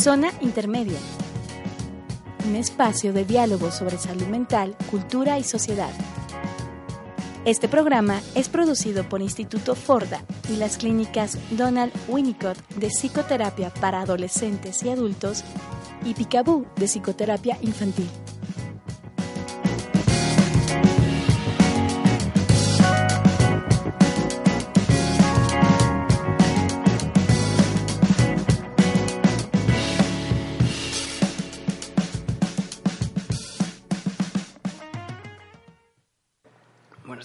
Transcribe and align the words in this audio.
Zona 0.00 0.32
Intermedia. 0.40 0.98
Un 2.48 2.56
espacio 2.56 3.12
de 3.12 3.26
diálogo 3.26 3.70
sobre 3.70 3.98
salud 3.98 4.28
mental, 4.28 4.74
cultura 4.90 5.38
y 5.38 5.44
sociedad. 5.44 5.90
Este 7.44 7.68
programa 7.68 8.22
es 8.34 8.48
producido 8.48 9.06
por 9.06 9.20
Instituto 9.20 9.74
Forda 9.74 10.24
y 10.48 10.56
las 10.56 10.78
clínicas 10.78 11.36
Donald 11.50 11.92
Winnicott 12.08 12.56
de 12.76 12.88
Psicoterapia 12.88 13.68
para 13.68 14.00
Adolescentes 14.00 14.82
y 14.84 14.88
Adultos 14.88 15.44
y 16.02 16.14
Picaboo 16.14 16.64
de 16.76 16.86
Psicoterapia 16.86 17.58
Infantil. 17.60 18.08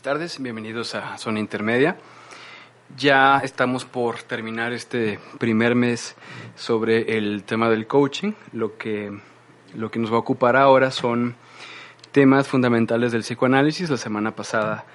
Tardes, 0.06 0.40
bienvenidos 0.40 0.94
a 0.94 1.18
Zona 1.18 1.40
Intermedia. 1.40 1.98
Ya 2.96 3.40
estamos 3.40 3.86
por 3.86 4.22
terminar 4.22 4.72
este 4.72 5.18
primer 5.40 5.74
mes 5.74 6.16
sobre 6.56 7.18
el 7.18 7.42
tema 7.42 7.72
del 7.72 7.88
coaching. 7.88 8.34
Lo 8.54 8.78
que, 8.78 9.12
lo 9.74 9.90
que 9.90 9.98
nos 9.98 10.12
va 10.12 10.18
a 10.18 10.20
ocupar 10.20 10.58
ahora 10.58 10.92
son 10.92 11.34
temas 12.12 12.48
fundamentales 12.48 13.14
del 13.14 13.24
psicoanálisis. 13.24 13.90
La 13.90 13.98
semana 13.98 14.36
pasada 14.36 14.86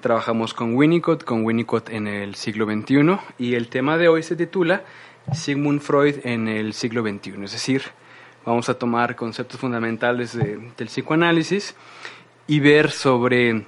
trabajamos 0.00 0.54
con 0.54 0.76
Winnicott, 0.76 1.24
con 1.24 1.44
Winnicott 1.44 1.90
en 1.90 2.06
el 2.06 2.36
siglo 2.36 2.64
XXI, 2.64 3.18
y 3.40 3.56
el 3.56 3.66
tema 3.66 3.98
de 3.98 4.06
hoy 4.06 4.22
se 4.22 4.36
titula 4.36 4.84
Sigmund 5.32 5.80
Freud 5.80 6.20
en 6.22 6.46
el 6.46 6.72
siglo 6.72 7.02
XXI. 7.02 7.42
Es 7.42 7.50
decir, 7.50 7.82
vamos 8.46 8.68
a 8.68 8.74
tomar 8.74 9.16
conceptos 9.16 9.58
fundamentales 9.58 10.38
del 10.38 10.86
psicoanálisis 10.86 11.74
y 12.46 12.60
ver 12.60 12.92
sobre 12.92 13.66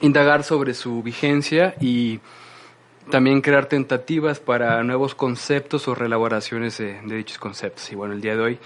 indagar 0.00 0.44
sobre 0.44 0.74
su 0.74 1.02
vigencia 1.02 1.74
y 1.80 2.20
también 3.10 3.40
crear 3.40 3.66
tentativas 3.66 4.40
para 4.40 4.82
nuevos 4.82 5.14
conceptos 5.14 5.88
o 5.88 5.94
reelaboraciones 5.94 6.78
de, 6.78 7.00
dichos 7.02 7.38
conceptos. 7.38 7.90
Y 7.92 7.94
bueno, 7.94 8.14
el 8.14 8.20
día 8.20 8.34
de 8.36 8.42
hoy 8.42 8.58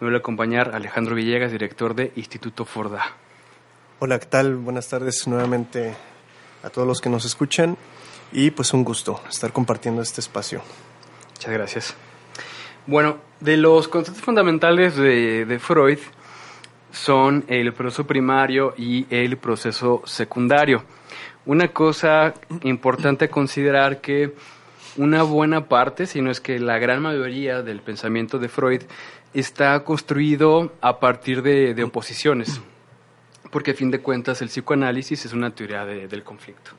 me 0.00 0.06
voy 0.06 0.14
a 0.14 0.18
acompañar 0.18 0.74
Alejandro 0.74 1.14
Villegas, 1.14 1.52
director 1.52 1.94
de 1.94 2.12
Instituto 2.16 2.64
Forda. 2.64 3.04
Hola, 3.98 4.18
¿qué 4.18 4.26
tal? 4.26 4.56
Buenas 4.56 4.88
tardes 4.88 5.26
nuevamente 5.28 5.94
a 6.62 6.70
todos 6.70 6.88
los 6.88 7.00
que 7.00 7.08
nos 7.08 7.24
escuchan 7.24 7.76
y 8.32 8.50
pues 8.50 8.72
un 8.72 8.82
gusto 8.84 9.20
estar 9.28 9.52
compartiendo 9.52 10.02
este 10.02 10.20
espacio. 10.20 10.62
Muchas 11.34 11.52
gracias. 11.52 11.94
Bueno, 12.86 13.18
de 13.40 13.56
los 13.56 13.86
conceptos 13.88 14.22
fundamentales 14.24 14.96
de, 14.96 15.44
de 15.44 15.58
Freud, 15.58 15.98
son 16.92 17.44
el 17.48 17.72
proceso 17.72 18.06
primario 18.06 18.74
y 18.76 19.06
el 19.10 19.38
proceso 19.38 20.02
secundario. 20.04 20.84
Una 21.44 21.68
cosa 21.68 22.34
importante 22.62 23.24
a 23.24 23.30
considerar 23.30 24.00
que 24.00 24.34
una 24.96 25.22
buena 25.22 25.66
parte, 25.68 26.06
si 26.06 26.20
no 26.20 26.30
es 26.30 26.40
que 26.40 26.60
la 26.60 26.78
gran 26.78 27.02
mayoría 27.02 27.62
del 27.62 27.80
pensamiento 27.80 28.38
de 28.38 28.48
Freud 28.48 28.82
está 29.34 29.82
construido 29.82 30.74
a 30.80 31.00
partir 31.00 31.42
de, 31.42 31.82
oposiciones, 31.82 32.60
porque 33.50 33.72
a 33.72 33.74
fin 33.74 33.90
de 33.90 34.00
cuentas 34.00 34.42
el 34.42 34.48
psicoanálisis 34.48 35.24
es 35.24 35.32
una 35.32 35.50
teoría 35.50 35.84
del 35.84 36.22
conflicto. 36.22 36.72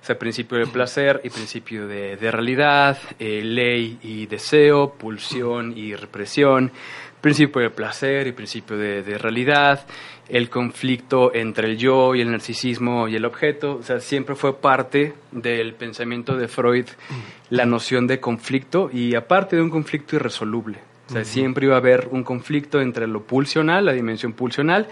O 0.00 0.04
sea, 0.04 0.18
principio 0.18 0.56
de 0.56 0.66
placer 0.66 1.20
y 1.24 1.28
principio 1.28 1.86
de, 1.86 2.16
realidad, 2.16 2.96
eh, 3.18 3.42
ley 3.42 3.98
y 4.02 4.24
deseo, 4.26 4.94
pulsión 4.94 5.76
y 5.76 5.94
represión, 5.94 6.72
principio 7.20 7.62
de 7.62 7.70
placer 7.70 8.26
y 8.26 8.32
principio 8.32 8.76
de, 8.76 9.18
realidad, 9.18 9.86
el 10.28 10.48
conflicto 10.48 11.34
entre 11.34 11.68
el 11.68 11.76
yo 11.76 12.14
y 12.14 12.20
el 12.20 12.30
narcisismo 12.30 13.08
y 13.08 13.16
el 13.16 13.24
objeto, 13.24 13.76
o 13.76 13.82
sea, 13.82 14.00
siempre 14.00 14.34
fue 14.34 14.56
parte 14.56 15.14
del 15.30 15.74
pensamiento 15.74 16.36
de 16.36 16.48
Freud 16.48 16.86
la 17.50 17.66
noción 17.66 18.06
de 18.06 18.20
conflicto 18.20 18.90
y 18.92 19.14
aparte 19.14 19.56
de 19.56 19.62
un 19.62 19.70
conflicto 19.70 20.16
irresoluble. 20.16 20.78
O 21.08 21.12
sea, 21.12 21.24
siempre 21.24 21.66
iba 21.66 21.74
a 21.74 21.78
haber 21.78 22.08
un 22.12 22.22
conflicto 22.22 22.80
entre 22.80 23.08
lo 23.08 23.24
pulsional, 23.24 23.84
la 23.84 23.92
dimensión 23.92 24.32
pulsional, 24.32 24.86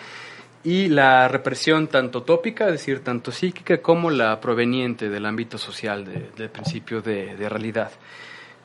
y 0.64 0.88
la 0.88 1.28
represión 1.28 1.86
tanto 1.86 2.24
tópica, 2.24 2.66
es 2.66 2.72
decir, 2.72 3.04
tanto 3.04 3.30
psíquica, 3.30 3.78
como 3.78 4.10
la 4.10 4.40
proveniente 4.40 5.08
del 5.08 5.26
ámbito 5.26 5.56
social, 5.56 6.04
del 6.36 6.50
principio 6.50 7.00
de, 7.00 7.48
realidad. 7.48 7.92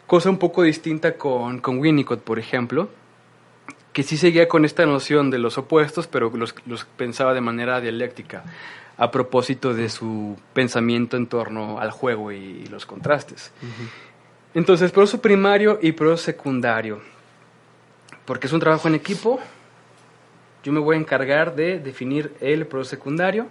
Cosa 0.07 0.31
un 0.31 0.39
poco 0.39 0.63
distinta 0.63 1.15
con, 1.15 1.59
con 1.59 1.77
Winnicott, 1.77 2.21
por 2.21 2.39
ejemplo, 2.39 2.89
que 3.93 4.03
sí 4.03 4.17
seguía 4.17 4.47
con 4.47 4.65
esta 4.65 4.85
noción 4.85 5.29
de 5.29 5.37
los 5.37 5.57
opuestos, 5.57 6.07
pero 6.07 6.31
los, 6.35 6.53
pensaba 6.97 7.33
de 7.33 7.41
manera 7.41 7.79
dialéctica, 7.79 8.43
a 8.97 9.11
propósito 9.11 9.73
de 9.73 9.89
su 9.89 10.35
pensamiento 10.53 11.15
en 11.15 11.27
torno 11.27 11.79
al 11.79 11.91
juego 11.91 12.31
y, 12.31 12.65
los 12.65 12.85
contrastes. 12.85 13.51
Entonces, 14.55 14.91
proceso 14.91 15.21
primario 15.21 15.79
y 15.81 15.91
proceso 15.91 16.25
secundario. 16.25 17.01
Porque 18.25 18.47
es 18.47 18.53
un 18.53 18.59
trabajo 18.59 18.87
en 18.87 18.95
equipo, 18.95 19.39
yo 20.63 20.71
me 20.71 20.79
voy 20.79 20.95
a 20.95 20.99
encargar 20.99 21.55
de 21.55 21.79
definir 21.79 22.33
el 22.39 22.65
proceso 22.65 22.95
secundario 22.95 23.47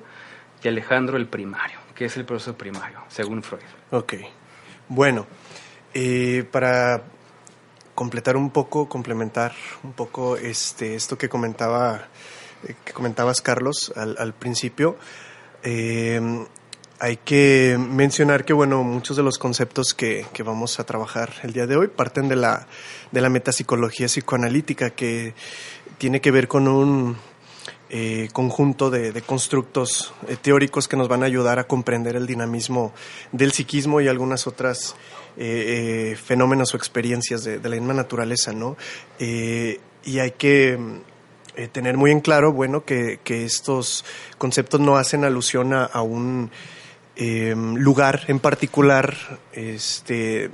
y 0.63 0.69
Alejandro 0.69 1.17
el 1.17 1.27
primario, 1.27 1.79
que 1.95 2.07
es 2.07 2.17
el 2.17 2.25
proceso 2.25 2.57
primario, 2.57 3.01
según 3.09 3.43
Freud. 3.43 3.63
Ok. 3.91 4.15
Bueno, 4.89 5.27
eh, 5.95 6.45
para 6.51 7.03
completar 7.95 8.37
un 8.37 8.51
poco, 8.51 8.89
complementar 8.89 9.53
un 9.83 9.93
poco 9.93 10.37
este, 10.37 10.95
esto 10.95 11.19
que 11.19 11.29
comentaba, 11.29 12.09
eh, 12.67 12.75
que 12.85 12.93
comentabas 12.93 13.41
Carlos 13.41 13.93
al, 13.97 14.35
principio. 14.35 14.97
Em, 15.63 16.47
hay 16.99 17.17
que 17.17 17.77
mencionar 17.79 18.45
que 18.45 18.53
bueno, 18.53 18.85
muchos 18.85 19.17
de 19.17 19.23
los 19.23 19.39
conceptos 19.39 19.95
que, 19.95 20.27
vamos 20.45 20.79
a 20.79 20.85
trabajar 20.85 21.33
el 21.43 21.53
día 21.53 21.67
de 21.67 21.77
hoy 21.77 21.89
parten 21.89 22.29
de 22.29 22.37
la, 22.37 22.67
de 23.11 23.21
la 23.21 23.29
metapsicología 23.29 24.07
psicoanalítica, 24.07 24.91
que 24.91 25.35
tiene 25.99 26.21
que 26.21 26.31
ver 26.31 26.49
con 26.49 26.69
un 26.69 27.17
eh, 27.95 28.31
conjunto 28.33 28.89
de, 28.89 29.21
constructos 29.21 30.15
eh, 30.27 30.39
teóricos 30.41 30.89
que 30.89 30.97
nos 30.97 31.09
van 31.09 31.23
a 31.23 31.27
ayudar 31.27 31.59
a 31.59 31.65
comprender 31.65 32.17
el 32.17 32.27
dinamismo 32.27 32.95
del 33.33 33.53
psiquismo 33.53 34.01
y 34.01 34.09
algunas 34.09 34.47
otras 34.47 34.97
eh, 35.37 36.17
fenómenos 36.25 36.73
o 36.73 36.79
experiencias 36.79 37.45
de, 37.45 37.61
la 37.61 37.77
misma 37.77 37.93
naturaleza, 37.93 38.55
¿no? 38.55 38.79
y 39.19 40.19
hay 40.19 40.31
que 40.31 40.79
tener 41.73 41.99
muy 41.99 42.13
en 42.13 42.21
claro, 42.21 42.55
bueno, 42.55 42.83
que, 42.87 43.21
estos 43.27 44.07
conceptos 44.39 44.81
no 44.81 44.97
hacen 44.97 45.25
alusión 45.25 45.75
a, 45.75 46.01
un 46.01 46.51
lugar 47.15 48.23
en 48.29 48.39
particular, 48.39 49.15
este 49.53 50.51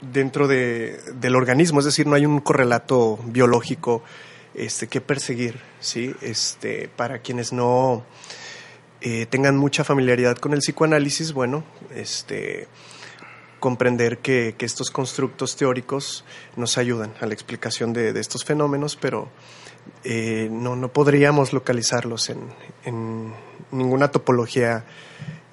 dentro 0.00 0.48
del 0.48 1.36
organismo, 1.36 1.80
es 1.80 1.84
decir, 1.84 2.06
no 2.06 2.14
hay 2.14 2.24
un 2.24 2.40
correlato 2.40 3.18
biológico 3.26 4.02
este, 4.54 4.86
que 4.88 5.00
perseguir, 5.00 5.60
¿sí? 5.80 6.14
Este, 6.20 6.88
para 6.88 7.20
quienes 7.20 7.52
no 7.52 8.04
eh, 9.00 9.26
tengan 9.26 9.56
mucha 9.56 9.84
familiaridad 9.84 10.36
con 10.36 10.52
el 10.52 10.60
psicoanálisis, 10.60 11.32
bueno, 11.32 11.64
este, 11.94 12.68
comprender 13.58 14.18
que, 14.18 14.54
estos 14.60 14.90
constructos 14.90 15.56
teóricos 15.56 16.24
nos 16.56 16.78
ayudan 16.78 17.14
a 17.20 17.26
la 17.26 17.34
explicación 17.34 17.92
de, 17.92 18.10
estos 18.18 18.44
fenómenos, 18.44 18.96
pero 18.96 19.28
eh, 20.04 20.48
no, 20.50 20.76
no 20.76 20.92
podríamos 20.92 21.52
localizarlos 21.52 22.30
en, 22.30 23.34
ninguna 23.70 24.10
topología 24.10 24.84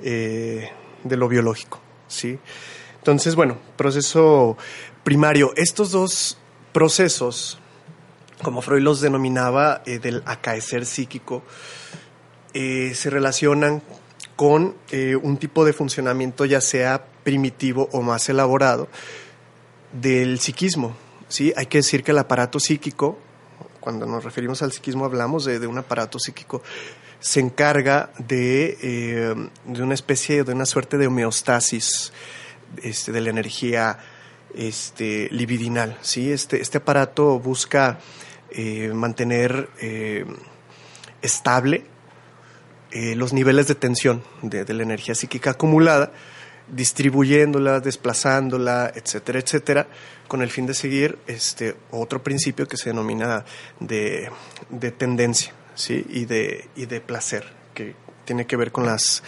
eh, 0.04 0.70
de 1.04 1.18
lo 1.18 1.28
biológico, 1.30 1.80
¿sí? 2.08 2.38
Entonces, 2.98 3.36
bueno, 3.36 3.58
proceso 3.78 4.58
primario. 5.04 5.54
Estos 5.56 5.92
dos 5.92 6.38
procesos 6.74 7.58
como 8.42 8.62
Freud 8.62 8.82
los 8.82 9.02
denominaba, 9.02 9.82
eh, 9.86 10.00
del 10.00 10.24
acaecer 10.26 10.86
psíquico, 10.86 11.44
eh, 12.54 12.94
se 12.96 13.10
relacionan 13.10 13.82
con 14.36 14.76
eh, 14.92 15.16
un 15.16 15.38
tipo 15.38 15.66
de 15.66 15.74
funcionamiento 15.74 16.46
ya 16.46 16.62
sea 16.62 17.06
primitivo 17.24 17.90
o 17.92 18.02
más 18.02 18.30
elaborado 18.30 18.88
del 19.92 20.40
psiquismo. 20.40 20.96
¿sí? 21.28 21.54
Hay 21.58 21.66
que 21.66 21.80
decir 21.80 22.04
que 22.04 22.12
el 22.12 22.18
aparato 22.18 22.60
psíquico, 22.60 23.18
cuando 23.80 24.06
nos 24.06 24.24
referimos 24.24 24.62
al 24.62 24.72
psiquismo 24.72 25.06
hablamos 25.06 25.46
de, 25.46 25.68
un 25.68 25.78
aparato 25.78 26.20
psíquico, 26.20 26.62
se 27.20 27.42
encarga 27.42 28.12
de, 28.18 29.50
de, 29.66 29.84
una 29.84 29.94
especie, 29.94 30.46
de 30.46 30.54
una 30.54 30.66
suerte 30.66 30.98
de 30.98 31.08
homeostasis 31.08 32.14
este, 32.82 33.12
de 33.12 33.22
la 33.22 33.30
energía 33.30 34.00
este, 34.54 35.28
libidinal. 35.32 35.98
¿sí? 36.02 36.32
Este, 36.32 36.62
este 36.62 36.78
aparato 36.78 37.40
busca 37.40 38.00
eh, 38.52 38.92
mantener 38.94 39.70
eh, 39.80 40.26
estable 41.22 41.84
eh, 42.92 43.16
los 43.16 43.32
niveles 43.32 43.68
de 43.68 43.76
tensión 43.76 44.24
de, 44.42 44.74
la 44.74 44.82
energía 44.82 45.14
psíquica 45.14 45.52
acumulada 45.52 46.12
distribuyéndola, 46.68 47.80
desplazándola, 47.80 48.92
etcétera, 48.96 49.40
etcétera, 49.40 49.88
con 50.28 50.42
el 50.42 50.50
fin 50.50 50.66
de 50.66 50.74
seguir 50.74 51.20
este 51.28 51.76
otro 51.92 52.24
principio 52.24 52.68
que 52.68 52.78
se 52.78 52.90
denomina 52.90 53.46
de, 53.80 54.30
de 54.70 54.92
tendencia, 54.92 55.54
¿sí? 55.74 56.06
Y 56.10 56.26
de, 56.26 56.70
y 56.76 56.86
de 56.86 57.02
placer, 57.02 57.46
que 57.74 57.96
tiene 58.26 58.46
que 58.46 58.56
ver 58.56 58.72
con 58.72 58.86
las, 58.86 59.24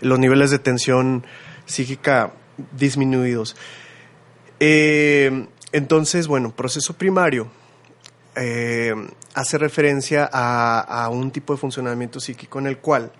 los 0.00 0.18
niveles 0.18 0.50
de 0.50 0.58
tensión 0.58 1.24
psíquica 1.64 2.32
disminuidos. 2.72 3.56
Entonces, 4.58 6.26
bueno, 6.26 6.54
proceso 6.54 6.92
primario 6.94 7.50
eh, 8.34 8.94
hace 9.34 9.58
referencia 9.58 10.28
a, 10.32 11.08
un 11.10 11.30
tipo 11.30 11.52
de 11.52 11.58
funcionamiento 11.58 12.18
psíquico 12.18 12.58
en 12.58 12.66
el 12.66 12.78
cual 12.78 13.12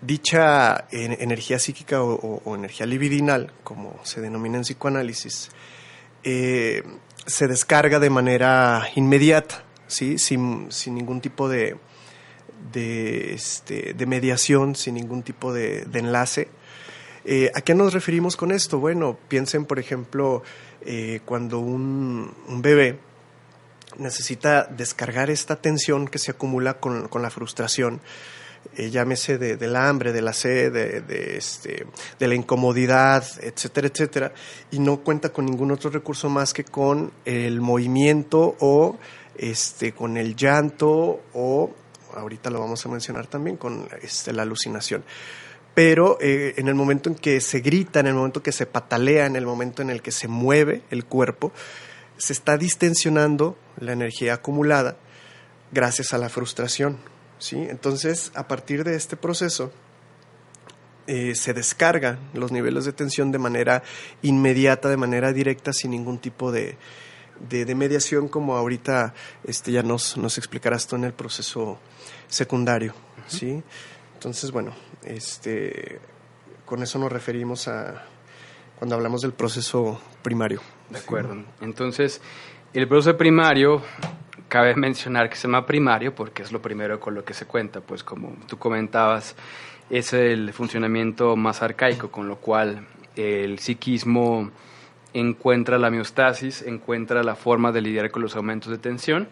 dicha 0.00 0.86
energía 0.90 1.58
psíquica 1.58 2.02
o, 2.02 2.54
energía 2.54 2.84
libidinal, 2.84 3.52
como 3.62 3.98
se 4.02 4.20
denomina 4.20 4.56
en 4.56 4.62
psicoanálisis, 4.64 5.50
eh, 6.24 6.82
se 7.26 7.46
descarga 7.46 8.00
de 8.00 8.10
manera 8.10 8.88
inmediata, 8.96 9.62
¿sí? 9.86 10.18
sin, 10.18 10.68
ningún 10.88 11.20
tipo 11.20 11.48
de, 11.48 11.76
este, 12.74 13.94
de, 13.94 14.06
mediación, 14.06 14.74
sin 14.74 14.94
ningún 14.94 15.22
tipo 15.22 15.52
de, 15.52 15.86
enlace. 15.94 16.48
Eh, 17.24 17.50
¿A 17.54 17.62
qué 17.62 17.74
nos 17.74 17.94
referimos 17.94 18.36
con 18.36 18.50
esto? 18.50 18.78
Bueno, 18.80 19.16
piensen, 19.28 19.64
por 19.64 19.78
ejemplo, 19.78 20.42
cuando 21.24 21.60
un, 21.60 22.34
bebé 22.60 22.98
necesita 23.98 24.64
descargar 24.64 25.30
esta 25.30 25.56
tensión 25.56 26.08
que 26.08 26.18
se 26.18 26.32
acumula 26.32 26.74
con, 26.74 27.08
la 27.20 27.30
frustración, 27.30 28.00
eh, 28.76 28.90
llámese 28.90 29.38
de, 29.38 29.56
del 29.56 29.76
hambre, 29.76 30.12
de 30.12 30.22
la 30.22 30.32
sed, 30.32 30.72
de, 30.72 31.36
este, 31.36 31.86
de 32.18 32.28
la 32.28 32.34
incomodidad, 32.34 33.24
etcétera, 33.40 33.88
etcétera, 33.88 34.32
y 34.70 34.78
no 34.78 34.98
cuenta 34.98 35.30
con 35.30 35.46
ningún 35.46 35.70
otro 35.70 35.90
recurso 35.90 36.28
más 36.28 36.52
que 36.52 36.64
con 36.64 37.12
el 37.24 37.60
movimiento 37.60 38.56
o 38.60 38.98
este, 39.36 39.92
con 39.92 40.16
el 40.16 40.36
llanto 40.36 41.22
o, 41.32 41.70
ahorita 42.14 42.50
lo 42.50 42.60
vamos 42.60 42.84
a 42.86 42.88
mencionar 42.88 43.26
también, 43.26 43.56
con 43.56 43.88
este, 44.02 44.32
la 44.32 44.42
alucinación. 44.42 45.04
Pero 45.74 46.18
eh, 46.20 46.54
en 46.56 46.68
el 46.68 46.74
momento 46.74 47.08
en 47.10 47.16
que 47.16 47.40
se 47.40 47.58
grita, 47.60 47.98
en 47.98 48.06
el 48.06 48.14
momento 48.14 48.42
que 48.42 48.52
se 48.52 48.64
patalea, 48.64 49.26
en 49.26 49.34
el 49.34 49.44
momento 49.44 49.82
en 49.82 49.90
el 49.90 50.02
que 50.02 50.12
se 50.12 50.28
mueve 50.28 50.82
el 50.90 51.04
cuerpo, 51.04 51.52
se 52.16 52.32
está 52.32 52.56
distensionando 52.56 53.56
la 53.78 53.92
energía 53.92 54.34
acumulada 54.34 54.96
gracias 55.72 56.12
a 56.14 56.18
la 56.18 56.28
frustración. 56.28 56.98
¿sí? 57.38 57.56
Entonces, 57.68 58.32
a 58.34 58.48
partir 58.48 58.84
de 58.84 58.96
este 58.96 59.16
proceso, 59.16 59.72
eh, 61.06 61.34
se 61.34 61.52
descargan 61.52 62.18
los 62.32 62.50
niveles 62.50 62.86
de 62.86 62.92
tensión 62.92 63.30
de 63.30 63.38
manera 63.38 63.82
inmediata, 64.22 64.88
de 64.88 64.96
manera 64.96 65.32
directa, 65.32 65.72
sin 65.72 65.90
ningún 65.90 66.18
tipo 66.18 66.50
de, 66.50 66.78
de, 67.48 67.74
mediación, 67.74 68.28
como 68.28 68.56
ahorita 68.56 69.12
este, 69.44 69.72
ya 69.72 69.82
nos, 69.82 70.16
nos 70.16 70.38
explicarás 70.38 70.86
tú 70.86 70.96
en 70.96 71.04
el 71.04 71.12
proceso 71.12 71.78
secundario. 72.28 72.94
¿sí? 73.26 73.62
Entonces, 74.14 74.50
bueno, 74.50 74.74
este, 75.02 76.00
con 76.64 76.82
eso 76.82 76.98
nos 76.98 77.12
referimos 77.12 77.68
a 77.68 78.06
cuando 78.78 78.96
hablamos 78.96 79.22
del 79.22 79.32
proceso 79.32 80.00
primario. 80.22 80.60
De 80.90 80.98
acuerdo. 80.98 81.36
Entonces, 81.60 82.20
el 82.72 82.88
proceso 82.88 83.16
primario, 83.16 83.82
cabe 84.48 84.74
mencionar 84.76 85.28
que 85.28 85.36
se 85.36 85.48
llama 85.48 85.66
primario 85.66 86.14
porque 86.14 86.42
es 86.42 86.52
lo 86.52 86.62
primero 86.62 87.00
con 87.00 87.14
lo 87.14 87.24
que 87.24 87.34
se 87.34 87.46
cuenta, 87.46 87.80
pues 87.80 88.04
como 88.04 88.36
tú 88.46 88.58
comentabas, 88.58 89.36
es 89.90 90.12
el 90.12 90.52
funcionamiento 90.52 91.36
más 91.36 91.62
arcaico, 91.62 92.10
con 92.10 92.28
lo 92.28 92.36
cual 92.36 92.86
el 93.16 93.58
psiquismo 93.58 94.50
encuentra 95.12 95.78
la 95.78 95.90
miostasis, 95.90 96.62
encuentra 96.62 97.22
la 97.22 97.36
forma 97.36 97.70
de 97.70 97.80
lidiar 97.80 98.10
con 98.10 98.22
los 98.22 98.34
aumentos 98.34 98.70
de 98.70 98.78
tensión 98.78 99.28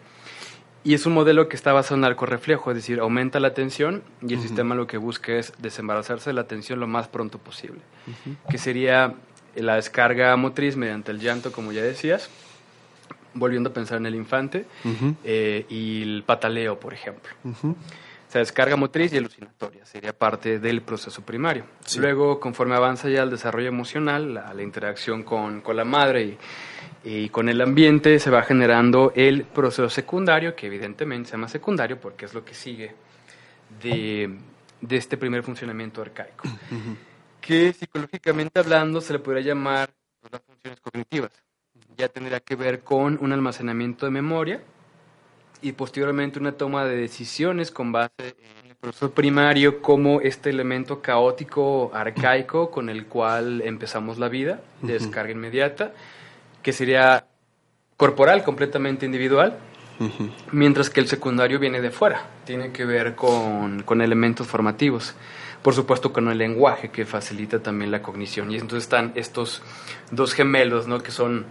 y 0.85 0.95
es 0.95 1.07
un 1.07 1.15
modelo 1.15 1.49
que 1.49 1.57
está 1.57 1.73
basado 1.73 1.97
en 1.97 2.05
arco-reflejo, 2.05 2.71
es 2.71 2.77
decir, 2.77 2.99
aumenta 2.99 3.39
la 3.39 3.55
tensión 3.55 4.03
y 4.21 4.35
el 4.35 4.41
sistema 4.41 4.75
lo 4.75 4.87
que 4.87 4.97
busca 4.97 5.33
es 5.33 5.53
desembarazarse 5.59 6.31
de 6.31 6.35
la 6.35 6.49
tensión 6.49 6.81
lo 6.81 6.89
más 6.89 7.07
pronto 7.09 7.39
posible, 7.39 7.81
que 8.49 8.59
sería 8.59 9.15
la 9.57 9.77
descarga 9.77 10.35
motriz 10.37 10.77
mediante 10.77 11.13
el 11.13 11.21
llanto, 11.21 11.53
como 11.53 11.73
ya 11.73 11.83
decías, 11.83 12.31
volviendo 13.35 13.71
a 13.71 13.73
pensar 13.73 13.99
en 13.99 14.07
el 14.07 14.15
infante, 14.15 14.67
eh, 15.25 15.67
y 15.69 16.03
el 16.03 16.23
pataleo, 16.25 16.79
por 16.79 16.95
ejemplo. 16.95 17.33
O 17.45 18.33
sea, 18.33 18.39
descarga 18.39 18.77
motriz 18.77 19.13
y 19.13 19.19
alucinatoria 19.19 19.85
sería 19.85 20.15
parte 20.15 20.59
del 20.59 20.81
proceso 20.81 21.21
primario. 21.21 21.65
Luego, 21.99 22.41
conforme 22.41 22.75
avanza 22.75 23.11
ya 23.11 23.23
el 23.23 23.31
desarrollo 23.31 23.69
emocional, 23.69 24.33
la, 24.33 24.55
la 24.55 24.63
interacción 24.63 25.23
con, 25.23 25.61
con 25.61 25.77
la 25.77 25.85
madre 25.85 26.23
y 26.23 26.39
y 27.05 27.29
con 27.31 27.49
el 27.49 27.61
ambiente 27.61 28.19
se 28.19 28.31
va 28.31 28.43
generando 28.43 29.13
el 29.17 29.45
proceso 29.45 29.89
secundario, 29.89 30.55
que 30.55 30.67
evidentemente 30.67 31.31
se 31.31 31.33
llama 31.33 31.49
secundario 31.49 32.01
porque 32.01 32.27
es 32.27 32.35
lo 32.35 32.45
que 32.45 32.55
sigue 32.55 32.93
de, 33.83 34.31
este 34.89 35.17
primer 35.17 35.43
funcionamiento 35.43 36.01
arcaico, 36.01 36.49
que 37.43 37.75
psicológicamente 37.75 38.59
hablando 38.59 39.03
se 39.03 39.13
le 39.13 39.19
podría 39.19 39.43
llamar 39.43 39.91
pues, 40.21 40.33
las 40.33 40.41
funciones 40.43 40.81
cognitivas. 40.81 41.33
Ya 41.99 42.09
tendría 42.09 42.41
que 42.41 42.57
ver 42.57 42.81
con 42.81 43.19
un 43.21 43.33
almacenamiento 43.33 44.07
de 44.07 44.13
memoria 44.13 44.63
y 45.61 45.73
posteriormente 45.73 46.39
una 46.39 46.53
toma 46.53 46.87
de 46.87 46.97
decisiones 46.97 47.71
con 47.71 47.93
base 47.93 48.13
en 48.19 48.71
el 48.71 48.77
proceso 48.77 49.11
primario 49.11 49.83
como 49.83 50.21
este 50.23 50.49
elemento 50.49 51.03
caótico 51.03 51.91
arcaico 51.93 52.71
con 52.71 52.89
el 52.89 53.07
cual 53.07 53.61
empezamos 53.63 54.19
la 54.19 54.29
vida, 54.29 54.63
de 54.81 54.95
descarga 54.95 55.33
inmediata 55.33 55.93
que 56.63 56.73
sería 56.73 57.27
corporal, 57.97 58.43
completamente 58.45 59.05
individual, 59.05 59.59
mientras 60.51 60.91
que 60.91 61.01
el 61.01 61.09
secundario 61.09 61.59
viene 61.59 61.81
de 61.81 61.91
fuera, 61.91 62.27
tiene 62.45 62.73
que 62.73 62.85
ver 62.85 63.15
con, 63.15 63.83
con, 63.83 64.01
elementos 64.01 64.47
formativos, 64.47 65.15
por 65.63 65.75
supuesto 65.75 66.13
con 66.13 66.29
el 66.29 66.39
lenguaje 66.39 66.91
que 66.91 67.05
facilita 67.05 67.61
también 67.61 67.91
la 67.91 68.03
cognición. 68.03 68.51
Y 68.51 68.57
entonces 68.57 68.85
están 68.85 69.13
estos 69.15 69.63
dos 70.11 70.35
gemelos, 70.35 70.89
¿no? 70.89 71.03
que 71.03 71.11
son 71.11 71.47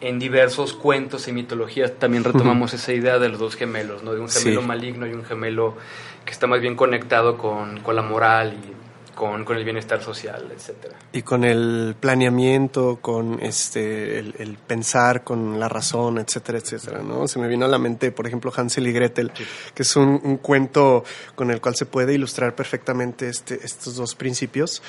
en 0.00 0.18
diversos 0.18 0.72
cuentos 0.72 1.28
y 1.28 1.32
mitologías 1.32 1.92
también 1.98 2.24
retomamos 2.24 2.72
esa 2.72 2.92
idea 2.92 3.18
de 3.18 3.28
los 3.28 3.38
dos 3.38 3.54
gemelos, 3.54 4.02
¿no? 4.02 4.14
de 4.14 4.20
un 4.20 4.30
gemelo 4.30 4.62
maligno 4.62 5.06
y 5.06 5.12
un 5.12 5.24
gemelo 5.24 5.76
que 6.24 6.32
está 6.32 6.46
más 6.46 6.60
bien 6.60 6.74
conectado 6.74 7.36
con, 7.36 7.80
con 7.80 7.96
la 7.96 8.02
moral 8.02 8.54
y 8.54 8.79
con, 9.20 9.44
con, 9.44 9.58
el 9.58 9.64
bienestar 9.64 10.02
social, 10.02 10.50
etcétera. 10.50 10.96
Y 11.12 11.20
con 11.20 11.44
el 11.44 11.94
planeamiento, 12.00 13.00
con 13.02 13.38
este 13.42 14.18
el, 14.18 14.56
pensar, 14.66 15.24
con 15.24 15.60
la 15.60 15.68
razón, 15.68 16.16
etcétera, 16.16 16.56
etcétera, 16.56 17.02
¿no? 17.02 17.28
Se 17.28 17.38
me 17.38 17.46
vino 17.46 17.66
a 17.66 17.68
la 17.68 17.78
mente, 17.78 18.12
por 18.12 18.26
ejemplo, 18.26 18.50
Hansel 18.56 18.86
y 18.86 18.92
Gretel, 18.92 19.30
que 19.74 19.82
es 19.82 19.94
un, 19.94 20.18
un, 20.24 20.38
cuento 20.38 21.04
con 21.34 21.50
el 21.50 21.60
cual 21.60 21.74
se 21.74 21.84
puede 21.84 22.14
ilustrar 22.14 22.54
perfectamente 22.54 23.28
este, 23.28 23.60
estos 23.62 23.96
dos 23.96 24.14
principios. 24.14 24.82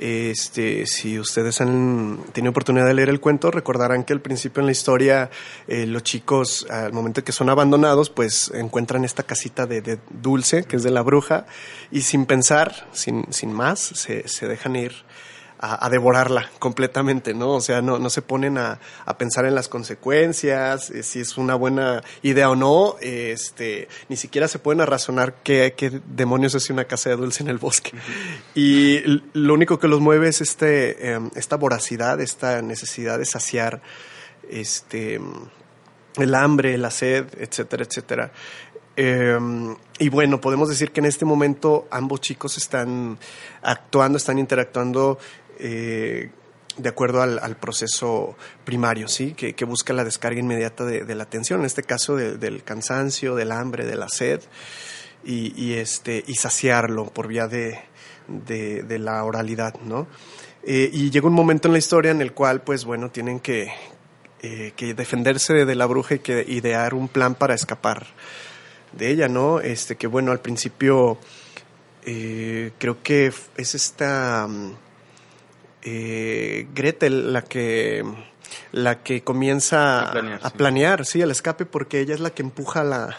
Este, 0.00 0.86
si 0.86 1.18
ustedes 1.18 1.60
han 1.60 2.18
tenido 2.32 2.50
oportunidad 2.50 2.86
de 2.86 2.94
leer 2.94 3.08
el 3.08 3.20
cuento, 3.20 3.50
recordarán 3.50 4.04
que 4.04 4.12
al 4.12 4.20
principio 4.20 4.60
en 4.60 4.66
la 4.66 4.72
historia 4.72 5.30
eh, 5.66 5.86
los 5.86 6.02
chicos, 6.04 6.66
al 6.70 6.92
momento 6.92 7.24
que 7.24 7.32
son 7.32 7.50
abandonados, 7.50 8.10
pues 8.10 8.50
encuentran 8.54 9.04
esta 9.04 9.22
casita 9.22 9.66
de, 9.66 9.98
dulce, 10.10 10.64
que 10.64 10.76
es 10.76 10.82
de 10.82 10.90
la 10.90 11.02
bruja, 11.02 11.46
y 11.90 12.02
sin 12.02 12.26
pensar, 12.26 12.88
sin, 12.92 13.32
sin 13.32 13.52
más, 13.52 13.80
se, 13.80 14.28
se 14.28 14.46
dejan 14.46 14.76
ir 14.76 14.92
a, 15.60 15.88
devorarla 15.90 16.50
completamente, 16.58 17.34
¿no? 17.34 17.50
O 17.50 17.60
sea, 17.60 17.82
no, 17.82 17.98
no 17.98 18.10
se 18.10 18.22
ponen 18.22 18.58
a, 18.58 18.78
a 19.04 19.18
pensar 19.18 19.44
en 19.44 19.54
las 19.54 19.68
consecuencias, 19.68 20.90
eh, 20.90 21.02
si 21.02 21.20
es 21.20 21.36
una 21.36 21.56
buena 21.56 22.02
idea 22.22 22.50
o 22.50 22.56
no, 22.56 22.96
este, 23.00 23.88
ni 24.08 24.16
siquiera 24.16 24.46
se 24.46 24.58
pueden 24.58 24.80
a 24.80 24.86
razonar 24.86 25.34
qué, 25.42 25.74
qué 25.76 26.00
demonios 26.06 26.54
es 26.54 26.70
una 26.70 26.84
casa 26.84 27.10
de 27.10 27.16
dulce 27.16 27.42
en 27.42 27.48
el 27.48 27.58
bosque. 27.58 27.92
Y 28.54 29.00
lo 29.32 29.54
único 29.54 29.78
que 29.78 29.88
los 29.88 30.00
mueve 30.00 30.28
es 30.28 30.40
este, 30.40 31.12
em, 31.12 31.30
esta 31.34 31.56
voracidad, 31.56 32.20
esta 32.20 32.62
necesidad 32.62 33.18
de 33.18 33.24
saciar 33.24 33.82
este, 34.48 35.20
el 36.16 36.34
hambre, 36.34 36.78
la 36.78 36.90
sed, 36.90 37.26
etcétera, 37.38 37.84
etcétera. 37.84 38.32
Em, 39.00 39.76
y 40.00 40.08
bueno, 40.08 40.40
podemos 40.40 40.68
decir 40.68 40.90
que 40.90 40.98
en 40.98 41.06
este 41.06 41.24
momento 41.24 41.86
ambos 41.88 42.20
chicos 42.20 42.56
están 42.56 43.16
actuando, 43.62 44.18
están 44.18 44.40
interactuando 44.40 45.18
eh, 45.58 46.30
de 46.76 46.88
acuerdo 46.88 47.22
al, 47.22 47.56
proceso 47.56 48.36
primario, 48.64 49.08
¿sí? 49.08 49.32
Que, 49.32 49.52
busca 49.64 49.92
la 49.92 50.04
descarga 50.04 50.38
inmediata 50.38 50.84
de, 50.84 51.14
la 51.16 51.24
atención, 51.24 51.58
en 51.60 51.66
este 51.66 51.82
caso 51.82 52.14
del 52.14 52.62
cansancio, 52.62 53.34
del 53.34 53.50
hambre, 53.50 53.84
de 53.84 53.96
la 53.96 54.08
sed, 54.08 54.40
y, 55.24 55.72
este, 55.72 56.22
y 56.24 56.34
saciarlo 56.34 57.06
por 57.06 57.26
vía 57.26 57.48
de, 57.48 57.80
la 58.98 59.24
oralidad, 59.24 59.74
¿no? 59.80 60.06
Eh, 60.62 60.88
y 60.92 61.10
llega 61.10 61.26
un 61.26 61.34
momento 61.34 61.66
en 61.66 61.72
la 61.72 61.78
historia 61.78 62.12
en 62.12 62.22
el 62.22 62.32
cual, 62.32 62.62
pues 62.62 62.84
bueno, 62.84 63.10
tienen 63.10 63.40
que, 63.40 63.72
eh, 64.42 64.72
que 64.76 64.94
defenderse 64.94 65.64
de 65.64 65.74
la 65.74 65.86
bruja 65.86 66.14
y 66.14 66.18
que 66.20 66.44
idear 66.46 66.94
un 66.94 67.08
plan 67.08 67.34
para 67.34 67.54
escapar 67.54 68.06
de 68.92 69.10
ella, 69.10 69.26
¿no? 69.26 69.58
Este, 69.58 69.96
que 69.96 70.06
bueno, 70.06 70.30
al 70.30 70.40
principio 70.40 71.18
creo 72.04 73.02
que 73.02 73.32
es 73.56 73.74
esta... 73.74 74.46
Mm, 74.46 74.87
eh, 75.90 76.68
Gretel 76.74 77.32
la 77.32 77.42
que 77.42 78.04
la 78.72 79.02
que 79.02 79.22
comienza 79.22 80.08
A 80.08 80.10
planear, 80.12 80.40
a 80.42 80.50
sí. 80.50 80.56
planear, 80.56 81.06
sí, 81.06 81.20
el 81.22 81.30
escape, 81.30 81.66
porque 81.66 82.00
ella 82.00 82.14
es 82.14 82.20
la 82.20 82.30
que 82.30 82.42
empuja 82.42 82.80
a 82.80 82.84
la, 82.84 83.18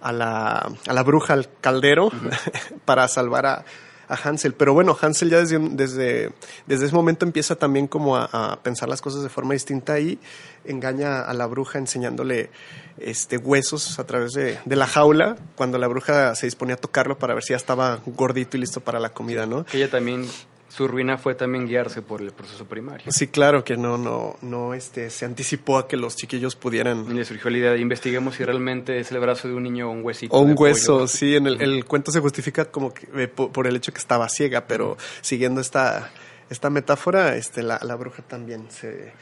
a 0.00 0.12
la, 0.12 0.72
a 0.86 0.92
la 0.92 1.02
bruja 1.02 1.34
al 1.34 1.48
caldero 1.60 2.10
para 2.84 3.06
salvar 3.08 3.46
a, 3.46 3.64
a 4.08 4.14
Hansel. 4.14 4.54
Pero 4.54 4.72
bueno, 4.74 4.96
Hansel 5.00 5.30
ya 5.30 5.38
desde, 5.38 5.58
desde, 5.70 6.32
desde 6.66 6.86
ese 6.86 6.94
momento 6.94 7.24
empieza 7.24 7.56
también 7.56 7.86
como 7.86 8.16
a, 8.16 8.24
a 8.32 8.60
pensar 8.62 8.88
las 8.88 9.00
cosas 9.00 9.22
de 9.22 9.28
forma 9.28 9.54
distinta 9.54 9.98
y 10.00 10.18
engaña 10.64 11.22
a 11.22 11.32
la 11.34 11.46
bruja 11.46 11.78
enseñándole 11.78 12.50
este 12.98 13.38
huesos 13.38 13.98
a 13.98 14.04
través 14.04 14.32
de, 14.32 14.58
de 14.64 14.76
la 14.76 14.86
jaula 14.86 15.36
cuando 15.56 15.78
la 15.78 15.86
bruja 15.88 16.34
se 16.34 16.46
disponía 16.46 16.74
a 16.74 16.78
tocarlo 16.78 17.18
para 17.18 17.34
ver 17.34 17.42
si 17.42 17.52
ya 17.52 17.56
estaba 17.56 18.00
gordito 18.06 18.56
y 18.56 18.60
listo 18.60 18.80
para 18.80 18.98
la 19.00 19.10
comida, 19.10 19.46
¿no? 19.46 19.64
Que 19.64 19.78
ella 19.78 19.90
también, 19.90 20.26
su 20.70 20.86
ruina 20.86 21.18
fue 21.18 21.34
también 21.34 21.66
guiarse 21.66 22.00
por 22.00 22.22
el 22.22 22.30
proceso 22.30 22.64
primario. 22.64 23.10
Sí, 23.10 23.26
claro 23.26 23.64
que 23.64 23.76
no, 23.76 23.98
no, 23.98 24.36
no, 24.40 24.72
este, 24.72 25.10
se 25.10 25.24
anticipó 25.24 25.78
a 25.78 25.88
que 25.88 25.96
los 25.96 26.14
chiquillos 26.14 26.54
Y 26.54 26.56
pudieran 26.58 27.12
le 27.14 27.24
surgió 27.24 27.50
la 27.50 27.58
idea 27.58 27.72
de 27.72 27.80
investiguemos 27.80 28.36
si 28.36 28.44
realmente 28.44 29.00
es 29.00 29.10
el 29.10 29.18
brazo 29.18 29.48
de 29.48 29.54
un 29.54 29.64
niño 29.64 29.88
o 29.88 29.92
un 29.92 30.04
huesito. 30.04 30.32
O 30.34 30.40
un 30.40 30.54
pollo. 30.54 30.60
hueso, 30.70 31.08
sí, 31.08 31.34
en 31.34 31.48
el, 31.48 31.60
el 31.60 31.84
cuento 31.86 32.12
se 32.12 32.20
justifica 32.20 32.66
como 32.66 32.94
que, 32.94 33.08
eh, 33.16 33.26
po- 33.26 33.50
por, 33.50 33.66
el 33.66 33.74
hecho 33.74 33.92
que 33.92 33.98
estaba 33.98 34.28
ciega, 34.28 34.66
pero 34.68 34.96
siguiendo 35.22 35.60
esta, 35.60 36.12
esta 36.48 36.70
metáfora, 36.70 37.34
este, 37.34 37.64
la, 37.64 37.80
la 37.82 37.96
bruja 37.96 38.22
también 38.22 38.70
se, 38.70 39.12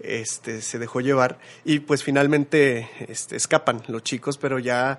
este, 0.00 0.62
se 0.62 0.78
dejó 0.78 1.00
llevar 1.02 1.38
y 1.64 1.80
pues 1.80 2.02
finalmente 2.04 2.88
este, 3.06 3.36
escapan 3.36 3.82
los 3.88 4.02
chicos, 4.02 4.38
pero 4.38 4.58
ya 4.58 4.98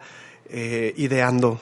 eh, 0.49 0.93
ideando 0.97 1.59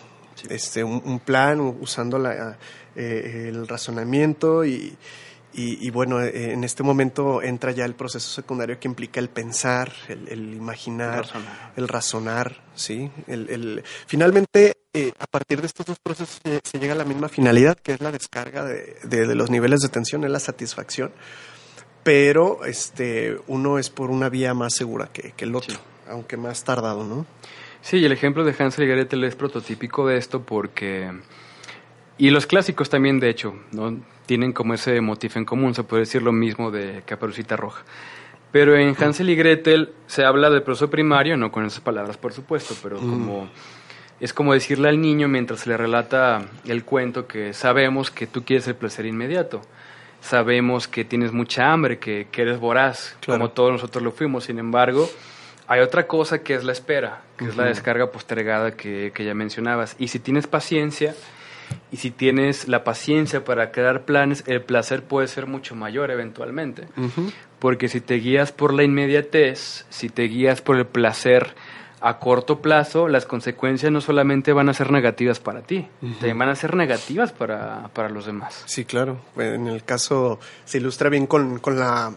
este, 0.50 0.84
un, 0.84 1.02
un 1.06 1.20
plan, 1.20 1.60
usando 1.62 2.20
la, 2.20 2.58
eh, 2.96 3.48
el 3.50 3.68
razonamiento 3.68 4.66
y, 4.66 4.96
y, 5.54 5.88
y 5.88 5.90
bueno, 5.90 6.22
eh, 6.22 6.52
en 6.54 6.64
este 6.64 6.84
momento 6.84 7.42
entra 7.42 7.72
ya 7.72 7.86
el 7.86 7.94
proceso 7.96 8.30
secundario 8.30 8.80
que 8.80 8.88
implica 8.88 9.20
el 9.20 9.30
pensar, 9.30 9.92
el, 10.10 10.28
el 10.28 10.54
imaginar, 10.54 11.20
Razonar. 11.26 11.74
el 11.78 11.88
razonar, 11.88 12.62
¿sí? 12.76 13.10
El, 13.28 13.50
el- 13.50 13.84
finalmente, 14.08 14.78
eh, 14.94 15.12
a 15.20 15.28
partir 15.28 15.62
de 15.62 15.68
estos 15.68 15.86
dos 15.86 15.98
procesos 16.02 16.40
se, 16.44 16.60
se 16.64 16.80
llega 16.80 16.94
a 16.94 16.98
la 16.98 17.06
misma 17.06 17.30
finalidad, 17.30 17.78
que 17.78 17.94
es 17.94 18.02
la 18.02 18.12
descarga 18.12 18.66
de, 18.66 18.98
de- 19.04 19.28
de 19.28 19.36
los 19.36 19.50
niveles 19.50 19.80
de 19.82 19.90
tensión, 19.90 20.24
es 20.26 20.32
la 20.32 20.40
satisfacción, 20.40 21.12
pero 22.04 22.66
este, 22.66 23.38
uno 23.48 23.80
es 23.80 23.90
por 23.90 24.12
una 24.12 24.30
vía 24.30 24.54
más 24.54 24.74
segura 24.76 25.10
que, 25.12 25.32
que 25.32 25.46
el 25.46 25.56
otro, 25.56 25.74
Sí. 25.76 25.82
aunque 26.10 26.38
más 26.38 26.64
tardado, 26.64 27.04
¿no? 27.04 27.26
Sí, 27.82 27.98
y 27.98 28.06
el 28.06 28.12
ejemplo 28.12 28.44
de 28.44 28.56
Hansel 28.58 28.84
y 28.86 28.88
Gretel 28.88 29.24
es 29.24 29.36
prototípico 29.36 30.08
de 30.08 30.18
esto 30.18 30.42
porque... 30.44 31.12
Y 32.18 32.30
los 32.30 32.46
clásicos 32.46 32.90
también, 32.90 33.20
de 33.20 33.30
hecho, 33.30 33.56
¿no? 33.72 33.98
tienen 34.26 34.54
como 34.54 34.74
ese 34.74 35.00
motif 35.02 35.38
en 35.38 35.46
común, 35.46 35.76
se 35.76 35.84
puede 35.84 36.02
decir 36.02 36.22
lo 36.24 36.32
mismo 36.32 36.72
de 36.72 37.04
Caperucita 37.06 37.56
Roja. 37.56 37.84
Pero 38.52 38.76
en 38.78 38.96
Hansel 38.98 39.30
y 39.30 39.36
Gretel 39.36 39.94
se 40.08 40.24
habla 40.24 40.50
del 40.50 40.64
proceso 40.64 40.90
primario, 40.90 41.36
no 41.38 41.52
con 41.52 41.66
esas 41.66 41.82
palabras, 41.82 42.18
por 42.18 42.34
supuesto, 42.34 42.76
pero 42.82 42.98
como... 42.98 43.50
Es 44.22 44.32
como 44.34 44.54
decirle 44.54 44.88
al 44.88 45.02
niño 45.02 45.28
mientras 45.28 45.60
se 45.60 45.70
le 45.70 45.76
relata 45.76 46.42
el 46.66 46.86
cuento 46.86 47.28
que 47.28 47.52
sabemos 47.54 48.10
que 48.12 48.26
tú 48.28 48.46
quieres 48.46 48.66
el 48.70 48.76
placer 48.76 49.06
inmediato. 49.06 49.62
Sabemos 50.22 50.88
que 50.88 51.04
tienes 51.04 51.34
mucha 51.34 51.72
hambre, 51.74 52.00
que, 52.00 52.28
que 52.32 52.44
eres 52.44 52.58
voraz, 52.60 53.18
Claro. 53.20 53.40
como 53.42 53.52
todos 53.52 53.74
nosotros 53.74 54.02
lo 54.04 54.12
fuimos. 54.14 54.46
Sin 54.46 54.58
embargo, 54.58 55.10
hay 55.68 55.82
otra 55.82 56.08
cosa 56.08 56.42
que 56.42 56.56
es 56.56 56.64
la 56.64 56.72
espera, 56.72 57.24
que 57.38 57.44
es 57.46 57.58
la 57.58 57.66
descarga 57.66 58.10
postergada 58.10 58.72
que, 58.78 59.12
que 59.14 59.26
ya 59.26 59.34
mencionabas. 59.34 59.98
Y 60.00 60.08
si 60.08 60.20
tienes 60.20 60.48
paciencia, 60.48 61.14
y 61.92 61.98
si 61.98 62.12
tienes 62.12 62.68
la 62.68 62.84
paciencia 62.84 63.44
para 63.44 63.72
crear 63.72 64.06
planes, 64.06 64.44
el 64.48 64.62
placer 64.62 65.04
puede 65.04 65.28
ser 65.28 65.48
mucho 65.48 65.76
mayor 65.76 66.12
eventualmente. 66.12 66.88
Porque 67.60 67.88
si 67.88 68.02
te 68.02 68.16
guías 68.16 68.52
por 68.52 68.74
la 68.74 68.84
inmediatez, 68.84 69.86
si 69.90 70.10
te 70.10 70.24
guías 70.24 70.62
por 70.62 70.78
el 70.78 70.86
placer 70.86 71.56
a 72.02 72.20
corto 72.20 72.62
plazo, 72.62 73.08
las 73.08 73.26
consecuencias 73.26 73.92
no 73.92 74.02
solamente 74.02 74.54
van 74.54 74.70
a 74.70 74.74
ser 74.74 74.92
negativas 74.92 75.40
para 75.40 75.62
ti, 75.62 75.88
también 76.02 76.38
van 76.38 76.50
a 76.50 76.56
ser 76.56 76.76
negativas 76.76 77.32
para, 77.32 77.90
para 77.94 78.10
los 78.10 78.26
demás. 78.26 78.64
Sí, 78.66 78.86
claro. 78.86 79.22
En 79.38 79.68
el 79.68 79.84
caso 79.84 80.40
se 80.66 80.78
ilustra 80.78 81.10
bien 81.10 81.26
con, 81.26 81.60
con 81.60 81.80
la 81.80 82.14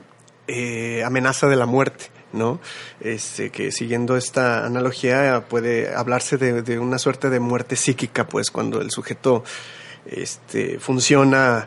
eh, 0.47 1.02
amenaza 1.05 1.47
de 1.47 1.57
la 1.57 1.67
muerte, 1.67 2.07
¿no? 2.33 2.61
Este, 3.01 3.51
que 3.51 3.73
siguiendo 3.73 4.17
esta 4.17 4.65
analogía 4.67 5.45
puede 5.49 5.95
hablarse 5.95 6.37
de, 6.37 6.63
de 6.63 6.79
una 6.79 6.99
suerte 6.99 7.31
de 7.31 7.41
muerte 7.41 7.77
psíquica, 7.77 8.27
pues 8.29 8.51
cuando 8.51 8.81
el 8.81 8.91
sujeto 8.91 9.45
este, 10.07 10.79
funciona 10.79 11.67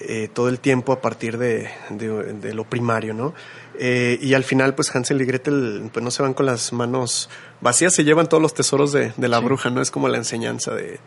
eh, 0.00 0.28
todo 0.32 0.48
el 0.48 0.58
tiempo 0.60 0.92
a 0.92 1.00
partir 1.00 1.38
de, 1.38 1.68
de- 1.90 2.32
de 2.34 2.54
lo 2.54 2.64
primario, 2.64 3.12
¿no? 3.14 3.34
Eh, 3.78 4.18
y 4.20 4.34
al 4.34 4.44
final, 4.44 4.74
pues 4.74 4.94
Hansel 4.94 5.20
y 5.20 5.24
Gretel 5.24 5.90
pues, 5.92 6.02
no 6.04 6.10
se 6.10 6.22
van 6.22 6.34
con 6.34 6.46
las 6.46 6.72
manos 6.72 7.28
vacías, 7.60 7.94
se 7.94 8.04
llevan 8.04 8.28
todos 8.28 8.42
los 8.42 8.54
tesoros 8.54 8.92
de, 8.92 9.12
de 9.16 9.28
la 9.28 9.38
Sí. 9.38 9.44
bruja, 9.44 9.70
¿no? 9.70 9.80
Es 9.80 9.90
como 9.90 10.08
la 10.08 10.18
enseñanza 10.18 10.74
de, 10.74 11.00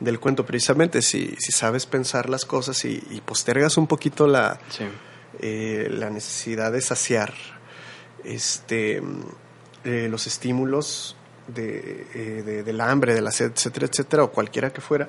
del 0.00 0.20
cuento, 0.20 0.44
precisamente. 0.44 1.00
Si, 1.02 1.34
si 1.38 1.52
sabes 1.52 1.86
pensar 1.86 2.28
las 2.28 2.44
cosas 2.44 2.84
y, 2.84 3.02
y 3.10 3.20
postergas 3.20 3.76
un 3.76 3.86
poquito 3.86 4.26
la, 4.26 4.58
Sí. 4.68 4.84
eh, 5.40 5.88
la 5.90 6.10
necesidad 6.10 6.70
de 6.72 6.80
saciar 6.80 7.32
este, 8.24 9.02
eh, 9.84 10.08
los 10.10 10.26
estímulos 10.26 11.14
de, 11.46 12.06
eh, 12.14 12.42
de- 12.44 12.62
del 12.62 12.80
hambre, 12.82 13.14
de 13.14 13.22
la 13.22 13.30
sed, 13.30 13.52
etcétera, 13.54 13.86
etcétera, 13.86 14.22
o 14.24 14.30
cualquiera 14.30 14.70
que 14.70 14.82
fuera, 14.82 15.08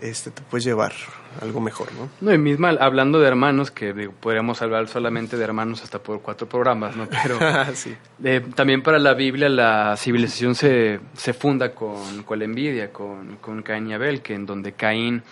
este, 0.00 0.32
te 0.32 0.42
puedes 0.42 0.64
llevar 0.64 0.92
algo 1.40 1.60
mejor, 1.60 1.92
¿no? 1.92 2.08
No, 2.20 2.34
y 2.34 2.38
misma 2.38 2.70
hablando 2.80 3.20
de 3.20 3.28
hermanos, 3.28 3.70
que 3.70 3.92
digo, 3.92 4.12
podríamos 4.18 4.60
hablar 4.62 4.88
solamente 4.88 5.36
de 5.36 5.44
hermanos 5.44 5.84
hasta 5.84 6.00
por 6.00 6.22
cuatro 6.22 6.48
programas, 6.48 6.96
¿no? 6.96 7.06
Pero 7.22 7.38
sí. 7.74 7.94
eh, 8.24 8.44
también 8.56 8.82
para 8.82 8.98
la 8.98 9.14
Biblia 9.14 9.48
la 9.48 9.94
civilización 9.96 10.56
se, 10.56 10.98
se 11.16 11.32
funda 11.34 11.72
con, 11.72 12.24
con 12.24 12.38
la 12.40 12.46
envidia, 12.46 12.90
con, 12.92 13.36
con 13.36 13.62
Caín 13.62 13.88
y 13.88 13.94
Abel, 13.94 14.22
que 14.22 14.34
en 14.34 14.44
donde 14.44 14.72
Caín, 14.72 15.22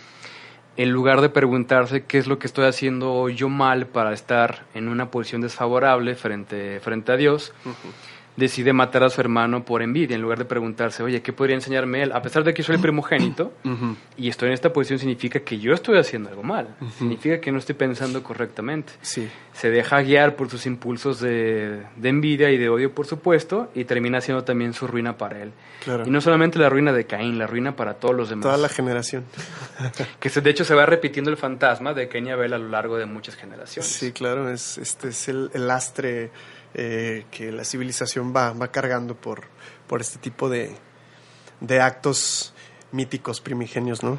en 0.76 0.90
lugar 0.90 1.20
de 1.20 1.28
preguntarse 1.28 2.04
qué 2.04 2.18
es 2.18 2.26
lo 2.26 2.38
que 2.38 2.46
estoy 2.46 2.66
haciendo 2.66 3.28
yo 3.28 3.48
mal 3.48 3.86
para 3.86 4.12
estar 4.12 4.64
en 4.74 4.88
una 4.88 5.10
posición 5.10 5.40
desfavorable 5.40 6.14
frente, 6.14 6.80
frente 6.80 7.12
a 7.12 7.16
Dios, 7.16 7.52
decide 8.36 8.72
matar 8.72 9.04
a 9.04 9.10
su 9.10 9.20
hermano 9.20 9.64
por 9.64 9.80
envidia, 9.82 10.16
en 10.16 10.22
lugar 10.22 10.38
de 10.38 10.44
preguntarse, 10.44 11.02
oye, 11.02 11.22
¿qué 11.22 11.32
podría 11.32 11.54
enseñarme 11.54 12.02
él? 12.02 12.12
A 12.12 12.20
pesar 12.22 12.42
de 12.44 12.52
que 12.52 12.62
soy 12.62 12.74
el 12.76 12.80
primogénito, 12.80 13.52
y 14.16 14.28
estoy 14.28 14.48
en 14.48 14.54
esta 14.54 14.72
posición 14.72 14.98
significa 14.98 15.40
que 15.40 15.58
yo 15.58 15.72
estoy 15.72 15.98
haciendo 15.98 16.30
algo 16.30 16.42
mal, 16.42 16.74
significa 16.98 17.40
que 17.40 17.52
no 17.52 17.58
estoy 17.58 17.74
pensando 17.76 18.22
correctamente. 18.22 18.92
Sí. 19.02 19.28
Se 19.52 19.70
deja 19.70 20.00
guiar 20.02 20.34
por 20.34 20.50
sus 20.50 20.66
impulsos 20.66 21.20
de, 21.20 21.82
de 21.94 22.08
envidia 22.08 22.50
y 22.50 22.56
de 22.58 22.68
odio, 22.68 22.92
por 22.92 23.06
supuesto, 23.06 23.70
y 23.74 23.84
termina 23.84 24.20
siendo 24.20 24.42
también 24.42 24.72
su 24.72 24.86
ruina 24.88 25.16
para 25.16 25.40
él. 25.42 25.52
Claro. 25.84 26.02
Y 26.06 26.10
no 26.10 26.20
solamente 26.20 26.58
la 26.58 26.68
ruina 26.68 26.92
de 26.92 27.04
Caín, 27.06 27.38
la 27.38 27.46
ruina 27.46 27.76
para 27.76 27.94
todos 27.94 28.16
los 28.16 28.30
demás. 28.30 28.42
Toda 28.44 28.56
la 28.56 28.68
generación. 28.68 29.24
Que 30.18 30.28
se- 30.28 30.40
de 30.40 30.50
hecho 30.50 30.64
se 30.64 30.74
va 30.74 30.86
repitiendo 30.86 31.30
el 31.30 31.36
fantasma 31.36 31.94
de 31.94 32.08
Caín 32.08 32.26
y 32.26 32.30
Abel 32.30 32.52
a 32.54 32.58
lo 32.58 32.68
largo 32.68 32.96
de 32.96 33.06
muchas 33.06 33.36
generaciones. 33.36 33.88
Sí, 33.90 34.12
claro, 34.12 34.50
es, 34.50 34.78
este 34.78 35.08
es 35.08 35.28
el, 35.28 35.50
el 35.54 35.66
lastre 35.68 36.30
eh, 36.74 37.24
que 37.30 37.52
la 37.52 37.64
civilización 37.64 38.34
va, 38.34 38.52
va 38.52 38.68
cargando 38.68 39.14
por, 39.14 39.44
por 39.86 40.00
este 40.00 40.18
tipo 40.18 40.48
de, 40.48 40.74
de 41.60 41.80
actos 41.80 42.52
míticos 42.92 43.40
primigenios, 43.40 44.02
¿no? 44.02 44.18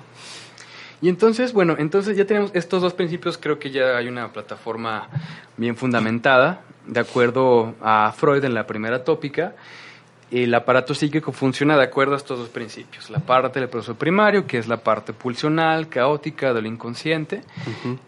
Y 1.01 1.09
entonces, 1.09 1.53
bueno, 1.53 1.75
entonces 1.77 2.17
ya 2.17 2.25
tenemos 2.25 2.51
estos 2.53 2.81
dos 2.81 2.93
principios, 2.93 3.37
creo 3.37 3.59
que 3.59 3.69
ya 3.69 3.97
hay 3.97 4.07
una 4.07 4.31
plataforma 4.31 5.09
bien 5.57 5.75
fundamentada, 5.75 6.61
de 6.87 6.99
acuerdo 6.99 7.75
a 7.81 8.11
Freud 8.15 8.43
en 8.43 8.53
la 8.53 8.65
primera 8.65 9.03
tópica. 9.03 9.55
El 10.31 10.53
aparato 10.55 10.95
psíquico 10.95 11.31
funciona 11.31 11.77
de 11.77 11.83
acuerdo 11.83 12.13
a 12.13 12.17
estos 12.17 12.39
dos 12.39 12.49
principios. 12.49 13.09
La 13.09 13.19
parte 13.19 13.59
del 13.59 13.69
proceso 13.69 13.95
primario, 13.95 14.47
que 14.47 14.57
es 14.57 14.67
la 14.67 14.77
parte 14.77 15.13
pulsional, 15.13 15.87
caótica 15.89 16.53
del 16.53 16.65
inconsciente, 16.65 17.43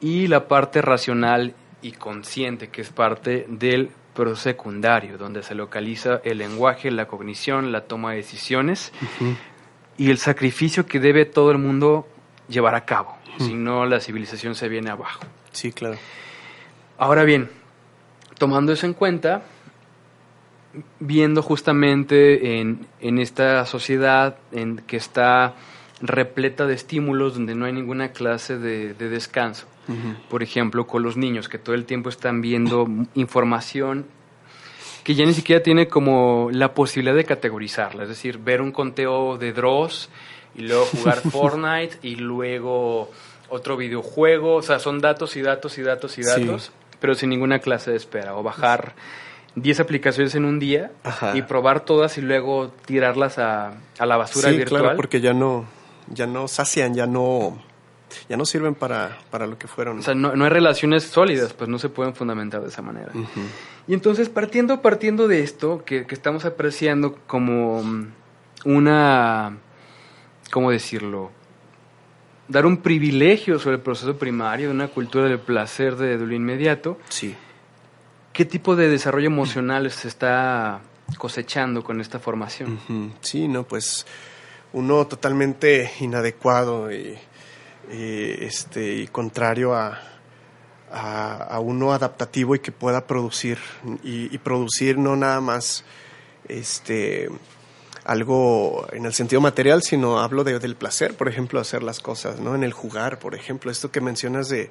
y 0.01 0.27
la 0.27 0.47
parte 0.47 0.81
racional 0.81 1.53
y 1.81 1.91
consciente, 1.91 2.69
que 2.69 2.81
es 2.81 2.89
parte 2.89 3.45
del 3.49 3.91
proceso 4.17 4.41
secundario, 4.41 5.19
donde 5.19 5.43
se 5.43 5.53
localiza 5.53 6.21
el 6.23 6.39
lenguaje, 6.39 6.89
la 6.89 7.05
cognición, 7.05 7.71
la 7.71 7.81
toma 7.81 8.11
de 8.11 8.17
decisiones 8.17 8.91
y 9.95 10.09
el 10.09 10.17
sacrificio 10.17 10.87
que 10.87 10.99
debe 10.99 11.25
todo 11.25 11.51
el 11.51 11.59
mundo 11.59 12.07
llevar 12.49 12.73
a 12.73 12.83
cabo. 12.83 13.15
Si 13.37 13.53
no, 13.53 13.85
la 13.85 13.99
civilización 13.99 14.55
se 14.55 14.67
viene 14.67 14.89
abajo. 14.89 15.21
Sí, 15.51 15.71
claro. 15.71 15.97
Ahora 16.97 17.23
bien, 17.23 17.51
tomando 18.39 18.71
eso 18.73 18.87
en 18.87 18.93
cuenta, 18.93 19.43
viendo 20.99 21.43
justamente 21.43 22.59
en, 22.59 22.87
en 22.99 23.19
esta 23.19 23.63
sociedad 23.67 24.37
en 24.51 24.77
que 24.77 24.97
está 24.97 25.53
repleta 26.01 26.65
de 26.65 26.75
estímulos 26.75 27.33
donde 27.33 27.55
no 27.55 27.65
hay 27.65 27.73
ninguna 27.73 28.11
clase 28.11 28.57
de, 28.57 28.93
de 28.93 29.09
descanso. 29.09 29.67
Por 30.29 30.43
ejemplo, 30.43 30.85
con 30.85 31.01
los 31.01 31.15
niños 31.15 31.47
que 31.47 31.57
todo 31.57 31.73
el 31.73 31.85
tiempo 31.85 32.09
están 32.09 32.41
viendo 32.41 32.87
información 33.15 34.05
que 35.07 35.15
ya 35.15 35.25
ni 35.25 35.33
siquiera 35.33 35.63
tiene 35.63 35.87
como 35.87 36.49
la 36.51 36.73
posibilidad 36.73 37.15
de 37.15 37.23
categorizarla, 37.23 38.03
es 38.03 38.09
decir, 38.09 38.39
ver 38.39 38.61
un 38.61 38.73
conteo 38.73 39.37
de 39.37 39.53
Dross 39.53 40.09
y 40.53 40.63
luego 40.63 40.83
jugar 40.83 41.21
Fortnite 41.31 41.99
y 42.01 42.17
luego 42.17 43.09
otro 43.47 43.77
videojuego, 43.77 44.55
o 44.55 44.61
sea, 44.61 44.79
son 44.79 44.99
datos 44.99 45.37
y 45.37 45.41
datos 45.41 45.77
y 45.77 45.81
datos 45.81 46.17
y 46.17 46.23
datos, 46.23 46.73
pero 46.99 47.15
sin 47.15 47.29
ninguna 47.29 47.59
clase 47.59 47.91
de 47.91 47.95
espera, 47.95 48.35
o 48.35 48.43
bajar 48.43 48.95
10 49.55 49.79
aplicaciones 49.79 50.35
en 50.35 50.43
un 50.43 50.59
día 50.59 50.91
y 51.33 51.41
probar 51.43 51.85
todas 51.85 52.17
y 52.17 52.21
luego 52.21 52.73
tirarlas 52.85 53.39
a, 53.39 53.75
a 53.97 54.05
la 54.05 54.17
basura 54.17 54.49
sí, 54.49 54.57
virtual. 54.57 54.81
Claro, 54.81 54.97
porque 54.97 55.21
ya 55.21 55.33
no, 55.33 55.65
ya 56.09 56.27
no 56.27 56.47
sacian, 56.47 56.93
ya 56.93 57.07
no, 57.07 57.57
ya 58.29 58.37
no 58.37 58.45
sirven 58.45 58.75
para, 58.75 59.17
para 59.29 59.47
lo 59.47 59.57
que 59.57 59.67
fueron. 59.67 59.99
O 59.99 60.01
sea, 60.01 60.15
no, 60.15 60.35
no, 60.35 60.43
hay 60.43 60.49
relaciones 60.49 61.03
sólidas, 61.03 61.53
pues 61.53 61.69
no 61.69 61.79
se 61.79 61.89
pueden 61.89 62.15
fundamentar 62.15 62.61
de 62.61 62.69
esa 62.69 62.81
manera. 62.81 63.11
Y 63.87 63.93
entonces, 63.93 64.29
partiendo, 64.29 64.81
partiendo 64.81 65.27
de 65.27 65.41
esto, 65.41 65.83
que, 65.85 66.05
que 66.05 66.15
estamos 66.15 66.45
apreciando 66.45 67.15
como 67.27 67.83
una, 68.65 69.57
¿cómo 70.51 70.71
decirlo? 70.71 71.31
dar 72.47 72.65
un 72.65 72.77
privilegio 72.77 73.59
sobre 73.59 73.77
el 73.77 73.81
proceso 73.81 74.17
primario, 74.17 74.71
una 74.71 74.87
cultura 74.87 75.27
del 75.27 75.39
placer 75.39 75.95
de, 75.95 76.17
lo 76.17 76.33
inmediato. 76.33 76.97
Sí. 77.09 77.35
¿Qué 78.33 78.45
tipo 78.45 78.75
de 78.75 78.89
desarrollo 78.89 79.27
emocional 79.27 79.89
se 79.91 80.07
está 80.07 80.81
cosechando 81.17 81.83
con 81.83 81.99
esta 82.01 82.19
formación? 82.19 82.79
Sí, 83.21 83.47
no, 83.47 83.63
pues 83.63 84.05
uno 84.77 85.07
totalmente 85.07 85.91
inadecuado 86.01 86.91
y, 86.91 87.17
este, 87.89 88.93
y 88.93 89.07
contrario 89.07 89.73
a, 89.73 89.99
a, 90.91 91.59
uno 91.59 91.93
adaptativo 91.93 92.53
y 92.53 92.59
que 92.59 92.71
pueda 92.71 93.07
producir 93.07 93.57
y, 94.03 94.37
producir 94.37 94.97
no 94.97 95.15
nada 95.15 95.41
más 95.41 95.83
este 96.47 97.29
algo 98.05 98.87
en 98.93 99.05
el 99.05 99.13
sentido 99.13 99.41
material, 99.41 99.81
sino 99.81 100.19
hablo 100.19 100.45
de, 100.45 100.59
del 100.59 100.77
placer, 100.77 101.15
por 101.15 101.27
ejemplo, 101.27 101.59
hacer 101.59 101.83
las 101.83 101.99
cosas, 101.99 102.39
¿no? 102.39 102.55
En 102.55 102.63
el 102.63 102.71
jugar, 102.71 103.19
por 103.19 103.35
ejemplo, 103.35 103.69
esto 103.69 103.91
que 103.91 103.99
mencionas 103.99 104.47
de, 104.47 104.69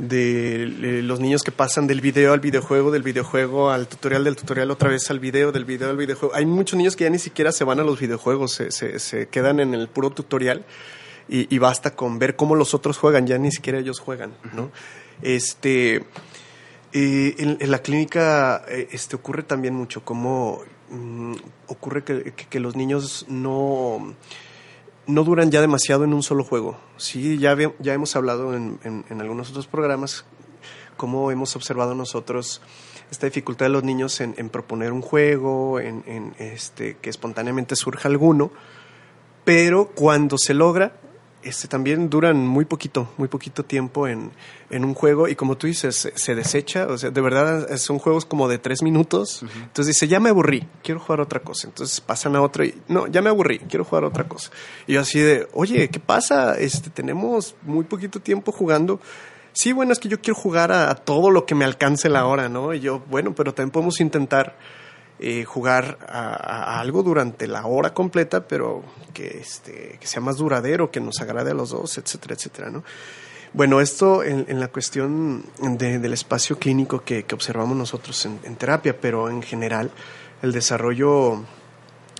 de, 0.00 1.02
los 1.02 1.20
niños 1.20 1.42
que 1.42 1.52
pasan 1.52 1.86
del 1.86 2.00
video 2.00 2.32
al 2.32 2.40
videojuego, 2.40 2.90
del 2.90 3.02
videojuego 3.02 3.70
al 3.70 3.86
tutorial, 3.86 4.24
del 4.24 4.36
tutorial 4.36 4.70
otra 4.70 4.88
vez 4.88 5.10
al 5.10 5.20
video, 5.20 5.52
del 5.52 5.64
video 5.64 5.90
al 5.90 5.96
videojuego. 5.96 6.34
Hay 6.34 6.46
muchos 6.46 6.76
niños 6.76 6.96
que 6.96 7.04
ya 7.04 7.10
ni 7.10 7.18
siquiera 7.18 7.52
se 7.52 7.64
van 7.64 7.80
a 7.80 7.84
los 7.84 8.00
videojuegos, 8.00 8.52
se, 8.52 8.70
se, 8.70 8.98
se 8.98 9.28
quedan 9.28 9.60
en 9.60 9.74
el 9.74 9.88
puro 9.88 10.10
tutorial 10.10 10.64
y, 11.28 11.54
y, 11.54 11.58
basta 11.58 11.94
con 11.94 12.18
ver 12.18 12.34
cómo 12.34 12.56
los 12.56 12.74
otros 12.74 12.98
juegan, 12.98 13.26
ya 13.26 13.38
ni 13.38 13.52
siquiera 13.52 13.78
ellos 13.78 14.00
juegan, 14.00 14.32
¿no? 14.54 14.70
Este... 15.22 16.04
Eh, 16.92 17.36
en, 17.38 17.56
en, 17.60 17.70
la 17.70 17.78
clínica 17.82 18.64
eh, 18.66 18.88
este, 18.90 19.14
ocurre 19.14 19.44
también 19.44 19.74
mucho 19.74 20.04
como 20.04 20.64
Mm, 20.90 21.34
ocurre 21.68 22.02
que, 22.02 22.60
los 22.60 22.74
niños 22.74 23.24
no, 23.28 24.16
no 25.06 25.24
duran 25.24 25.50
ya 25.50 25.60
demasiado 25.60 26.04
en 26.04 26.14
un 26.14 26.22
solo 26.22 26.44
juego. 26.44 26.78
Sí, 26.96 27.38
ya, 27.38 27.56
ya 27.78 27.94
hemos 27.94 28.14
hablado 28.16 28.54
en, 28.54 28.78
en, 28.84 29.20
algunos 29.20 29.50
otros 29.50 29.66
programas 29.66 30.24
cómo 30.96 31.30
hemos 31.30 31.56
observado 31.56 31.94
nosotros 31.94 32.60
esta 33.10 33.26
dificultad 33.26 33.66
de 33.66 33.70
los 33.70 33.84
niños 33.84 34.20
en, 34.20 34.34
proponer 34.50 34.92
un 34.92 35.00
juego, 35.00 35.80
en, 35.80 36.34
este, 36.38 36.98
que 36.98 37.10
espontáneamente 37.10 37.74
surja 37.74 38.08
alguno, 38.08 38.50
pero 39.44 39.86
cuando 39.86 40.36
se 40.38 40.54
logra, 40.54 40.92
este, 41.42 41.68
también 41.68 42.10
duran 42.10 42.46
muy 42.46 42.64
poquito, 42.64 43.08
muy 43.16 43.28
poquito 43.28 43.64
tiempo 43.64 44.06
en, 44.06 44.30
en 44.68 44.84
un 44.84 44.94
juego 44.94 45.26
y 45.26 45.34
como 45.34 45.56
tú 45.56 45.66
dices, 45.66 46.10
se, 46.14 46.34
desecha, 46.34 46.86
o 46.86 46.98
sea, 46.98 47.10
de 47.10 47.20
verdad 47.20 47.76
son 47.78 47.98
juegos 47.98 48.24
como 48.24 48.48
de 48.48 48.58
tres 48.58 48.82
minutos, 48.82 49.42
entonces 49.42 49.86
dice, 49.94 50.06
ya 50.06 50.20
me 50.20 50.28
aburrí, 50.28 50.68
quiero 50.82 51.00
jugar 51.00 51.20
otra 51.20 51.40
cosa, 51.40 51.68
entonces 51.68 52.00
pasan 52.00 52.36
a 52.36 52.42
otro 52.42 52.64
y, 52.64 52.74
no, 52.88 53.06
ya 53.06 53.22
me 53.22 53.30
aburrí, 53.30 53.58
quiero 53.60 53.84
jugar 53.84 54.04
otra 54.04 54.28
cosa. 54.28 54.50
Y 54.86 54.94
yo 54.94 55.00
así 55.00 55.18
de, 55.18 55.48
oye, 55.52 55.88
¿qué 55.88 56.00
pasa? 56.00 56.58
Este, 56.58 56.90
tenemos 56.90 57.54
muy 57.62 57.84
poquito 57.84 58.20
tiempo 58.20 58.52
jugando. 58.52 59.00
Sí, 59.52 59.72
bueno, 59.72 59.92
es 59.92 59.98
que 59.98 60.08
yo 60.08 60.20
quiero 60.20 60.38
jugar 60.38 60.70
a, 60.72 60.90
a 60.90 60.94
todo 60.94 61.30
lo 61.30 61.46
que 61.46 61.54
me 61.54 61.64
alcance 61.64 62.08
la 62.08 62.26
hora, 62.26 62.48
¿no? 62.48 62.72
Y 62.74 62.80
yo, 62.80 63.00
bueno, 63.10 63.34
pero 63.34 63.52
también 63.52 63.72
podemos 63.72 64.00
intentar 64.00 64.56
eh, 65.22 65.44
jugar 65.44 65.98
a, 66.08 66.80
algo 66.80 67.02
durante 67.02 67.46
la 67.46 67.66
hora 67.66 67.92
completa, 67.92 68.48
pero 68.48 68.82
que, 69.12 69.36
este, 69.38 69.98
que 70.00 70.06
sea 70.06 70.22
más 70.22 70.38
duradero, 70.38 70.90
que 70.90 70.98
nos 70.98 71.20
agrade 71.20 71.50
a 71.50 71.54
los 71.54 71.68
dos, 71.68 71.98
etcétera, 71.98 72.36
etcétera, 72.36 72.70
¿no? 72.70 72.82
Bueno, 73.52 73.82
esto 73.82 74.24
en, 74.24 74.58
la 74.58 74.68
cuestión 74.68 75.44
del 75.60 76.12
espacio 76.14 76.58
clínico 76.58 77.04
que, 77.04 77.26
observamos 77.34 77.76
nosotros 77.76 78.24
en, 78.24 78.56
terapia, 78.56 78.98
pero 78.98 79.28
en 79.28 79.42
general 79.42 79.90
el 80.40 80.52
desarrollo 80.52 81.42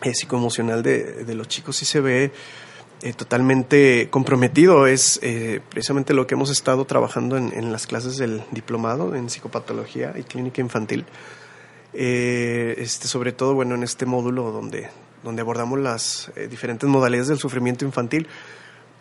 eh, 0.03 0.13
psicoemocional 0.13 0.83
de, 0.83 1.25
los 1.35 1.49
chicos 1.49 1.77
sí 1.77 1.87
se 1.87 2.01
ve 2.03 2.33
eh, 3.01 3.13
totalmente 3.15 4.09
comprometido. 4.11 4.87
Es 4.87 5.21
precisamente 5.71 6.13
lo 6.13 6.27
que 6.27 6.35
hemos 6.35 6.51
estado 6.51 6.85
trabajando 6.85 7.39
en, 7.39 7.73
las 7.73 7.87
clases 7.87 8.19
del 8.19 8.43
diplomado 8.51 9.15
en 9.15 9.31
psicopatología 9.31 10.13
y 10.19 10.25
clínica 10.25 10.61
infantil 10.61 11.07
eh, 11.93 12.75
este, 12.79 13.09
sobre 13.09 13.33
todo 13.33 13.55
bueno, 13.55 13.75
en 13.75 13.83
este 13.83 14.07
módulo 14.07 14.53
donde, 14.53 14.89
donde 15.25 15.43
abordamos 15.43 15.79
las 15.81 16.31
eh, 16.37 16.47
diferentes 16.49 16.89
modalidades 16.89 17.29
del 17.29 17.39
sufrimiento 17.39 17.85
infantil. 17.85 18.29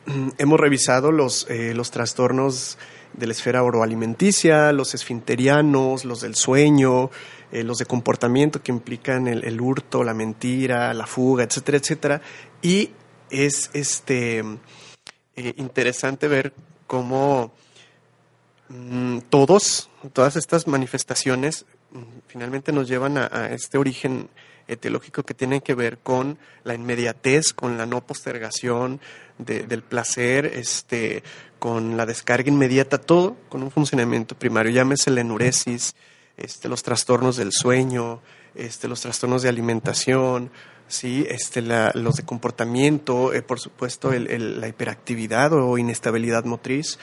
Hemos 0.37 0.59
revisado 0.59 1.11
los, 1.11 1.47
eh, 1.49 1.73
los 1.75 1.91
trastornos 1.91 2.77
de 3.13 3.27
la 3.27 3.33
esfera 3.33 3.63
oroalimenticia, 3.63 4.71
los 4.71 4.93
esfinterianos, 4.93 6.05
los 6.05 6.21
del 6.21 6.35
sueño, 6.35 7.09
los 7.51 7.79
de 7.79 7.85
comportamiento 7.87 8.61
que 8.61 8.71
implican 8.71 9.27
el, 9.27 9.59
hurto, 9.59 10.03
la 10.03 10.13
mentira, 10.13 10.93
la 10.93 11.07
fuga, 11.07 11.43
etcétera, 11.43 11.79
etcétera. 11.79 12.21
Y 12.61 12.91
es 13.31 13.71
este, 13.73 14.43
interesante 15.35 16.27
ver 16.27 16.53
cómo 16.85 17.51
mm, 18.69 19.21
todos, 19.31 19.89
todas 20.13 20.35
estas 20.35 20.67
manifestaciones 20.67 21.65
finalmente 22.27 22.71
nos 22.71 22.87
llevan 22.87 23.17
a, 23.17 23.49
este 23.51 23.77
origen 23.77 24.29
etiológico 24.67 25.23
que 25.23 25.33
tiene 25.33 25.61
que 25.61 25.73
ver 25.73 25.97
con 25.97 26.37
la 26.63 26.75
inmediatez, 26.75 27.53
con 27.53 27.77
la 27.77 27.85
no 27.85 28.05
postergación 28.05 28.99
del 29.39 29.81
placer, 29.81 30.45
este, 30.45 31.23
con 31.57 31.97
la 31.97 32.05
descarga 32.05 32.49
inmediata, 32.49 32.99
todo 32.99 33.37
con 33.49 33.63
un 33.63 33.71
funcionamiento 33.71 34.37
primario. 34.37 34.71
Llámese 34.71 35.09
la 35.09 35.21
enuresis, 35.21 35.95
este, 36.37 36.69
los 36.69 36.83
trastornos 36.83 37.37
del 37.37 37.51
sueño, 37.51 38.21
este, 38.53 38.87
los 38.87 39.01
trastornos 39.01 39.41
de 39.41 39.49
alimentación, 39.49 40.51
sí, 40.87 41.25
este, 41.29 41.61
los 41.61 42.15
de 42.15 42.23
comportamiento, 42.23 43.33
eh, 43.33 43.41
por 43.41 43.59
supuesto 43.59 44.11
el, 44.11 44.59
la 44.59 44.67
hiperactividad 44.67 45.53
o 45.53 45.77
inestabilidad 45.77 46.43
motriz 46.43 46.99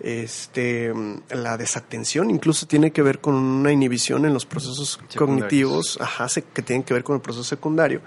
este, 0.00 0.92
la 1.30 1.56
desatención 1.56 2.30
incluso 2.30 2.66
tiene 2.66 2.90
que 2.90 3.02
ver 3.02 3.20
con 3.20 3.34
una 3.34 3.72
inhibición 3.72 4.24
en 4.24 4.32
los 4.32 4.46
procesos 4.46 4.98
cognitivos, 5.16 5.98
ajá, 6.00 6.26
que 6.54 6.62
tienen 6.62 6.84
que 6.84 6.94
ver 6.94 7.04
con 7.04 7.16
el 7.16 7.22
proceso 7.22 7.44
secundario, 7.44 8.00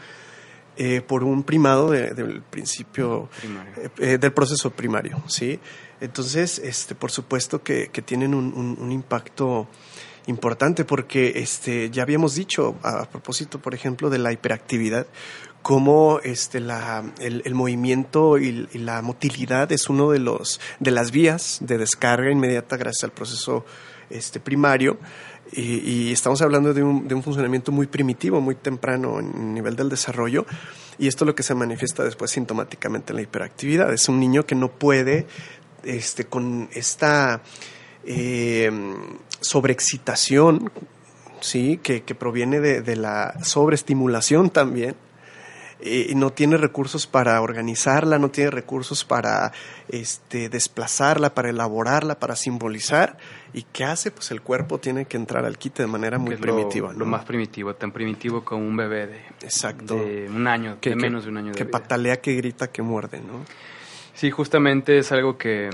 eh, 0.78 1.02
por 1.02 1.24
un 1.24 1.44
primado 1.44 1.92
del 1.92 2.42
principio 2.50 3.30
eh, 3.78 3.90
eh, 3.98 4.18
del 4.18 4.32
proceso 4.32 4.72
primario, 4.72 5.22
¿sí? 5.28 5.60
Entonces, 6.00 6.60
este, 6.60 6.96
por 6.96 7.12
supuesto 7.12 7.62
que, 7.62 7.90
tienen 8.06 8.34
un, 8.34 8.92
impacto 8.92 9.68
importante 10.28 10.86
porque 10.86 11.34
este, 11.36 11.90
ya 11.92 12.04
habíamos 12.04 12.36
dicho 12.36 12.76
a 12.84 13.06
propósito, 13.06 13.60
por 13.60 13.76
ejemplo, 13.76 14.10
de 14.10 14.18
la 14.18 14.32
hiperactividad, 14.32 15.06
cómo 15.62 16.20
este, 16.24 16.60
la, 16.60 17.04
el, 17.20 17.56
movimiento 17.56 18.38
y, 18.38 18.68
la 18.74 19.02
motilidad 19.02 19.72
es 19.72 19.90
uno 19.90 20.12
de, 20.12 20.20
los, 20.20 20.60
de 20.80 20.92
las 20.92 21.12
vías 21.12 21.60
de 21.62 21.78
descarga 21.78 22.32
inmediata 22.32 22.78
gracias 22.78 23.04
al 23.04 23.12
proceso 23.12 23.66
este, 24.10 24.40
primario. 24.40 24.98
Y, 25.54 26.12
estamos 26.12 26.42
hablando 26.42 26.74
de 26.74 26.82
un, 26.82 27.08
de 27.08 27.16
un, 27.16 27.24
funcionamiento 27.24 27.72
muy 27.72 27.88
primitivo, 27.88 28.40
muy 28.42 28.56
temprano 28.56 29.20
en 29.20 29.28
el 29.28 29.54
nivel 29.54 29.76
del 29.76 29.90
desarrollo. 29.90 30.46
Y 30.98 31.08
esto 31.08 31.26
es 31.26 31.28
lo 31.28 31.36
que 31.36 31.44
se 31.44 31.56
manifiesta 31.56 32.04
después 32.04 32.32
sintomáticamente 32.32 33.12
en 33.12 33.18
la 33.18 33.22
hiperactividad. 33.24 33.92
Es 33.94 34.08
un 34.10 34.20
niño 34.20 34.46
que 34.46 34.56
no 34.56 34.72
puede, 34.72 35.28
este, 35.84 36.26
con 36.26 36.70
esta 36.74 37.42
eh, 38.06 38.72
sobreexcitación, 39.42 40.72
¿sí? 41.42 41.80
que, 41.84 42.04
que 42.04 42.16
proviene 42.16 42.60
de 42.60 42.96
la 42.96 43.36
sobreestimulación 43.44 44.50
también, 44.50 44.96
y 45.84 46.14
no 46.16 46.32
tiene 46.32 46.58
recursos 46.58 47.08
para 47.08 47.42
organizarla, 47.42 48.20
no 48.20 48.30
tiene 48.30 48.52
recursos 48.52 49.04
para 49.04 49.52
este, 49.90 50.50
desplazarla, 50.50 51.34
para 51.34 51.50
elaborarla, 51.50 52.20
para 52.20 52.36
simbolizar. 52.36 53.18
¿Y 53.54 53.64
qué 53.64 53.84
hace? 53.84 54.12
Pues 54.12 54.32
el 54.32 54.42
cuerpo 54.42 54.80
tiene 54.80 55.06
que 55.06 55.18
entrar 55.18 55.46
al 55.46 55.58
quite 55.58 55.84
de 55.84 55.88
manera 55.88 56.18
muy 56.18 56.36
primitiva. 56.36 56.94
Lo, 56.94 57.06
más 57.06 57.26
primitivo, 57.26 57.74
tan 57.76 57.92
primitivo 57.92 58.44
como 58.44 58.66
un 58.66 58.78
bebé 58.78 59.08
de, 59.08 59.22
Exacto. 59.42 59.96
de 59.96 60.30
un 60.30 60.48
año, 60.48 60.78
que, 60.80 60.92
de 60.92 60.96
menos 60.96 61.24
de 61.24 61.32
un 61.32 61.38
año 61.38 61.52
de 61.52 61.58
Que 61.58 61.66
patalea, 61.66 62.22
que 62.22 62.34
grita, 62.34 62.72
que 62.72 62.82
muerde, 62.82 63.20
¿no? 63.20 63.46
Sí, 64.14 64.30
justamente 64.30 65.00
es 65.00 65.12
algo 65.12 65.38
que, 65.38 65.70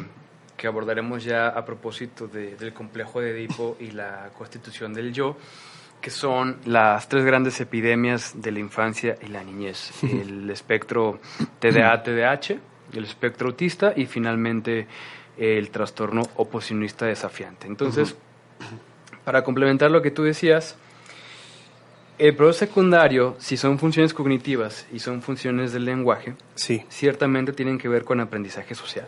que 0.55 0.67
abordaremos 0.67 1.23
ya 1.23 1.49
a 1.49 1.65
propósito 1.65 2.27
del 2.27 2.73
complejo 2.73 3.21
de 3.21 3.31
Edipo 3.31 3.77
y 3.79 3.91
la 3.91 4.29
constitución 4.37 4.93
del 4.93 5.13
yo 5.13 5.37
que 6.01 6.09
son 6.09 6.57
las 6.65 7.09
tres 7.09 7.25
grandes 7.25 7.59
epidemias 7.59 8.33
de 8.41 8.51
la 8.51 8.59
infancia 8.59 9.17
y 9.21 9.27
la 9.27 9.43
niñez. 9.43 9.91
El 10.03 10.49
espectro 10.49 11.19
TDA-TDH, 11.59 12.59
el 12.93 13.03
espectro 13.03 13.47
autista 13.47 13.93
y 13.95 14.05
finalmente 14.05 14.87
el 15.37 15.69
trastorno 15.69 16.21
oposicionista 16.35 17.05
desafiante. 17.05 17.67
Entonces, 17.67 18.15
para 19.23 19.43
complementar 19.43 19.91
lo 19.91 20.01
que 20.01 20.11
tú 20.11 20.23
decías, 20.23 20.77
el 22.17 22.35
proceso 22.35 22.65
secundario, 22.65 23.35
si 23.39 23.57
son 23.57 23.77
funciones 23.77 24.13
cognitivas 24.13 24.87
y 24.91 24.99
son 24.99 25.21
funciones 25.21 25.71
del 25.71 25.85
lenguaje, 25.85 26.35
sí. 26.55 26.83
ciertamente 26.89 27.53
tienen 27.53 27.77
que 27.77 27.87
ver 27.87 28.03
con 28.03 28.19
aprendizaje 28.19 28.73
social. 28.73 29.07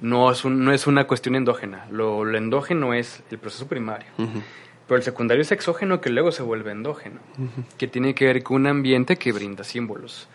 no, 0.00 0.30
es 0.30 0.44
no 0.44 0.72
es 0.72 0.86
una 0.86 1.06
cuestión 1.06 1.34
endógena. 1.34 1.86
Lo, 1.90 2.26
endógeno 2.34 2.94
es 2.94 3.22
el 3.30 3.38
proceso 3.38 3.66
primario. 3.66 4.08
Pero 4.90 4.98
el 4.98 5.04
secundario 5.04 5.42
es 5.42 5.52
exógeno 5.52 6.00
que 6.00 6.10
luego 6.10 6.32
se 6.32 6.42
vuelve 6.42 6.72
endógeno, 6.72 7.20
que 7.78 7.86
tiene 7.86 8.12
que 8.12 8.24
ver 8.24 8.42
con 8.42 8.62
un 8.62 8.66
ambiente 8.66 9.14
que 9.14 9.30
brinda 9.30 9.62
símbolos, 9.62 10.26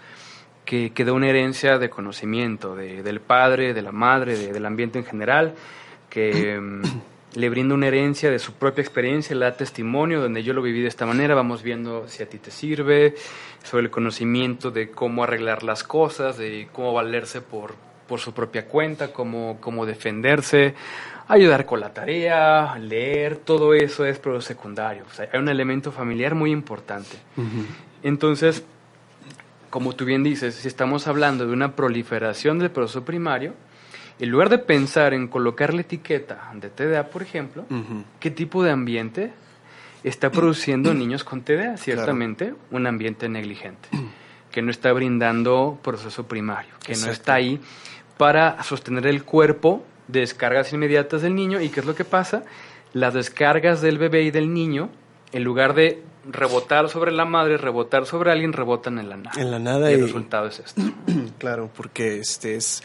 que, 0.64 0.94
que 0.94 1.04
da 1.04 1.12
una 1.12 1.28
herencia 1.28 1.78
de 1.78 1.90
conocimiento 1.90 2.74
de, 2.74 3.04
del 3.04 3.20
padre, 3.20 3.74
de 3.74 3.82
la 3.82 3.92
madre, 3.92 4.38
del 4.38 4.66
ambiente 4.66 4.98
en 4.98 5.04
general, 5.04 5.56
que... 6.10 6.58
Mm, 6.58 6.84
le 7.36 7.50
brinda 7.50 7.76
una 7.76 7.88
herencia 7.88 8.32
de 8.32 8.40
su 8.40 8.54
propia 8.54 8.82
experiencia, 8.82 9.36
le 9.36 9.44
da 9.44 9.58
testimonio 9.58 10.22
donde 10.22 10.42
yo 10.42 10.54
lo 10.54 10.62
viví 10.62 10.80
de 10.80 10.88
esta 10.88 11.06
manera, 11.06 11.36
vamos 11.36 11.64
viendo 11.64 12.08
si 12.08 12.24
a 12.24 12.30
ti 12.30 12.38
te 12.38 12.50
sirve, 12.50 13.16
sobre 13.62 13.84
el 13.84 13.92
conocimiento 13.92 14.72
de 14.72 14.90
cómo 14.90 15.26
arreglar 15.26 15.64
las 15.64 15.84
cosas, 15.84 16.38
de 16.38 16.70
cómo 16.72 16.94
valerse 16.94 17.42
por, 17.42 17.76
por 18.08 18.22
su 18.22 18.34
propia 18.34 18.70
cuenta, 18.70 19.12
cómo, 19.12 19.58
cómo 19.60 19.86
defenderse, 19.86 20.76
ayudar 21.28 21.66
con 21.66 21.80
la 21.80 21.94
tarea, 21.94 22.78
leer, 22.78 23.38
todo 23.38 23.74
eso 23.74 24.06
es 24.06 24.20
pro 24.20 24.42
secundario. 24.42 25.04
hay 25.20 25.40
un 25.40 25.50
elemento 25.50 25.92
familiar 25.92 26.36
muy 26.36 26.52
importante. 26.52 27.18
Entonces, 28.04 28.64
como 29.70 29.94
tú 29.94 30.06
bien 30.06 30.24
dices, 30.24 30.56
si 30.56 30.68
estamos 30.68 31.08
hablando 31.08 31.46
de 31.46 31.54
una 31.54 31.76
proliferación 31.76 32.60
del 32.60 32.72
proceso 32.72 33.04
primario, 33.04 33.54
en 34.20 34.30
lugar 34.30 34.50
de 34.50 34.60
pensar 34.60 35.14
en 35.14 35.28
colocar 35.28 35.74
la 35.74 35.82
etiqueta 35.82 36.52
de 36.54 36.70
TDA, 36.70 37.10
por 37.10 37.22
ejemplo, 37.22 37.66
¿qué 38.20 38.32
tipo 38.32 38.64
de 38.64 38.72
ambiente 38.72 39.34
está 40.04 40.30
produciendo 40.32 40.94
niños 40.94 41.24
con 41.24 41.42
TDA? 41.42 41.78
Ciertamente 41.78 42.54
un 42.72 42.88
ambiente 42.88 43.28
negligente, 43.28 43.90
que 44.52 44.62
no 44.62 44.72
está 44.72 44.94
brindando 44.94 45.80
proceso 45.82 46.28
primario, 46.28 46.74
que 46.86 46.96
no 46.96 47.08
está 47.08 47.34
ahí 47.34 47.60
para 48.18 48.64
sostener 48.64 49.08
el 49.08 49.26
cuerpo 49.26 49.84
descargas 50.08 50.74
inmediatas 50.74 51.22
del 51.22 51.36
niño. 51.36 51.62
¿Y 51.62 51.70
qué 51.70 51.80
es 51.80 51.86
lo 51.86 51.96
que 51.96 52.06
pasa? 52.06 52.44
Las 52.94 53.14
descargas 53.14 53.82
del 53.82 53.98
bebé 53.98 54.24
y 54.24 54.32
del 54.32 54.54
niño, 54.54 54.90
en 55.32 55.44
lugar 55.44 55.74
de 55.74 56.02
rebotar 56.30 56.90
sobre 56.90 57.12
la 57.12 57.26
madre, 57.26 57.58
rebotar 57.58 58.06
sobre 58.06 58.32
alguien, 58.32 58.54
rebotan 58.54 59.00
en 59.00 59.10
la 59.10 59.18
nada. 59.18 59.42
En 59.42 59.52
la 59.52 59.60
nada. 59.60 59.92
Y 59.92 59.96
el 59.96 60.04
resultado 60.04 60.48
es 60.48 60.60
esto. 60.60 60.82
claro, 61.38 61.70
porque 61.76 62.20
este 62.20 62.56
es 62.56 62.82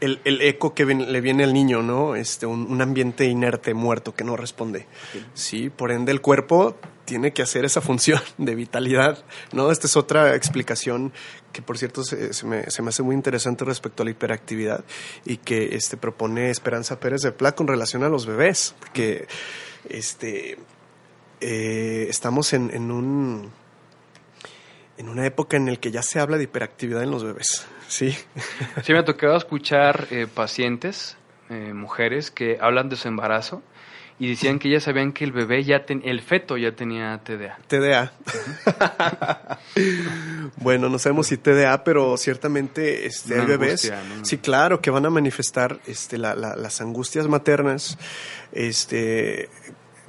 el, 0.00 0.20
el 0.24 0.40
eco 0.40 0.74
que 0.74 0.84
le 0.84 1.20
viene 1.20 1.44
al 1.44 1.52
niño, 1.52 1.82
¿no? 1.82 2.14
Este, 2.16 2.46
un, 2.46 2.80
ambiente 2.80 3.26
inerte, 3.26 3.74
muerto, 3.74 4.14
que 4.14 4.24
no 4.24 4.36
responde. 4.36 4.86
Sí. 5.34 5.70
por 5.70 5.92
ende 5.92 6.12
el 6.12 6.20
cuerpo 6.20 6.76
tiene 7.04 7.32
que 7.32 7.42
hacer 7.42 7.64
esa 7.64 7.80
función 7.80 8.20
de 8.38 8.54
vitalidad, 8.54 9.24
¿no? 9.52 9.70
Esta 9.70 9.86
es 9.86 9.96
otra 9.96 10.34
explicación 10.34 11.12
que, 11.52 11.62
por 11.62 11.76
cierto, 11.76 12.02
se, 12.04 12.30
me, 12.46 12.70
se 12.70 12.82
me, 12.82 12.88
hace 12.88 13.02
muy 13.02 13.14
interesante 13.14 13.64
respecto 13.64 14.02
a 14.02 14.04
la 14.04 14.12
hiperactividad 14.12 14.84
y 15.24 15.36
que 15.36 15.74
este, 15.74 15.96
propone 15.96 16.50
Esperanza 16.50 16.98
Pérez 17.00 17.22
de 17.22 17.32
Pla 17.32 17.52
con 17.52 17.66
relación 17.66 18.02
a 18.04 18.08
los 18.08 18.26
bebés, 18.26 18.74
porque 18.78 19.26
este, 19.88 20.58
eh, 21.40 22.06
estamos 22.08 22.52
en, 22.52 22.70
en 22.72 22.90
un 22.90 23.59
en 25.00 25.08
una 25.08 25.26
época 25.26 25.56
en 25.56 25.64
la 25.64 25.76
que 25.76 25.90
ya 25.90 26.02
se 26.02 26.20
habla 26.20 26.36
de 26.36 26.44
hiperactividad 26.44 27.02
en 27.02 27.10
los 27.10 27.24
bebés. 27.24 27.66
Sí. 27.88 28.14
Sí, 28.84 28.92
me 28.92 28.98
ha 28.98 29.04
tocado 29.04 29.36
escuchar 29.36 30.06
eh, 30.10 30.26
pacientes, 30.32 31.16
eh, 31.48 31.72
mujeres, 31.72 32.30
que 32.30 32.58
hablan 32.60 32.88
de 32.90 32.96
su 32.96 33.08
embarazo 33.08 33.62
y 34.18 34.28
decían 34.28 34.58
que 34.58 34.68
ya 34.68 34.80
sabían 34.80 35.12
que 35.12 35.24
el 35.24 35.32
bebé 35.32 35.64
ya 35.64 35.82
el 35.88 36.20
feto 36.20 36.58
ya 36.58 36.72
tenía 36.72 37.18
TDA. 37.24 37.58
TDA. 37.66 38.12
bueno, 40.56 40.90
no 40.90 40.98
sabemos 40.98 41.28
si 41.28 41.38
TDA, 41.38 41.82
pero 41.82 42.18
ciertamente 42.18 43.06
este, 43.06 43.40
hay 43.40 43.46
bebés. 43.46 43.90
Sí, 44.22 44.36
claro, 44.36 44.82
que 44.82 44.90
van 44.90 45.06
a 45.06 45.10
manifestar 45.10 45.80
este, 45.86 46.18
las 46.18 46.80
angustias 46.82 47.26
maternas, 47.28 47.96
este, 48.52 49.48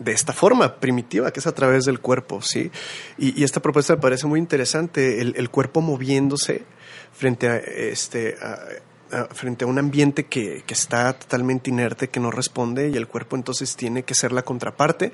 de 0.04 0.12
esta 0.12 0.34
forma 0.34 0.76
primitiva, 0.76 1.32
que 1.32 1.40
es 1.40 1.48
a 1.48 1.54
través 1.54 1.86
del 1.86 2.00
cuerpo, 2.00 2.42
¿sí? 2.42 2.72
Y, 3.18 3.44
esta 3.44 3.62
propuesta 3.62 3.96
me 3.96 4.02
parece 4.02 4.28
muy 4.28 4.40
interesante, 4.40 5.22
el, 5.22 5.50
cuerpo 5.50 5.82
moviéndose 5.82 6.64
frente 7.14 7.48
a, 7.48 7.58
este, 7.58 8.38
frente 9.32 9.66
a 9.66 9.68
un 9.68 9.78
ambiente 9.78 10.26
que, 10.26 10.64
está 10.68 11.14
totalmente 11.14 11.70
inerte, 11.70 12.10
que 12.10 12.20
no 12.20 12.32
responde, 12.32 12.90
y 12.90 12.98
el 12.98 13.08
cuerpo 13.08 13.36
entonces 13.36 13.76
tiene 13.76 14.04
que 14.04 14.16
ser 14.16 14.32
la 14.32 14.44
contraparte, 14.44 15.12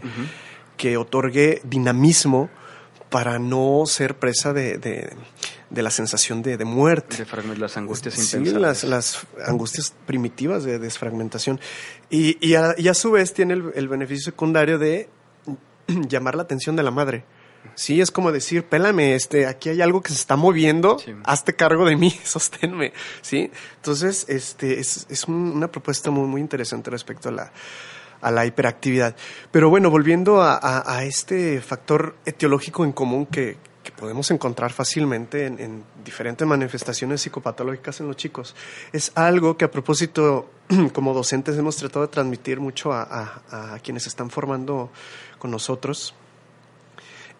que 0.78 0.98
otorgue 0.98 1.62
dinamismo 1.64 2.50
para 3.10 3.40
no 3.40 3.84
ser 3.86 4.18
presa 4.18 4.54
de, 4.54 4.78
de, 4.78 5.82
la 5.82 5.92
sensación 5.92 6.42
de, 6.42 6.58
muerte. 6.66 7.26
De 7.26 7.58
las 7.58 7.78
angustias 7.78 8.16
sí, 8.16 8.40
las, 8.40 8.84
las, 8.84 9.26
angustias 9.46 9.94
primitivas 10.06 10.64
de 10.64 10.80
desfragmentación. 10.80 11.60
Y, 12.10 12.38
y, 12.46 12.56
a, 12.56 12.94
su 12.94 13.12
vez 13.12 13.34
tiene 13.34 13.54
el, 13.54 13.88
beneficio 13.88 14.32
secundario 14.32 14.78
de 14.78 15.10
llamar 15.88 16.36
la 16.36 16.44
atención 16.44 16.76
de 16.76 16.84
la 16.84 16.92
madre. 16.92 17.24
Sí, 17.76 18.00
es 18.00 18.12
como 18.12 18.32
decir, 18.32 18.64
pélame, 18.64 19.16
este, 19.16 19.46
aquí 19.46 19.70
hay 19.70 19.82
algo 19.82 20.02
que 20.02 20.10
se 20.10 20.16
está 20.16 20.36
moviendo, 20.36 20.98
hazte 21.26 21.54
cargo 21.56 21.86
de 21.86 21.98
mí, 21.98 22.12
sosténme, 22.24 22.94
¿sí? 23.22 23.52
Entonces, 23.76 24.26
este, 24.30 24.80
es, 24.80 25.06
es 25.10 25.26
una 25.26 25.70
propuesta 25.70 26.10
muy, 26.10 26.28
muy 26.28 26.40
interesante 26.40 26.90
respecto 26.90 27.28
a 27.30 27.32
la, 27.34 27.52
a 28.22 28.32
la 28.32 28.46
hiperactividad. 28.46 29.16
Pero 29.52 29.70
bueno, 29.70 29.90
volviendo 29.90 30.42
a, 30.42 31.04
este 31.04 31.62
factor 31.62 32.16
etiológico 32.26 32.84
en 32.84 32.92
común 32.92 33.26
que, 33.26 33.58
podemos 33.98 34.30
encontrar 34.32 34.74
fácilmente 34.74 35.46
en, 35.46 35.84
diferentes 36.04 36.48
manifestaciones 36.48 37.22
psicopatológicas 37.22 38.00
en 38.00 38.08
los 38.08 38.16
chicos, 38.16 38.56
es 38.92 39.12
algo 39.16 39.58
que 39.58 39.66
a 39.66 39.72
propósito 39.72 40.50
como 40.94 41.14
docentes 41.14 41.58
hemos 41.58 41.78
tratado 41.78 42.06
de 42.06 42.12
transmitir 42.12 42.60
mucho 42.60 42.92
a, 42.94 43.80
quienes 43.84 44.06
están 44.08 44.30
formando 44.30 44.92
con 45.40 45.52
nosotros. 45.52 46.14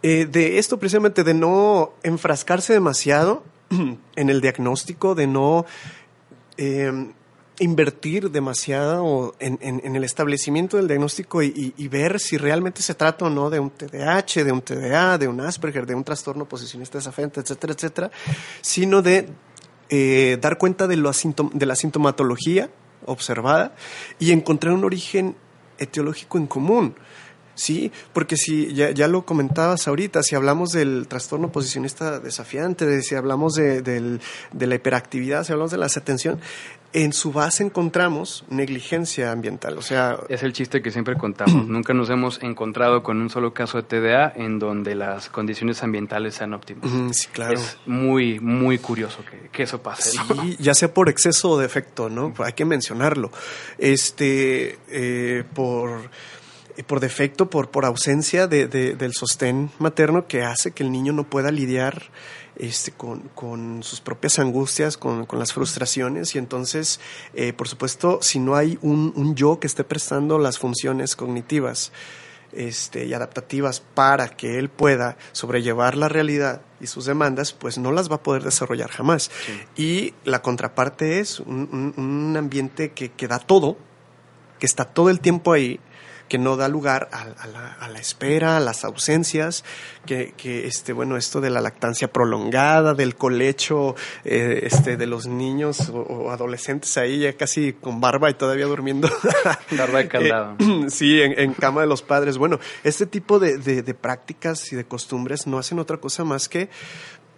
Eh, 0.04 0.26
de 0.26 0.58
esto 0.58 0.80
precisamente, 0.80 1.24
de 1.24 1.34
no 1.34 1.94
enfrascarse 2.04 2.74
demasiado 2.74 3.44
en 4.16 4.30
el 4.30 4.42
diagnóstico, 4.42 5.16
de 5.16 5.28
no 5.28 5.66
eh, 6.58 7.12
invertir 7.60 8.30
demasiado 8.30 9.36
en, 9.40 9.58
en, 9.62 9.96
el 9.96 10.04
establecimiento 10.04 10.78
del 10.78 10.88
diagnóstico 10.88 11.42
y, 11.42 11.88
ver 11.88 12.20
si 12.20 12.38
realmente 12.38 12.82
se 12.82 12.94
trata 12.94 13.26
o 13.26 13.30
no 13.30 13.50
de 13.50 13.60
un 13.60 13.72
TDAH, 13.72 14.44
de 14.44 14.52
un 14.52 14.62
TDA, 14.62 15.18
de 15.18 15.28
un 15.28 15.42
Asperger, 15.42 15.86
de 15.86 15.96
un 15.96 16.04
trastorno 16.04 16.46
posicionista 16.46 16.98
desafiante, 16.98 17.40
etcétera, 17.40 17.74
etcétera, 17.74 18.12
sino 18.62 19.02
de 19.02 19.30
eh, 19.90 20.38
dar 20.42 20.58
cuenta 20.58 20.88
de, 20.88 20.98
lo 20.98 21.12
de 21.54 21.66
la 21.66 21.76
sintomatología 21.76 22.70
observada 23.06 23.76
y 24.20 24.32
encontrar 24.32 24.74
un 24.74 24.84
origen 24.84 25.36
etiológico 25.80 26.38
en 26.38 26.48
común. 26.48 26.96
Sí, 27.58 27.92
porque 28.14 28.38
si 28.38 28.72
ya, 28.76 28.92
ya, 28.92 29.08
lo 29.08 29.26
comentabas 29.26 29.88
ahorita, 29.88 30.22
si 30.22 30.36
hablamos 30.36 30.74
del 30.74 31.08
trastorno 31.08 31.52
posicionista 31.52 32.20
desafiante, 32.20 33.02
si 33.02 33.16
hablamos 33.16 33.56
de, 33.56 33.82
de, 33.82 34.68
la 34.68 34.76
hiperactividad, 34.76 35.44
si 35.44 35.54
hablamos 35.54 35.72
de 35.72 35.78
la 35.78 35.88
atención, 35.88 36.40
en 36.94 37.14
su 37.14 37.32
base 37.32 37.64
encontramos 37.64 38.46
negligencia 38.50 39.32
ambiental. 39.32 39.78
O 39.78 39.82
sea, 39.82 40.18
es 40.30 40.44
el 40.44 40.54
chiste 40.54 40.82
que 40.82 40.92
siempre 40.92 41.16
contamos. 41.16 41.66
Nunca 41.68 41.94
nos 41.94 42.10
hemos 42.10 42.42
encontrado 42.42 43.04
con 43.04 43.22
un 43.22 43.30
solo 43.30 43.54
caso 43.54 43.82
de 43.82 43.84
TDA 43.84 44.34
en 44.36 44.60
donde 44.60 44.96
las 44.96 45.30
condiciones 45.30 45.84
ambientales 45.84 46.36
sean 46.36 46.54
óptimas. 46.54 46.90
sí, 47.16 47.28
claro. 47.32 47.54
Es 47.54 47.78
muy, 47.86 48.40
muy 48.40 48.78
curioso 48.80 49.20
que, 49.52 49.64
eso 49.64 49.82
pase. 49.82 50.12
Sí, 50.12 50.58
ya 50.60 50.74
sea 50.74 50.94
por 50.94 51.10
exceso 51.10 51.52
o 51.52 51.58
defecto, 51.58 52.10
¿no? 52.10 52.34
Hay 52.40 52.54
que 52.54 52.66
mencionarlo. 52.66 53.32
Este, 53.78 54.78
eh, 54.90 55.44
por 55.54 56.10
por 56.86 57.00
defecto, 57.00 57.50
por, 57.50 57.72
por 57.72 57.86
ausencia 57.86 58.48
de, 58.48 58.68
del 58.68 59.14
sostén 59.14 59.72
materno 59.80 60.28
que 60.28 60.44
hace 60.44 60.72
que 60.72 60.84
el 60.84 60.92
niño 60.92 61.12
no 61.12 61.24
pueda 61.24 61.52
lidiar 61.52 62.12
este, 62.60 62.92
con, 62.92 63.84
sus 63.84 64.02
propias 64.02 64.40
angustias, 64.40 64.98
con, 64.98 65.28
las 65.34 65.54
frustraciones 65.54 66.36
y 66.36 66.38
entonces, 66.38 67.00
eh, 67.34 67.54
por 67.54 67.68
supuesto, 67.68 68.20
si 68.22 68.40
no 68.40 68.56
hay 68.56 68.78
un, 68.82 69.36
yo 69.36 69.60
que 69.60 69.68
esté 69.68 69.84
prestando 69.84 70.40
las 70.40 70.58
funciones 70.58 71.16
cognitivas 71.16 71.92
este, 72.52 73.06
y 73.06 73.14
adaptativas 73.14 73.82
para 73.82 74.30
que 74.30 74.58
él 74.58 74.70
pueda 74.70 75.18
sobrellevar 75.34 75.96
la 75.96 76.10
realidad 76.10 76.62
y 76.80 76.88
sus 76.88 77.06
demandas, 77.06 77.54
pues 77.54 77.78
no 77.78 77.92
las 77.92 78.10
va 78.10 78.16
a 78.16 78.24
poder 78.24 78.44
desarrollar 78.44 78.90
jamás. 78.90 79.30
Y 79.76 80.14
la 80.24 80.42
contraparte 80.42 81.20
es 81.20 81.40
un, 81.40 82.36
ambiente 82.38 82.92
que, 82.92 83.12
que 83.12 83.28
da 83.28 83.40
todo, 83.40 83.78
que 84.60 84.66
está 84.66 84.86
todo 84.86 85.10
el 85.10 85.20
tiempo 85.20 85.54
ahí, 85.54 85.80
que 86.28 86.38
no 86.38 86.58
da 86.58 86.68
lugar 86.68 87.10
a, 87.12 87.88
la, 87.88 88.00
espera, 88.00 88.58
a 88.58 88.60
las 88.60 88.84
ausencias, 88.84 89.64
que, 90.06 90.34
este, 90.66 90.94
bueno, 90.94 91.18
esto 91.18 91.42
de 91.42 91.50
la 91.50 91.62
lactancia 91.62 92.12
prolongada, 92.12 92.94
del 92.94 93.16
colecho, 93.16 93.96
eh, 94.24 94.62
este, 94.64 94.98
de 94.98 95.08
los 95.08 95.28
niños 95.28 95.90
o, 95.94 96.32
adolescentes 96.32 96.98
ahí 96.98 97.20
ya 97.20 97.34
casi 97.34 97.74
con 97.74 98.00
barba 98.00 98.30
y 98.30 98.34
todavía 98.34 98.66
durmiendo. 98.66 99.10
barba 99.72 100.00
de 100.00 100.08
caldado. 100.08 100.56
Eh, 100.60 100.86
sí, 100.90 101.22
en, 101.22 101.54
cama 101.54 101.82
de 101.82 101.88
los 101.88 102.02
padres. 102.02 102.38
Bueno, 102.38 102.60
este 102.84 103.06
tipo 103.06 103.40
de, 103.40 103.58
prácticas 103.94 104.72
y 104.72 104.76
de 104.76 104.86
costumbres 104.86 105.48
no 105.48 105.58
hacen 105.58 105.80
otra 105.80 105.98
cosa 105.98 106.24
más 106.24 106.50
que 106.50 106.70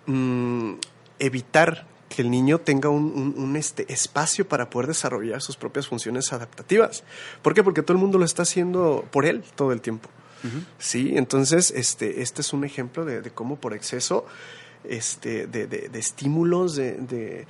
mm, 0.06 0.74
evitar 1.20 1.86
que 2.10 2.24
el 2.24 2.32
niño 2.32 2.60
tenga 2.60 2.90
un, 2.90 3.56
este, 3.56 3.92
espacio 3.94 4.48
para 4.48 4.70
poder 4.70 4.88
desarrollar 4.88 5.42
sus 5.42 5.56
propias 5.56 5.88
funciones 5.88 6.34
adaptativas. 6.34 7.04
¿Por 7.42 7.54
qué? 7.54 7.64
Porque 7.64 7.84
todo 7.84 7.94
el 7.94 8.00
mundo 8.00 8.18
lo 8.18 8.26
está 8.26 8.42
haciendo 8.42 9.06
por 9.12 9.26
él 9.26 9.44
todo 9.56 9.72
el 9.72 9.80
tiempo. 9.80 10.10
Sí, 10.78 11.18
entonces 11.18 11.70
este, 11.72 12.22
este 12.22 12.42
es 12.42 12.54
un 12.54 12.64
ejemplo 12.64 13.04
de, 13.04 13.30
cómo 13.32 13.58
por 13.58 13.74
exceso 13.74 14.26
este, 14.86 15.48
de, 15.48 15.68
de, 15.68 16.00
estímulos 16.00 16.76
de, 16.78 17.46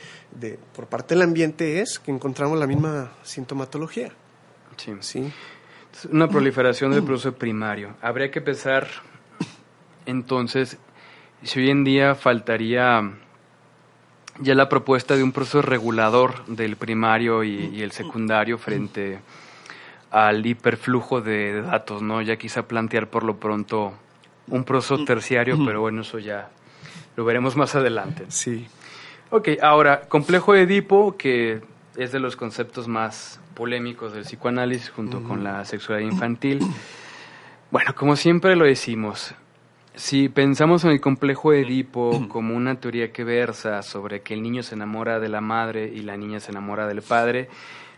por 0.76 0.88
parte 0.88 1.14
del 1.14 1.22
ambiente 1.22 1.82
es 1.82 2.00
que 2.00 2.12
encontramos 2.12 2.58
la 2.58 2.66
misma 2.66 3.12
sintomatología. 3.24 4.12
Sí. 4.76 4.94
¿Sí? 5.02 5.32
Una 6.12 6.28
proliferación 6.28 6.92
del 6.92 7.04
proceso 7.04 7.34
primario. 7.34 7.96
Habría 8.02 8.32
que 8.32 8.42
pensar 8.42 8.88
entonces 10.06 10.78
si 11.44 11.60
hoy 11.60 11.70
en 11.70 11.84
día 11.84 12.16
faltaría 12.16 13.12
ya 14.40 14.56
la 14.56 14.70
propuesta 14.70 15.16
de 15.16 15.24
un 15.24 15.32
proceso 15.32 15.62
regulador 15.62 16.46
del 16.46 16.76
primario 16.76 17.44
y, 17.44 17.82
el 17.82 17.92
secundario 17.92 18.58
frente 18.58 19.20
al 20.12 20.46
hiperflujo 20.46 21.22
de, 21.22 21.62
datos, 21.62 22.02
¿no? 22.02 22.22
Ya 22.22 22.38
quizá 22.38 22.64
plantear 22.64 23.08
por 23.08 23.24
lo 23.24 23.38
pronto 23.38 23.94
un 24.48 24.64
proceso 24.64 25.04
terciario, 25.06 25.58
pero 25.64 25.82
bueno, 25.82 26.02
eso 26.02 26.20
ya 26.20 26.50
lo 27.16 27.26
veremos 27.26 27.56
más 27.56 27.76
adelante. 27.76 28.26
Sí. 28.30 28.68
Ok, 29.30 29.50
ahora, 29.62 30.02
complejo 30.02 30.54
de 30.54 30.64
Edipo, 30.64 31.16
que 31.18 31.62
es 31.98 32.12
de 32.12 32.20
los 32.20 32.36
conceptos 32.36 32.88
más 32.88 33.40
polémicos 33.54 34.14
del 34.14 34.24
psicoanálisis 34.24 34.90
junto 34.90 35.22
con 35.22 35.44
la 35.44 35.66
sexualidad 35.66 36.10
infantil. 36.10 36.60
Bueno, 37.72 37.94
como 37.94 38.16
siempre 38.16 38.56
lo 38.56 38.66
decimos, 38.66 39.36
si 40.00 40.30
pensamos 40.30 40.86
en 40.86 40.92
el 40.92 41.02
complejo 41.02 41.52
de 41.52 41.62
Edipo 41.62 42.26
como 42.30 42.56
una 42.56 42.80
teoría 42.80 43.12
que 43.12 43.26
versa 43.26 43.82
sobre 43.84 44.22
que 44.22 44.34
el 44.34 44.42
niño 44.42 44.64
se 44.64 44.76
enamora 44.76 45.20
de 45.20 45.28
la 45.28 45.42
madre 45.42 45.92
y 45.94 46.00
la 46.00 46.16
niña 46.16 46.40
se 46.40 46.52
enamora 46.52 46.88
del 46.88 47.02
padre, 47.02 47.50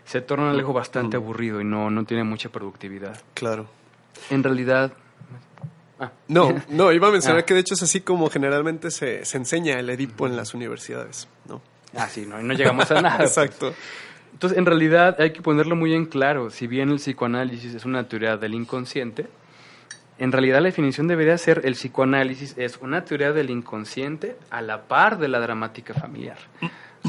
se 0.04 0.20
torna 0.20 0.50
algo 0.50 0.72
bastante 0.72 1.16
aburrido 1.16 1.60
y 1.60 1.64
no, 1.64 1.90
no 1.90 2.04
tiene 2.04 2.24
mucha 2.24 2.48
productividad. 2.48 3.22
Claro. 3.34 3.66
En 4.30 4.42
realidad... 4.42 4.92
Ah. 6.00 6.10
No, 6.26 6.52
no, 6.68 6.90
iba 6.90 7.06
a 7.06 7.12
mencionar 7.12 7.42
ah. 7.42 7.46
que 7.46 7.54
de 7.54 7.60
hecho 7.60 7.74
es 7.74 7.82
así 7.84 8.00
como 8.00 8.28
generalmente 8.28 8.90
se, 8.90 9.24
se 9.24 9.36
enseña 9.36 9.78
el 9.78 9.88
Edipo 9.88 10.26
en 10.26 10.36
las 10.36 10.54
universidades, 10.54 11.28
¿no? 11.48 11.62
Ah, 11.96 12.08
sí, 12.08 12.26
no, 12.26 12.42
no 12.42 12.52
llegamos 12.54 12.90
a 12.90 12.94
nada. 13.00 13.18
Pues. 13.18 13.30
Exacto. 13.30 13.74
Entonces, 14.32 14.58
en 14.58 14.66
realidad 14.66 15.20
hay 15.20 15.32
que 15.32 15.40
ponerlo 15.40 15.76
muy 15.76 15.94
en 15.94 16.06
claro. 16.06 16.50
Si 16.50 16.66
bien 16.66 16.88
el 16.88 16.96
psicoanálisis 16.96 17.74
es 17.74 17.84
una 17.84 18.08
teoría 18.08 18.36
del 18.36 18.54
inconsciente, 18.54 19.28
en 20.18 20.32
realidad 20.32 20.60
la 20.60 20.66
definición 20.66 21.08
debería 21.08 21.36
ser 21.38 21.62
el 21.64 21.74
psicoanálisis 21.74 22.54
es 22.56 22.78
una 22.78 23.04
teoría 23.04 23.32
del 23.32 23.50
inconsciente 23.50 24.36
a 24.50 24.62
la 24.62 24.82
par 24.82 25.18
de 25.18 25.28
la 25.28 25.40
dramática 25.40 25.94
familiar, 25.94 26.38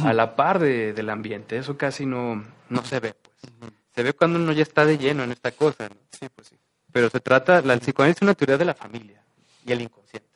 a 0.04 0.14
la 0.14 0.36
par 0.36 0.60
de, 0.60 0.94
del 0.94 1.10
ambiente. 1.10 1.58
Eso 1.58 1.78
casi 1.78 2.06
no, 2.06 2.44
no 2.70 2.86
se 2.86 3.00
ve. 3.00 3.14
Pues. 3.14 3.74
Se 3.94 4.04
ve 4.04 4.14
cuando 4.14 4.40
uno 4.40 4.52
ya 4.52 4.64
está 4.64 4.86
de 4.86 4.98
lleno 4.98 5.24
en 5.24 5.32
esta 5.32 5.52
cosa. 5.52 5.90
Sí, 6.12 6.28
pues 6.34 6.48
sí. 6.48 6.56
Pero 6.92 7.10
se 7.10 7.20
trata, 7.20 7.62
la, 7.62 7.74
el 7.74 7.80
psicoanálisis 7.80 8.20
es 8.20 8.24
una 8.24 8.34
teoría 8.34 8.58
de 8.58 8.66
la 8.66 8.74
familia 8.74 9.22
y 9.66 9.72
el 9.72 9.82
inconsciente. 9.82 10.30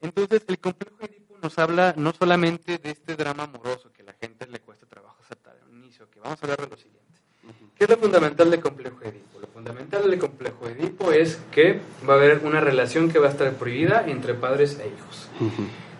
Entonces, 0.00 0.44
el 0.48 0.58
complejo 0.58 0.96
Edipo 1.00 1.36
nos 1.42 1.58
habla 1.58 1.94
no 1.96 2.12
solamente 2.12 2.78
de 2.78 2.90
este 2.90 3.16
drama 3.16 3.44
amoroso 3.44 3.92
que 3.92 4.02
a 4.02 4.06
la 4.06 4.12
gente 4.14 4.46
le 4.46 4.60
cuesta 4.60 4.86
trabajo 4.86 5.16
aceptar 5.22 5.56
en 5.62 5.74
un 5.74 5.84
inicio, 5.84 6.08
que 6.10 6.20
vamos 6.20 6.38
a 6.40 6.44
hablar 6.44 6.60
de 6.60 6.68
lo 6.68 6.76
siguiente. 6.76 7.05
¿Qué 7.78 7.84
es 7.84 7.90
lo 7.90 7.98
fundamental 7.98 8.50
del 8.50 8.60
complejo 8.60 8.96
Edipo? 9.02 9.36
fundamental 9.52 10.10
del 10.10 10.18
complejo 10.18 10.68
Edipo 10.68 11.12
es 11.12 11.40
que 11.50 11.80
va 12.08 12.14
a 12.14 12.16
haber 12.16 12.40
una 12.44 12.60
relación 12.60 13.10
que 13.10 13.18
va 13.18 13.26
a 13.26 13.30
estar 13.30 13.52
prohibida 13.52 14.04
entre 14.06 14.34
padres 14.34 14.78
e 14.78 14.86
hijos. 14.86 15.28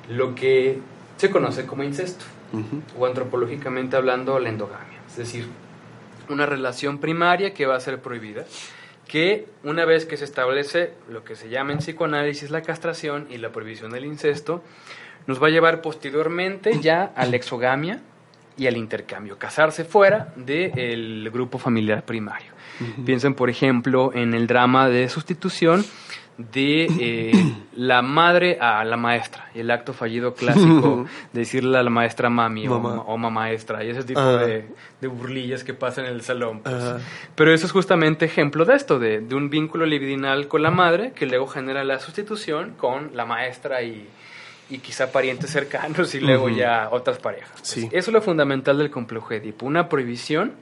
Lo 0.08 0.34
que 0.34 0.78
se 1.16 1.30
conoce 1.30 1.66
como 1.66 1.82
incesto, 1.82 2.24
o 2.98 3.06
antropológicamente 3.06 3.96
hablando, 3.96 4.38
la 4.38 4.48
endogamia. 4.48 5.00
Es 5.06 5.16
decir, 5.16 5.46
una 6.28 6.46
relación 6.46 6.98
primaria 6.98 7.52
que 7.52 7.66
va 7.66 7.76
a 7.76 7.80
ser 7.80 8.00
prohibida, 8.00 8.44
que 9.08 9.46
una 9.64 9.84
vez 9.84 10.06
que 10.06 10.16
se 10.16 10.24
establece 10.24 10.92
lo 11.10 11.24
que 11.24 11.36
se 11.36 11.48
llama 11.48 11.72
en 11.72 11.78
psicoanálisis 11.78 12.50
la 12.50 12.62
castración 12.62 13.26
y 13.30 13.38
la 13.38 13.52
prohibición 13.52 13.90
del 13.90 14.04
incesto, 14.04 14.62
nos 15.26 15.42
va 15.42 15.48
a 15.48 15.50
llevar 15.50 15.82
posteriormente 15.82 16.78
ya 16.80 17.12
a 17.16 17.26
la 17.26 17.36
exogamia 17.36 18.00
y 18.56 18.66
al 18.66 18.76
intercambio, 18.76 19.38
casarse 19.38 19.84
fuera 19.84 20.32
del 20.36 21.30
grupo 21.30 21.58
familiar 21.58 22.04
primario. 22.04 22.52
Piensen, 23.04 23.34
por 23.34 23.48
ejemplo, 23.48 24.12
en 24.14 24.34
el 24.34 24.46
drama 24.46 24.88
de 24.88 25.08
sustitución 25.08 25.84
de 26.38 26.86
eh, 27.00 27.54
la 27.76 28.02
madre 28.02 28.58
a 28.60 28.84
la 28.84 28.96
maestra, 28.96 29.50
el 29.54 29.70
acto 29.70 29.92
fallido 29.92 30.34
clásico 30.34 31.06
de 31.32 31.40
decirle 31.40 31.78
a 31.78 31.82
la 31.82 31.90
maestra 31.90 32.28
mami 32.28 32.68
o, 32.68 32.78
mamá 32.78 33.30
maestra, 33.30 33.84
y 33.84 33.90
ese 33.90 34.04
tipo 34.04 34.20
de, 34.20 34.68
burlillas 35.08 35.64
que 35.64 35.72
pasan 35.72 36.06
en 36.06 36.12
el 36.12 36.22
salón. 36.22 36.60
Pues. 36.62 36.74
Pero 37.34 37.54
eso 37.54 37.66
es 37.66 37.72
justamente 37.72 38.24
ejemplo 38.24 38.64
de 38.64 38.74
esto, 38.74 38.98
de, 38.98 39.18
un 39.32 39.50
vínculo 39.50 39.86
libidinal 39.86 40.48
con 40.48 40.62
la 40.62 40.70
madre 40.70 41.12
que 41.12 41.26
luego 41.26 41.46
genera 41.46 41.84
la 41.84 41.98
sustitución 41.98 42.74
con 42.76 43.10
la 43.14 43.24
maestra 43.24 43.82
y, 43.82 44.08
quizá 44.68 45.12
parientes 45.12 45.50
cercanos 45.50 46.14
y 46.14 46.20
luego 46.20 46.48
ya 46.48 46.88
otras 46.90 47.18
parejas. 47.18 47.50
Eso 47.76 47.90
es 47.92 48.08
lo 48.08 48.20
fundamental 48.20 48.78
del 48.78 48.90
complejo 48.90 49.32
Edipo, 49.32 49.66
una 49.66 49.88
prohibición 49.88 50.54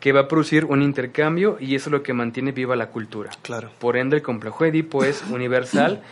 que 0.00 0.12
va 0.12 0.20
a 0.20 0.28
producir 0.28 0.64
un 0.64 0.82
intercambio 0.82 1.56
y 1.60 1.74
eso 1.74 1.88
es 1.88 1.92
lo 1.92 2.02
que 2.02 2.12
mantiene 2.12 2.52
viva 2.52 2.76
la 2.76 2.88
cultura. 2.88 3.30
Claro. 3.42 3.70
Por 3.78 3.96
ende, 3.96 4.16
el 4.16 4.22
complejo 4.22 4.64
Edipo 4.64 5.04
es 5.04 5.22
universal 5.30 6.02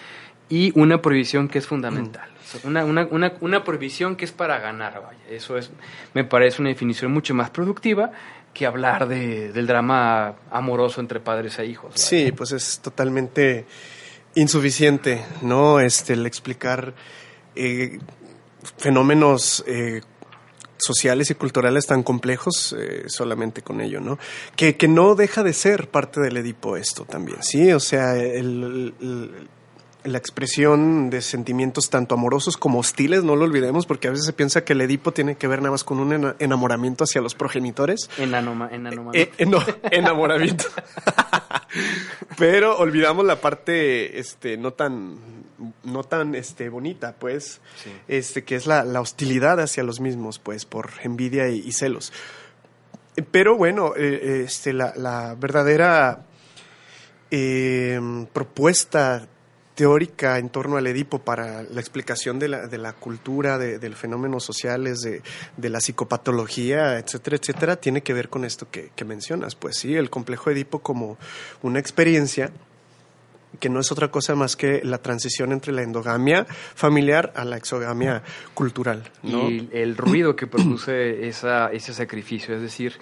y 0.49 0.73
una 0.79 1.01
prohibición 1.01 1.49
que 1.49 1.59
es 1.59 1.67
fundamental. 1.67 2.29
Una, 2.65 2.85
una, 2.85 3.07
una, 3.11 3.33
una, 3.41 3.65
prohibición 3.65 4.15
que 4.15 4.25
es 4.25 4.31
para 4.31 4.59
ganar, 4.61 5.03
vaya. 5.03 5.19
Eso 5.29 5.59
es, 5.59 5.71
me 6.15 6.23
parece 6.23 6.63
una 6.63 6.69
definición 6.69 7.13
mucho 7.13 7.35
más 7.35 7.51
productiva 7.51 8.13
que 8.55 8.67
hablar 8.67 9.09
de, 9.09 9.53
del 9.53 9.67
drama 9.67 10.35
amoroso 10.51 11.01
entre 11.01 11.21
padres 11.21 11.59
e 11.59 11.67
hijos. 11.67 11.95
Sí, 11.97 12.33
pues 12.33 12.53
es 12.53 12.79
totalmente 12.79 13.67
insuficiente, 14.37 15.25
¿no? 15.43 15.81
Este, 15.81 16.13
el 16.13 16.27
explicar 16.27 16.95
eh, 17.57 17.99
fenómenos 18.77 19.65
eh, 19.67 20.03
sociales 20.77 21.31
y 21.31 21.35
culturales 21.35 21.87
tan 21.87 22.03
complejos 22.03 22.77
eh, 22.79 23.05
solamente 23.09 23.63
con 23.63 23.81
ello, 23.81 24.01
¿no? 24.01 24.19
Que, 24.55 24.77
que 24.77 24.89
no 24.89 25.15
deja 25.15 25.43
de 25.43 25.55
ser 25.55 25.89
parte 25.89 26.21
del 26.21 26.37
Edipo 26.37 26.77
esto 26.77 27.05
también, 27.05 27.43
¿sí? 27.43 27.73
O 27.73 27.81
sea, 27.81 28.15
la 30.07 30.19
expresión 30.19 31.11
de 31.11 31.23
sentimientos 31.23 31.91
tanto 31.91 32.15
amorosos 32.15 32.57
como 32.57 32.79
hostiles, 32.79 33.25
no 33.25 33.37
lo 33.37 33.45
olvidemos, 33.45 33.87
porque 33.87 34.09
a 34.09 34.11
veces 34.11 34.27
se 34.27 34.33
piensa 34.33 34.65
que 34.65 34.73
el 34.73 34.81
Edipo 34.81 35.13
tiene 35.13 35.37
que 35.37 35.49
ver 35.49 35.61
nada 35.61 35.73
más 35.73 35.85
con 35.85 35.99
un 35.99 36.35
enamoramiento 36.39 37.05
hacia 37.05 37.21
los 37.21 37.35
progenitores. 37.35 38.11
Enanoma, 38.19 38.71
eh, 38.73 39.31
eh, 39.39 39.47
no, 39.47 39.63
enamoramiento. 39.91 40.65
Pero 42.39 42.79
olvidamos 42.79 43.25
la 43.25 43.41
parte 43.41 44.19
este, 44.19 44.57
no 44.57 44.73
tan 44.73 45.45
no 45.85 46.05
tan 46.05 46.35
este 46.35 46.69
bonita 46.69 47.15
pues 47.19 47.61
este 48.09 48.45
que 48.45 48.57
es 48.57 48.67
la, 48.67 48.83
hostilidad 49.01 49.59
hacia 49.59 49.83
los 49.83 50.01
mismos 50.01 50.39
pues 50.39 50.67
por 50.67 50.91
envidia 51.03 51.49
y, 51.49 51.73
celos 51.73 52.13
pero 53.31 53.57
bueno 53.57 53.95
eh, 53.97 54.43
este 54.45 54.75
la, 54.75 55.35
verdadera 55.39 56.27
eh, 57.31 57.99
propuesta 58.33 59.29
teórica 59.77 60.39
en 60.39 60.49
torno 60.49 60.79
al 60.79 60.87
Edipo 60.87 61.21
para 61.21 61.63
la 61.63 61.81
explicación 61.81 62.39
de 62.39 62.49
la, 62.49 62.67
de 62.67 62.79
la 62.79 62.95
cultura, 62.95 63.59
de, 63.59 63.89
los 63.89 63.99
fenómenos 63.99 64.43
sociales, 64.43 65.03
de, 65.03 65.69
la 65.69 65.81
psicopatología, 65.81 66.99
etcétera, 66.99 67.37
etcétera, 67.37 67.77
tiene 67.77 68.03
que 68.03 68.15
ver 68.15 68.31
con 68.31 68.45
esto 68.45 68.69
que, 68.71 68.91
que 68.97 69.05
mencionas. 69.05 69.55
Pues 69.55 69.77
sí, 69.77 69.95
el 69.95 70.09
complejo 70.11 70.51
Edipo 70.51 70.81
como 70.81 71.19
una 71.63 71.79
experiencia 71.79 72.51
que 73.59 73.69
no 73.69 73.81
es 73.81 73.91
otra 73.93 74.09
cosa 74.09 74.35
más 74.35 74.57
que 74.57 74.83
la 74.85 74.99
transición 74.99 75.53
entre 75.53 75.73
la 75.73 75.83
endogamia 75.83 76.45
familiar 76.45 77.33
a 77.37 77.45
la 77.45 77.57
exogamia 77.57 78.23
cultural. 78.55 79.03
Y 79.23 79.69
el 79.73 79.97
ruido 79.97 80.37
que 80.37 80.47
produce 80.47 81.29
esa, 81.29 81.71
ese 81.73 81.93
sacrificio, 81.93 82.55
es 82.55 82.63
decir, 82.63 82.95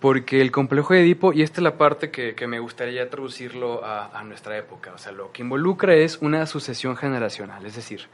porque 0.00 0.40
el 0.40 0.50
complejo 0.50 0.94
de 0.94 1.02
Edipo, 1.02 1.32
y 1.32 1.42
esta 1.42 1.60
es 1.60 1.62
la 1.62 1.78
parte 1.78 2.10
que, 2.10 2.34
me 2.46 2.58
gustaría 2.58 3.08
traducirlo 3.08 3.84
a, 3.84 4.18
a, 4.18 4.24
nuestra 4.24 4.58
época, 4.58 4.92
o 4.94 4.98
sea, 4.98 5.12
lo 5.12 5.30
que 5.30 5.42
involucra 5.42 5.94
es 5.94 6.18
una 6.20 6.44
sucesión 6.46 6.96
generacional, 6.96 7.64
es 7.64 7.76
decir, 7.76 8.08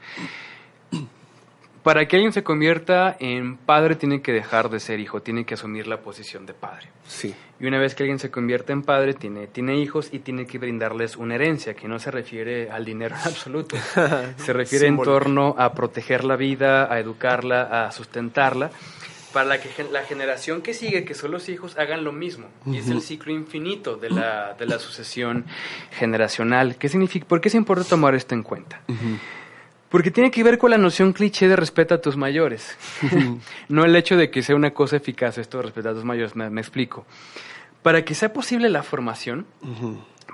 para 1.89 2.07
que 2.07 2.17
alguien 2.17 2.33
se 2.33 2.43
convierta 2.43 3.17
en 3.19 3.57
padre 3.57 3.95
tiene 3.95 4.21
que 4.21 4.31
dejar 4.31 4.69
de 4.69 4.79
ser 4.79 4.99
hijo, 4.99 5.23
tiene 5.23 5.43
que 5.43 5.55
asumir 5.55 5.87
la 5.87 6.01
posición 6.01 6.45
de 6.45 6.53
padre. 6.53 6.89
Sí. 7.07 7.33
Y 7.59 7.65
una 7.65 7.79
vez 7.79 7.95
que 7.95 8.03
alguien 8.03 8.19
se 8.19 8.29
convierte 8.29 8.73
en 8.73 8.83
padre, 8.83 9.15
tiene, 9.15 9.47
tiene 9.47 9.75
hijos 9.79 10.09
y 10.11 10.19
tiene 10.19 10.45
que 10.45 10.59
brindarles 10.59 11.17
una 11.17 11.33
herencia, 11.33 11.73
que 11.73 11.87
no 11.87 11.97
se 11.97 12.11
refiere 12.11 12.69
al 12.69 12.85
dinero 12.85 13.15
en 13.15 13.27
absoluto. 13.27 13.75
se 14.37 14.53
refiere 14.53 14.85
en 14.85 15.01
torno 15.01 15.55
a 15.57 15.73
proteger 15.73 16.25
la 16.25 16.35
vida, 16.35 16.93
a 16.93 16.99
educarla, 16.99 17.85
a 17.87 17.91
sustentarla, 17.91 18.69
para 19.33 19.59
que 19.59 19.69
la 19.91 20.03
generación 20.03 20.61
que 20.61 20.75
sigue, 20.75 21.03
que 21.03 21.15
son 21.15 21.31
los 21.31 21.49
hijos, 21.49 21.75
hagan 21.75 22.03
lo 22.03 22.11
mismo. 22.11 22.49
Y 22.67 22.77
es 22.77 22.87
el 22.89 23.01
ciclo 23.01 23.33
infinito 23.33 23.95
de 23.95 24.11
la, 24.11 24.53
de 24.53 24.67
la 24.67 24.77
sucesión 24.77 25.47
generacional. 25.89 26.75
¿Qué 26.75 26.87
significa? 26.87 27.27
¿Por 27.27 27.41
qué 27.41 27.47
es 27.47 27.55
importante 27.55 27.89
tomar 27.89 28.13
esto 28.13 28.35
en 28.35 28.43
cuenta? 28.43 28.79
Porque 29.89 30.11
tiene 30.11 30.29
que 30.29 30.43
ver 30.43 30.57
con 30.57 30.69
la 30.69 30.77
noción 30.77 31.13
cliché 31.13 31.47
de 31.47 31.55
respeto 31.55 31.95
a 31.95 32.01
tus 32.01 32.15
mayores. 32.15 32.77
no 33.69 33.85
el 33.85 33.95
hecho 33.95 34.15
de 34.15 34.29
que 34.29 34.43
sea 34.43 34.55
una 34.55 34.71
cosa 34.71 34.97
eficaz 34.97 35.37
esto 35.37 35.57
de 35.57 35.63
respetar 35.63 35.91
a 35.91 35.95
tus 35.95 36.05
mayores, 36.05 36.35
me, 36.35 36.61
explico. 36.61 37.05
Para 37.81 38.03
que 38.03 38.13
sea 38.13 38.33
posible 38.33 38.69
la 38.69 38.83
formación, 38.83 39.45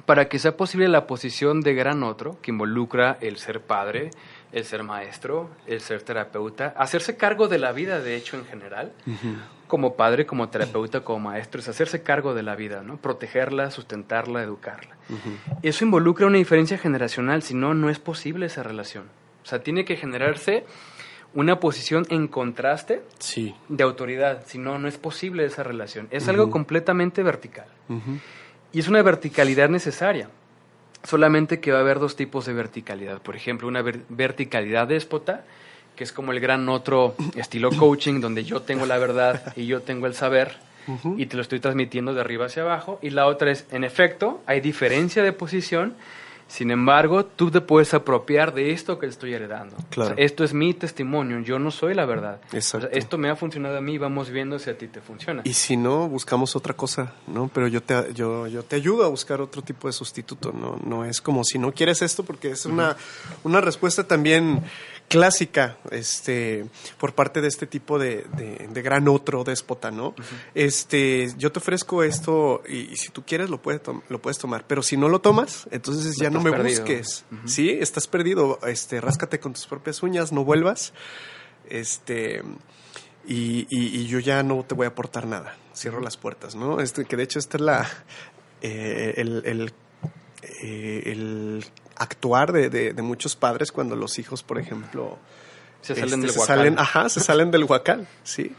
para 0.06 0.28
que 0.28 0.40
sea 0.40 0.58
posible 0.58 0.88
la 0.88 1.08
posición 1.08 1.62
de 1.62 1.74
gran 1.74 2.04
otro, 2.04 2.38
que 2.42 2.52
involucra 2.52 3.18
el 3.22 3.38
ser 3.38 3.62
padre, 3.62 4.10
el 4.52 4.66
ser 4.66 4.84
maestro, 4.84 5.52
el 5.68 5.80
ser 5.80 6.02
terapeuta, 6.02 6.74
hacerse 6.78 7.18
cargo 7.18 7.48
de 7.48 7.60
la 7.60 7.72
vida, 7.72 8.00
de 8.00 8.16
hecho, 8.16 8.36
en 8.38 8.46
general, 8.46 8.94
como 9.68 9.96
padre, 9.96 10.26
como 10.26 10.50
terapeuta, 10.50 11.02
como 11.02 11.30
maestro, 11.30 11.60
es 11.60 11.68
hacerse 11.68 12.02
cargo 12.02 12.34
de 12.34 12.42
la 12.42 12.56
vida, 12.56 12.82
¿no? 12.82 12.98
Protegerla, 12.98 13.70
sustentarla, 13.70 14.42
educarla. 14.42 14.96
Eso 15.62 15.86
involucra 15.86 16.26
una 16.26 16.38
diferencia 16.38 16.78
generacional, 16.78 17.44
si 17.44 17.54
no, 17.54 17.74
no 17.74 17.90
es 17.90 18.00
posible 18.00 18.48
esa 18.48 18.64
relación. 18.64 19.06
O 19.46 19.48
sea, 19.48 19.60
tiene 19.60 19.86
que 19.86 19.96
generarse 19.96 20.66
una 21.36 21.60
posición 21.60 22.08
en 22.10 22.28
contraste 22.28 23.04
de 23.70 23.84
autoridad, 23.84 24.44
si 24.48 24.58
no, 24.58 24.80
no 24.80 24.88
es 24.88 24.98
posible 24.98 25.46
esa 25.46 25.62
relación. 25.62 26.08
Es 26.10 26.28
algo 26.28 26.50
completamente 26.50 27.22
vertical. 27.22 27.68
Y 28.74 28.80
es 28.80 28.88
una 28.88 29.04
verticalidad 29.04 29.70
necesaria. 29.70 30.30
Solamente 31.04 31.60
que 31.60 31.72
va 31.72 31.78
a 31.78 31.82
haber 31.82 32.00
dos 32.00 32.16
tipos 32.16 32.48
de 32.48 32.54
verticalidad. 32.54 33.22
Por 33.22 33.36
ejemplo, 33.36 33.68
una 33.68 33.84
verticalidad 34.10 34.88
déspota, 34.88 35.46
que 35.96 36.04
es 36.04 36.12
como 36.12 36.32
el 36.32 36.40
gran 36.40 36.68
otro 36.68 37.16
estilo 37.36 37.70
coaching, 37.70 38.22
donde 38.22 38.44
yo 38.44 38.64
tengo 38.64 38.88
la 38.88 38.98
verdad 38.98 39.54
y 39.56 39.68
yo 39.68 39.82
tengo 39.82 40.08
el 40.08 40.16
saber 40.16 40.58
y 41.18 41.28
te 41.28 41.36
lo 41.36 41.44
estoy 41.44 41.60
transmitiendo 41.60 42.14
de 42.14 42.22
arriba 42.22 42.48
hacia 42.48 42.64
abajo. 42.64 42.98
Y 43.02 43.12
la 43.12 43.28
otra 43.28 43.52
es, 43.52 43.68
en 43.72 43.84
efecto, 43.84 44.42
hay 44.48 44.62
diferencia 44.62 45.22
de 45.22 45.34
posición, 45.34 45.96
sin 46.48 46.70
embargo, 46.70 47.26
tú 47.26 47.50
te 47.50 47.60
puedes 47.60 47.94
apropiar 47.94 48.54
de 48.54 48.72
esto 48.72 49.00
que 49.00 49.08
estoy 49.08 49.34
heredando. 49.34 49.76
esto 50.16 50.44
es 50.44 50.54
mi 50.54 50.74
testimonio, 50.74 51.40
yo 51.40 51.58
no 51.60 51.72
soy 51.72 51.94
la 51.94 52.06
verdad. 52.06 52.40
esto 52.52 53.18
me 53.18 53.30
ha 53.30 53.36
funcionado 53.36 53.78
a 53.78 53.82
mí, 53.82 53.98
vamos 53.98 54.30
viendo 54.30 54.60
si 54.60 54.70
a 54.70 54.78
ti 54.78 54.88
te 54.88 55.02
funciona. 55.02 55.42
Y 55.44 55.54
si 55.54 55.76
no, 55.76 56.08
buscamos 56.08 56.56
otra 56.56 56.74
cosa, 56.74 57.14
¿no? 57.28 57.50
Pero 57.54 57.68
yo 57.68 57.82
te, 57.82 58.14
yo, 58.14 58.48
yo 58.48 58.64
te 58.64 58.76
ayudo 58.76 59.06
a 59.06 59.08
buscar 59.08 59.42
otro 59.42 59.62
tipo 59.64 59.88
de 59.88 59.94
sustituto, 59.94 60.52
¿no? 60.52 60.80
No 60.86 61.04
es 61.04 61.20
como 61.20 61.44
si 61.44 61.58
no 61.58 61.72
quieres 61.72 62.02
esto, 62.02 62.24
porque 62.24 62.52
es 62.52 62.66
una, 62.66 62.96
una 63.44 63.60
respuesta 63.60 64.04
también 64.06 64.64
clásica 65.08 65.78
este 65.92 66.66
por 66.98 67.14
parte 67.14 67.42
de 67.42 67.48
este 67.48 67.68
tipo 67.68 68.00
de, 68.00 68.26
de, 68.36 68.82
gran 68.82 69.08
otro 69.08 69.44
déspota 69.44 69.92
no 69.92 70.16
este 70.56 71.32
yo 71.38 71.52
te 71.52 71.60
ofrezco 71.60 72.04
esto 72.04 72.64
y, 72.68 72.96
si 72.96 73.10
tú 73.10 73.24
quieres 73.24 73.50
lo 73.50 73.62
puedes 73.62 73.82
lo 74.10 74.22
puedes 74.22 74.38
tomar 74.40 74.66
pero 74.68 74.82
si 74.82 74.98
no 74.98 75.08
lo 75.08 75.22
tomas 75.22 75.68
entonces 75.72 76.16
ya 76.18 76.30
no 76.30 76.42
me 76.42 76.52
busques. 76.52 77.26
Sí 77.46 77.70
estás 77.70 78.08
perdido. 78.08 78.60
Este 78.66 79.02
ráscate 79.02 79.40
con 79.40 79.54
tus 79.54 79.68
propias 79.68 80.04
uñas 80.04 80.32
no 80.32 80.44
vuelvas. 80.44 80.94
Este 81.70 82.44
y, 83.28 83.66
y, 83.70 84.06
yo 84.06 84.20
ya 84.20 84.44
no 84.44 84.64
te 84.64 84.76
voy 84.76 84.86
a 84.86 84.90
aportar 84.90 85.26
nada. 85.26 85.58
Cierro 85.76 86.00
las 86.00 86.18
puertas 86.18 86.56
no 86.56 86.80
este 86.80 87.06
que 87.06 87.18
de 87.18 87.24
hecho 87.24 87.40
esta 87.40 87.58
es 87.58 87.62
la 87.62 87.90
eh, 88.62 89.14
el, 89.18 89.44
el, 89.46 89.74
eh, 90.62 91.04
el 91.06 91.66
actuar 91.96 92.52
de, 92.52 92.70
de, 92.70 93.02
muchos 93.02 93.36
padres 93.36 93.72
cuando 93.72 93.96
los 93.96 94.20
hijos, 94.20 94.44
por 94.44 94.60
ejemplo, 94.60 95.18
se 95.82 95.96
salen 95.96 96.24
este, 96.24 96.28
del 96.28 96.38
huacal. 96.38 96.58
Salen, 96.58 96.80
ajá, 96.80 97.10
se 97.10 97.20
salen 97.20 97.52
del 97.52 97.64
huacal, 97.64 98.08
sí. 98.24 98.52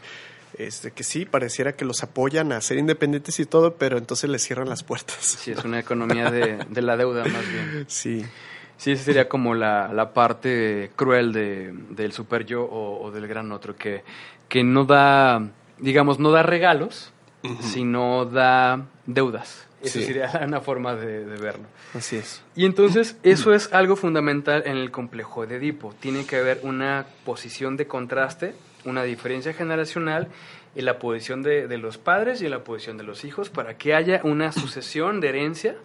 Este, 0.57 0.91
que 0.91 1.03
sí, 1.03 1.25
pareciera 1.25 1.75
que 1.75 1.85
los 1.85 2.01
apoyan 2.01 2.51
a 2.51 2.61
ser 2.61 2.77
independientes 2.77 3.39
y 3.39 3.45
todo, 3.45 3.75
pero 3.75 3.97
entonces 3.97 4.29
les 4.29 4.43
cierran 4.43 4.69
las 4.69 4.83
puertas. 4.83 5.17
Sí, 5.19 5.51
es 5.51 5.63
una 5.63 5.79
economía 5.79 6.31
de, 6.31 6.57
de 6.69 6.81
la 6.81 6.97
deuda 6.97 7.23
más 7.25 7.47
bien. 7.47 7.85
Sí. 7.89 8.25
Sí, 8.77 8.91
esa 8.91 9.05
sería 9.05 9.27
como 9.27 9.55
la, 9.55 9.91
la 9.91 10.13
parte 10.13 10.91
cruel 10.95 11.33
de, 11.33 11.73
del 11.89 12.11
super 12.11 12.45
yo 12.45 12.63
o, 12.63 13.09
del 13.11 13.27
gran 13.27 13.51
otro, 13.51 13.75
que, 13.75 14.03
que 14.47 14.63
no 14.63 14.85
da, 14.85 15.49
digamos, 15.79 16.19
no 16.19 16.29
da 16.31 16.43
regalos, 16.43 17.11
sino 17.59 18.25
da 18.25 18.85
deudas. 19.07 19.66
Esa 19.87 20.01
sería 20.01 20.41
una 20.45 20.61
forma 20.61 20.95
de, 20.95 21.23
verlo. 21.25 21.65
Así 21.93 22.17
es. 22.17 22.41
Y 22.55 22.65
entonces 22.65 23.17
eso 23.23 23.53
es 23.53 23.71
algo 23.73 23.95
fundamental 23.95 24.63
en 24.65 24.77
el 24.77 24.91
complejo 24.91 25.45
de 25.45 25.57
Edipo. 25.57 25.93
Tiene 25.99 26.25
que 26.25 26.37
haber 26.37 26.59
una 26.63 27.05
posición 27.25 27.77
de 27.77 27.87
contraste, 27.87 28.53
una 28.85 29.03
diferencia 29.03 29.53
generacional 29.53 30.27
en 30.75 30.85
la 30.85 30.99
posición 30.99 31.41
de, 31.41 31.77
los 31.77 31.97
padres 31.97 32.41
y 32.41 32.45
en 32.45 32.51
la 32.51 32.63
posición 32.63 32.97
de 32.97 33.03
los 33.03 33.25
hijos 33.25 33.49
para 33.49 33.77
que 33.77 33.93
haya 33.93 34.21
una 34.23 34.51
sucesión 34.53 35.19
de 35.19 35.29
herencia 35.29 35.75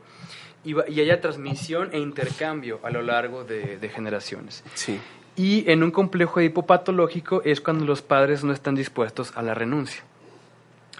y, 0.65 0.75
haya 1.01 1.21
transmisión 1.21 1.91
e 1.93 1.99
intercambio 1.99 2.79
a 2.83 2.91
lo 2.91 3.03
largo 3.03 3.45
de, 3.45 3.79
de 3.79 3.89
generaciones. 3.89 4.63
Sí. 4.75 5.01
Y 5.35 5.71
en 5.71 5.83
un 5.83 5.91
complejo 5.91 6.41
Edipo 6.41 6.67
patológico 6.67 7.43
es 7.45 7.61
cuando 7.61 7.85
los 7.85 8.03
padres 8.03 8.45
no 8.45 8.53
están 8.53 8.75
dispuestos 8.75 9.33
a 9.35 9.43
la 9.43 9.55
renuncia. 9.55 10.03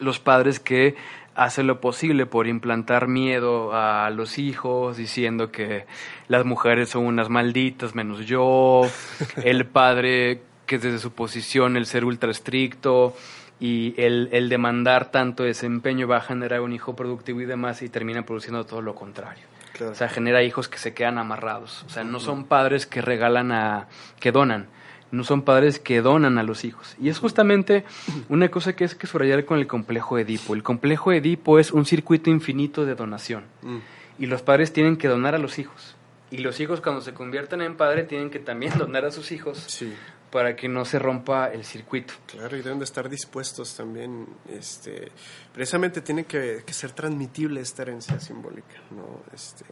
Los 0.01 0.19
padres 0.19 0.59
que 0.59 0.97
hace 1.35 1.63
lo 1.63 1.81
posible 1.81 2.27
por 2.27 2.47
implantar 2.47 3.09
miedo 3.09 3.73
a 3.75 4.11
los 4.11 4.39
hijos, 4.39 4.97
diciendo 4.97 5.51
que 5.51 5.87
las 6.29 6.45
mujeres 6.45 6.91
son 6.91 7.07
unas 7.07 7.29
malditas 7.29 7.95
menos 7.95 8.27
yo, 8.27 8.83
el 9.45 9.67
padre 9.67 10.43
que 10.67 10.79
desde 10.79 10.99
su 10.99 11.13
posición 11.13 11.77
el 11.77 11.87
ser 11.87 12.05
ultra 12.05 12.31
estricto 12.31 13.15
y 13.61 13.95
el, 13.97 14.29
el 14.33 14.49
demandar 14.49 15.11
tanto 15.11 15.45
desempeño 15.45 16.09
va 16.09 16.19
a 16.19 16.21
generar 16.21 16.61
un 16.61 16.73
hijo 16.73 16.97
productivo 16.97 17.41
y 17.41 17.47
demás 17.47 17.83
y 17.83 17.89
termina 17.89 18.25
produciendo 18.25 18.65
todo 18.65 18.83
lo 18.83 18.95
contrario. 18.95 19.45
O 19.81 19.95
sea, 19.95 20.09
genera 20.09 20.43
hijos 20.43 20.69
que 20.69 20.79
se 20.79 20.95
quedan 20.95 21.19
amarrados. 21.19 21.83
O 21.85 21.89
sea, 21.89 22.05
no 22.05 22.21
son 22.21 22.45
padres 22.45 22.87
que 22.87 23.01
regalan 23.01 23.53
a, 23.53 23.89
que 24.21 24.31
donan, 24.31 24.69
no 25.13 25.25
son 25.25 25.43
padres 25.43 25.79
que 25.79 26.01
donan 26.01 26.39
a 26.39 26.43
los 26.43 26.65
hijos. 26.65 26.97
Y 27.01 27.11
es 27.11 27.19
justamente 27.19 27.85
una 28.29 28.51
cosa 28.51 28.75
que 28.75 28.85
es 28.85 28.95
que 28.95 29.07
subrayar 29.07 29.45
con 29.45 29.59
el 29.59 29.67
complejo 29.67 30.19
Edipo. 30.19 30.55
El 30.55 30.63
complejo 30.63 31.13
Edipo 31.13 31.59
es 31.59 31.71
un 31.71 31.85
circuito 31.85 32.31
infinito 32.31 32.85
de 32.85 32.95
donación. 32.95 33.45
Mm. 33.61 33.79
Y 34.19 34.27
los 34.27 34.43
padres 34.43 34.73
tienen 34.73 34.97
que 34.97 35.09
donar 35.09 35.35
a 35.35 35.39
los 35.39 35.59
hijos. 35.59 35.97
Y 36.31 36.39
los 36.39 36.59
hijos 36.61 36.81
cuando 36.81 37.03
se 37.03 37.13
convierten 37.13 37.61
en 37.61 37.77
padre 37.77 38.05
tienen 38.05 38.31
que 38.31 38.39
también 38.39 38.77
donar 38.79 39.05
a 39.05 39.11
sus 39.11 39.33
hijos 39.33 39.85
para 40.31 40.57
que 40.57 40.67
no 40.67 40.87
se 40.87 40.99
rompa 40.99 41.53
el 41.53 41.63
circuito. 41.63 42.15
Claro, 42.27 42.57
y 42.57 42.63
deben 42.63 42.79
de 42.79 42.87
estar 42.87 43.11
dispuestos 43.11 43.77
también, 43.77 44.27
este, 44.49 45.13
precisamente 45.53 46.01
tiene 46.01 46.25
que, 46.25 46.63
que 46.65 46.73
ser 46.73 46.93
transmitible 46.93 47.61
esta 47.61 47.83
herencia 47.83 48.19
simbólica, 48.19 48.81
¿no? 48.93 49.23
Este, 49.35 49.67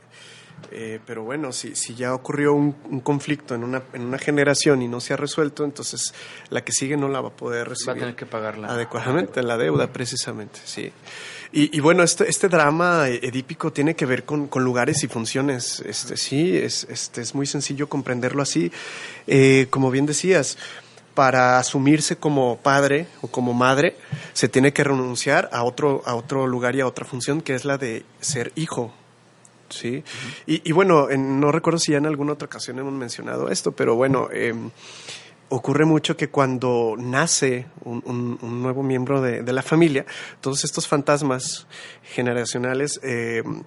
eh, 0.70 1.00
pero 1.06 1.22
bueno, 1.22 1.52
si, 1.52 1.74
si 1.74 1.94
ya 1.94 2.14
ocurrió 2.14 2.52
un, 2.54 2.72
conflicto 3.00 3.54
en 3.54 3.64
una, 3.64 3.82
en 3.92 4.02
una 4.02 4.18
generación 4.18 4.82
y 4.82 4.88
no 4.88 5.00
se 5.00 5.14
ha 5.14 5.16
resuelto, 5.16 5.64
entonces 5.64 6.14
la 6.48 6.62
que 6.62 6.72
sigue 6.72 6.96
no 6.96 7.08
la 7.08 7.20
va 7.20 7.28
a 7.28 7.32
poder 7.32 7.68
recibir. 7.68 7.88
Va 7.88 7.92
a 7.92 7.98
tener 8.00 8.16
que 8.16 8.26
pagarla. 8.26 8.68
Adecuadamente, 8.68 9.42
la 9.42 9.56
deuda, 9.56 9.92
precisamente, 9.92 10.60
sí. 10.64 10.92
Y, 11.52 11.76
y, 11.76 11.80
bueno, 11.80 12.04
este, 12.04 12.28
este 12.28 12.48
drama 12.48 13.08
edípico 13.08 13.72
tiene 13.72 13.96
que 13.96 14.06
ver 14.06 14.24
con, 14.24 14.46
con 14.46 14.62
lugares 14.62 15.02
y 15.02 15.08
funciones. 15.08 15.80
Este, 15.80 16.16
sí, 16.16 16.56
es, 16.56 16.84
este, 16.84 17.22
es 17.22 17.34
muy 17.34 17.46
sencillo 17.46 17.88
comprenderlo 17.88 18.42
así. 18.42 18.70
Eh, 19.26 19.66
como 19.70 19.90
bien 19.90 20.06
decías, 20.06 20.58
para 21.14 21.58
asumirse 21.58 22.16
como 22.16 22.58
padre 22.58 23.08
o 23.20 23.28
como 23.28 23.52
madre, 23.52 23.96
se 24.32 24.48
tiene 24.48 24.72
que 24.72 24.84
renunciar 24.84 25.50
a 25.52 25.64
otro, 25.64 26.02
a 26.06 26.14
otro 26.14 26.46
lugar 26.46 26.76
y 26.76 26.80
a 26.80 26.86
otra 26.86 27.04
función, 27.04 27.40
que 27.40 27.54
es 27.54 27.64
la 27.64 27.78
de 27.78 28.04
ser 28.20 28.52
hijo 28.54 28.94
Sí, 29.70 30.02
y, 30.46 30.72
bueno, 30.72 31.08
no 31.16 31.52
recuerdo 31.52 31.78
si 31.78 31.92
ya 31.92 31.98
en 31.98 32.06
alguna 32.06 32.32
otra 32.32 32.46
ocasión 32.46 32.78
hemos 32.78 32.92
mencionado 32.92 33.48
esto, 33.48 33.72
pero 33.72 33.94
bueno, 33.94 34.28
em, 34.32 34.70
ocurre 35.48 35.84
mucho 35.84 36.16
que 36.16 36.28
cuando 36.28 36.96
nace 36.98 37.66
un, 37.84 38.38
nuevo 38.42 38.82
miembro 38.82 39.20
de, 39.20 39.52
la 39.52 39.62
familia, 39.62 40.06
todos 40.40 40.64
estos 40.64 40.88
fantasmas 40.88 41.66
generacionales 42.02 43.00
em, 43.02 43.62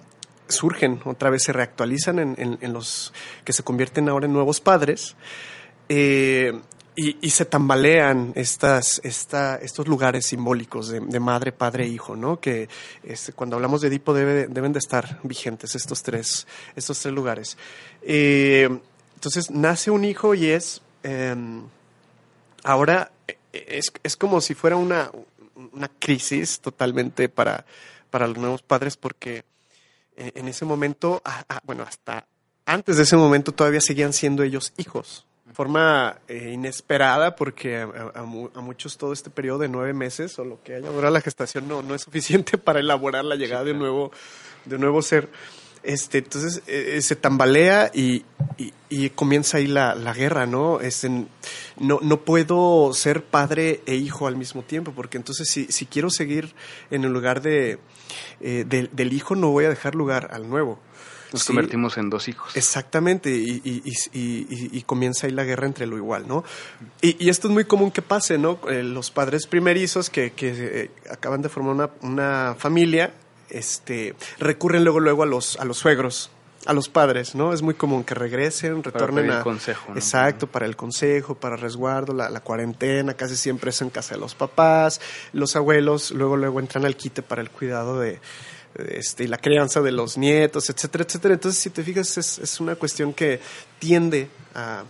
surgen, 0.48 1.00
otra 1.04 1.30
vez 1.30 1.42
se 1.42 1.52
reactualizan 1.52 2.18
en, 2.18 2.72
los 2.72 3.12
que 3.44 3.52
se 3.52 3.62
convierten 3.62 4.08
ahora 4.08 4.26
en 4.26 4.32
nuevos 4.32 4.60
padres. 4.60 5.16
Eh, 5.88 6.52
y, 6.96 7.30
se 7.30 7.44
tambalean 7.44 8.32
estas, 8.36 9.00
esta, 9.02 9.56
estos 9.56 9.88
lugares 9.88 10.26
simbólicos 10.26 10.88
de, 10.88 11.20
madre, 11.20 11.50
padre, 11.50 11.86
hijo, 11.86 12.14
¿no? 12.14 12.38
Que 12.38 12.68
este, 13.02 13.32
cuando 13.32 13.56
hablamos 13.56 13.80
de 13.80 13.88
Edipo 13.88 14.14
deben 14.14 14.72
de 14.72 14.78
estar 14.78 15.18
vigentes 15.24 15.74
estos 15.74 16.02
tres, 16.04 16.46
estos 16.76 17.00
tres 17.00 17.12
lugares. 17.12 17.58
Eh, 18.02 18.68
entonces 19.14 19.50
nace 19.50 19.90
un 19.90 20.04
hijo 20.04 20.34
y 20.34 20.46
es 20.46 20.82
em, 21.02 21.62
ahora 22.62 23.10
eh, 23.26 23.36
es, 23.52 23.92
es 24.02 24.16
como 24.16 24.40
si 24.40 24.54
fuera 24.54 24.76
una, 24.76 25.10
una 25.72 25.88
crisis 25.98 26.60
totalmente 26.60 27.28
para, 27.28 27.64
para 28.10 28.28
los 28.28 28.38
nuevos 28.38 28.62
padres 28.62 28.96
porque 28.96 29.44
en, 30.16 30.32
en 30.36 30.48
ese 30.48 30.64
momento, 30.64 31.22
bueno, 31.64 31.82
hasta 31.82 32.26
antes 32.66 32.96
de 32.96 33.02
ese 33.02 33.16
momento 33.16 33.50
todavía 33.50 33.80
seguían 33.80 34.12
siendo 34.12 34.44
ellos 34.44 34.72
hijos. 34.76 35.26
Forma 35.54 36.18
eh, 36.28 36.50
inesperada 36.52 37.36
porque 37.36 37.76
a, 37.78 37.84
a- 37.84 38.20
a 38.20 38.22
mu- 38.24 38.50
a 38.54 38.60
muchos 38.60 38.98
todo 38.98 39.12
este 39.12 39.30
periodo 39.30 39.60
de 39.60 39.68
nueve 39.68 39.94
meses 39.94 40.38
o 40.38 40.44
lo 40.44 40.60
que 40.62 40.74
haya 40.74 40.88
durado 40.90 41.12
la 41.14 41.20
gestación 41.20 41.68
no, 41.68 41.80
no 41.80 41.94
es 41.94 42.02
suficiente 42.02 42.58
para 42.58 42.80
elaborar 42.80 43.24
la 43.24 43.36
llegada 43.36 43.64
de 43.64 43.70
un 43.72 43.78
nuevo, 43.78 44.10
de 44.64 44.74
un 44.74 44.80
nuevo 44.82 45.00
ser. 45.00 45.28
Este, 45.84 46.18
entonces 46.18 46.62
eh, 46.66 46.94
eh, 46.96 47.02
se 47.02 47.14
tambalea 47.14 47.90
y, 47.94 48.24
y- 48.56 48.72
y 48.88 49.10
comienza 49.10 49.58
ahí 49.58 49.66
la, 49.66 49.94
la 49.94 50.12
guerra, 50.14 50.46
¿no? 50.46 50.80
Es 50.80 51.04
en- 51.04 51.28
no, 51.78 51.98
no 52.02 52.20
puedo 52.22 52.92
ser 52.94 53.22
padre 53.22 53.82
e 53.86 53.94
hijo 53.94 54.26
al 54.26 54.36
mismo 54.36 54.62
tiempo, 54.62 54.92
porque 54.92 55.18
entonces 55.18 55.46
si, 55.48 55.66
si 55.66 55.84
quiero 55.86 56.08
seguir 56.10 56.54
en 56.90 57.04
el 57.04 57.12
lugar 57.12 57.42
de, 57.42 57.78
eh, 58.40 58.64
del, 58.66 58.88
del 58.92 59.12
hijo, 59.12 59.34
no 59.36 59.50
voy 59.50 59.66
a 59.66 59.68
dejar 59.68 59.94
lugar 59.94 60.30
al 60.32 60.48
nuevo. 60.48 60.80
Nos 61.34 61.42
Sí, 61.42 61.48
convertimos 61.48 61.98
en 61.98 62.10
dos 62.10 62.28
hijos. 62.28 62.56
Exactamente, 62.56 63.28
y, 63.30 63.60
y- 63.64 63.82
y- 64.12 64.68
y- 64.78 64.82
comienza 64.82 65.26
ahí 65.26 65.32
la 65.32 65.42
guerra 65.42 65.66
entre 65.66 65.84
lo 65.86 65.96
igual, 65.96 66.28
¿no? 66.28 66.44
Y, 67.02 67.16
y 67.24 67.28
esto 67.28 67.48
es 67.48 67.52
muy 67.54 67.64
común 67.64 67.90
que 67.90 68.02
pase, 68.02 68.38
¿no? 68.38 68.60
Eh, 68.70 68.84
los 68.84 69.10
padres 69.10 69.48
primerizos 69.48 70.10
que, 70.10 70.30
que, 70.30 70.52
eh, 70.56 70.90
acaban 71.10 71.42
de 71.42 71.48
formar 71.48 71.74
una, 71.74 71.90
una 72.02 72.54
familia, 72.56 73.12
este, 73.50 74.14
recurren 74.38 74.84
luego, 74.84 75.00
luego 75.00 75.24
a 75.24 75.26
los, 75.26 75.58
a 75.58 75.64
los 75.64 75.76
suegros, 75.78 76.30
a 76.66 76.72
los 76.72 76.88
padres, 76.88 77.34
¿no? 77.34 77.52
Es 77.52 77.62
muy 77.62 77.74
común 77.74 78.04
que 78.04 78.14
regresen, 78.14 78.84
retornen 78.84 79.24
pedir 79.26 79.38
a... 79.38 79.42
consejo, 79.42 79.86
¿no? 79.90 79.96
Exacto, 79.96 80.46
para 80.46 80.66
el 80.66 80.76
consejo, 80.76 81.34
para 81.34 81.56
resguardo, 81.56 82.14
la, 82.14 82.30
la 82.30 82.40
cuarentena, 82.40 83.14
casi 83.14 83.34
siempre 83.34 83.70
es 83.70 83.82
en 83.82 83.90
casa 83.90 84.14
de 84.14 84.20
los 84.20 84.36
papás, 84.36 85.00
los 85.32 85.56
abuelos, 85.56 86.12
luego, 86.12 86.36
luego 86.36 86.60
entran 86.60 86.84
al 86.84 86.96
quite 86.96 87.22
para 87.22 87.42
el 87.42 87.50
cuidado 87.50 87.98
de, 87.98 88.20
este, 88.88 89.24
y 89.24 89.26
la 89.28 89.38
crianza 89.38 89.80
de 89.80 89.92
los 89.92 90.16
nietos, 90.18 90.68
etcétera, 90.70 91.04
etcétera. 91.04 91.34
Entonces, 91.34 91.60
si 91.62 91.70
te 91.70 91.82
fijas, 91.82 92.16
es, 92.18 92.38
es 92.38 92.60
una 92.60 92.74
cuestión 92.76 93.12
que 93.14 93.40
tiende 93.78 94.28
a, 94.54 94.84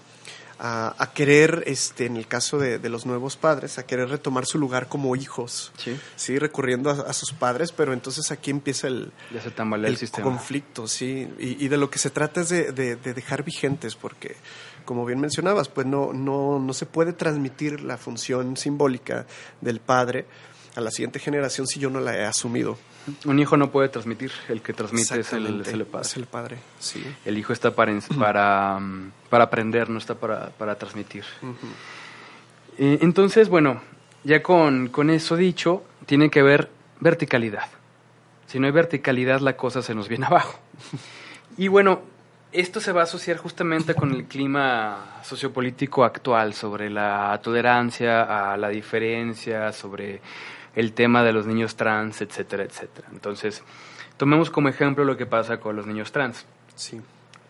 a, 0.59 0.95
a 1.03 1.13
querer, 1.13 1.65
este, 1.67 2.07
en 2.07 2.17
el 2.17 2.27
caso 2.29 2.59
de, 2.59 2.79
de 2.79 2.89
los 2.89 3.07
nuevos 3.07 3.37
padres, 3.37 3.77
a 3.79 3.85
querer 3.87 4.09
retomar 4.09 4.47
su 4.47 4.59
lugar 4.59 4.89
como 4.89 5.17
hijos, 5.17 5.73
Sí. 5.77 5.97
sí, 6.17 6.39
recurriendo 6.39 6.91
a, 6.91 7.11
a 7.11 7.13
sus 7.13 7.33
padres, 7.33 7.73
pero 7.73 7.93
entonces 7.93 8.31
aquí 8.31 8.51
empieza 8.51 8.87
el, 8.87 9.13
el, 9.89 9.99
conflicto, 10.23 10.87
sí. 10.89 11.29
Y, 11.39 11.65
y 11.65 11.69
de 11.69 11.77
lo 11.77 11.91
que 11.91 11.99
se 11.99 12.11
trata 12.11 12.41
es 12.43 12.49
de, 12.51 12.73
de- 12.73 12.97
de 12.97 13.15
dejar 13.15 13.43
vigentes, 13.43 13.97
porque, 13.97 14.37
como 14.85 15.05
bien 15.05 15.19
mencionabas, 15.21 15.69
pues 15.69 15.87
no, 15.87 16.13
no, 16.13 16.59
no 16.61 16.73
se 16.73 16.87
puede 16.87 17.13
transmitir 17.13 17.81
la 17.83 17.97
función 17.99 18.57
simbólica 18.57 19.27
del 19.61 19.81
padre 19.81 20.25
a 20.75 20.81
la 20.81 20.91
siguiente 20.91 21.19
generación 21.19 21.67
si 21.67 21.79
yo 21.81 21.91
no 21.91 22.01
la 22.01 22.17
he 22.17 22.25
asumido. 22.25 22.79
Un 23.25 23.39
hijo 23.39 23.57
no 23.57 23.71
puede 23.71 23.89
transmitir, 23.89 24.33
el 24.49 24.63
que 24.63 24.73
transmite 24.73 25.21
es 25.21 25.33
el, 25.33 25.61
es 25.61 25.69
el 25.69 25.85
padre. 25.85 26.07
Es 26.07 26.17
el 26.17 26.27
padre, 26.27 26.59
sí. 26.79 27.05
El 27.25 27.39
hijo 27.39 27.53
está 27.53 27.75
para, 27.75 27.93
para, 28.19 28.79
mm, 28.81 29.13
para 29.29 29.45
aprender, 29.45 29.91
no 29.91 29.99
está 29.99 30.15
para, 30.15 30.51
para 30.51 30.77
transmitir. 30.77 31.25
Eh, 32.79 32.99
entonces, 33.03 33.49
bueno, 33.49 33.83
ya 34.25 34.43
con, 34.43 34.89
con 34.89 35.11
eso 35.11 35.37
dicho, 35.37 35.85
tiene 36.07 36.31
que 36.31 36.41
haber 36.41 36.71
verticalidad. 37.01 37.67
Si 38.47 38.59
no 38.59 38.67
hay 38.67 38.73
verticalidad, 38.73 39.41
la 39.41 39.57
cosa 39.57 39.83
se 39.83 39.95
nos 39.95 40.09
viene 40.09 40.27
abajo. 40.31 40.59
Y 41.57 41.69
bueno, 41.69 42.01
esto 42.53 42.81
se 42.81 42.93
va 42.93 43.01
a 43.01 43.05
asociar 43.05 43.37
justamente 43.37 43.95
con 43.95 44.13
el 44.13 44.25
clima 44.25 45.21
sociopolítico 45.25 46.05
actual 46.05 46.55
sobre 46.55 46.89
la 46.89 47.39
tolerancia 47.43 48.53
a 48.53 48.57
la 48.57 48.69
diferencia, 48.69 49.73
sobre 49.73 50.21
el 50.77 50.93
tema 50.93 51.23
de 51.23 51.33
los 51.33 51.47
niños 51.47 51.77
trans, 51.77 52.21
etcétera, 52.21 52.65
etcétera. 52.65 53.09
Entonces, 53.13 53.63
tomemos 54.17 54.51
como 54.51 54.69
ejemplo 54.69 55.05
lo 55.05 55.17
que 55.17 55.27
pasa 55.27 55.59
con 55.59 55.77
los 55.77 55.87
niños 55.87 56.13
trans 56.13 56.45
Sí. 56.77 57.01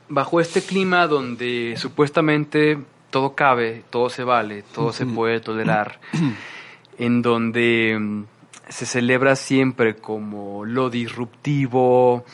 bajo 0.09 0.41
este 0.41 0.61
clima 0.63 1.07
donde 1.07 1.75
supuestamente 1.79 2.79
todo 3.11 3.35
cabe, 3.35 3.85
todo 3.91 4.11
se 4.11 4.25
vale, 4.25 4.63
todo 4.75 4.93
se 4.93 5.07
puede 5.07 5.41
tolerar, 5.41 6.01
en 6.99 7.23
donde 7.23 7.97
mm, 7.99 8.25
se 8.69 8.87
celebra 8.87 9.37
siempre 9.37 9.95
como 9.97 10.65
lo 10.65 10.91
disruptivo, 10.91 12.25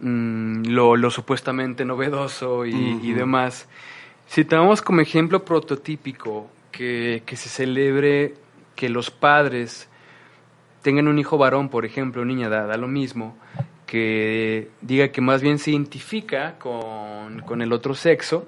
mm, 0.00 0.66
lo, 0.68 0.96
lo 0.96 1.10
supuestamente 1.10 1.84
novedoso 1.84 2.64
y, 2.66 3.00
y 3.02 3.12
demás. 3.12 3.68
Si 4.28 4.44
tomamos 4.44 4.80
como 4.82 5.00
ejemplo 5.00 5.44
prototípico 5.44 6.48
que, 6.70 7.22
que 7.26 7.36
se 7.36 7.48
celebre 7.48 8.34
que 8.76 8.88
los 8.88 9.10
padres 9.10 9.88
tengan 10.82 11.08
un 11.08 11.18
hijo 11.18 11.38
varón, 11.38 11.68
por 11.68 11.84
ejemplo, 11.84 12.24
niña, 12.24 12.48
da, 12.48 12.66
da 12.66 12.76
lo 12.76 12.88
mismo, 12.88 13.36
que 13.86 14.70
diga 14.82 15.08
que 15.08 15.20
más 15.20 15.40
bien 15.42 15.58
se 15.58 15.70
identifica 15.70 16.56
con, 16.58 17.40
con 17.40 17.62
el 17.62 17.72
otro 17.72 17.94
sexo, 17.94 18.46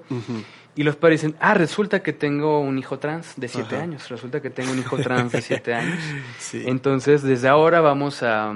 y 0.75 0.83
los 0.83 0.95
padres 0.95 1.21
dicen, 1.21 1.35
ah, 1.41 1.53
resulta 1.53 2.01
que 2.01 2.13
tengo 2.13 2.59
un 2.61 2.77
hijo 2.77 2.97
trans 2.99 3.33
de 3.35 3.47
7 3.47 3.75
Ajá. 3.75 3.83
años, 3.83 4.09
resulta 4.09 4.41
que 4.41 4.49
tengo 4.49 4.71
un 4.71 4.79
hijo 4.79 4.97
trans 4.97 5.31
de 5.31 5.41
7 5.41 5.73
años. 5.75 5.99
Sí. 6.37 6.63
Entonces, 6.65 7.23
desde 7.23 7.47
ahora 7.49 7.81
vamos 7.81 8.23
a, 8.23 8.53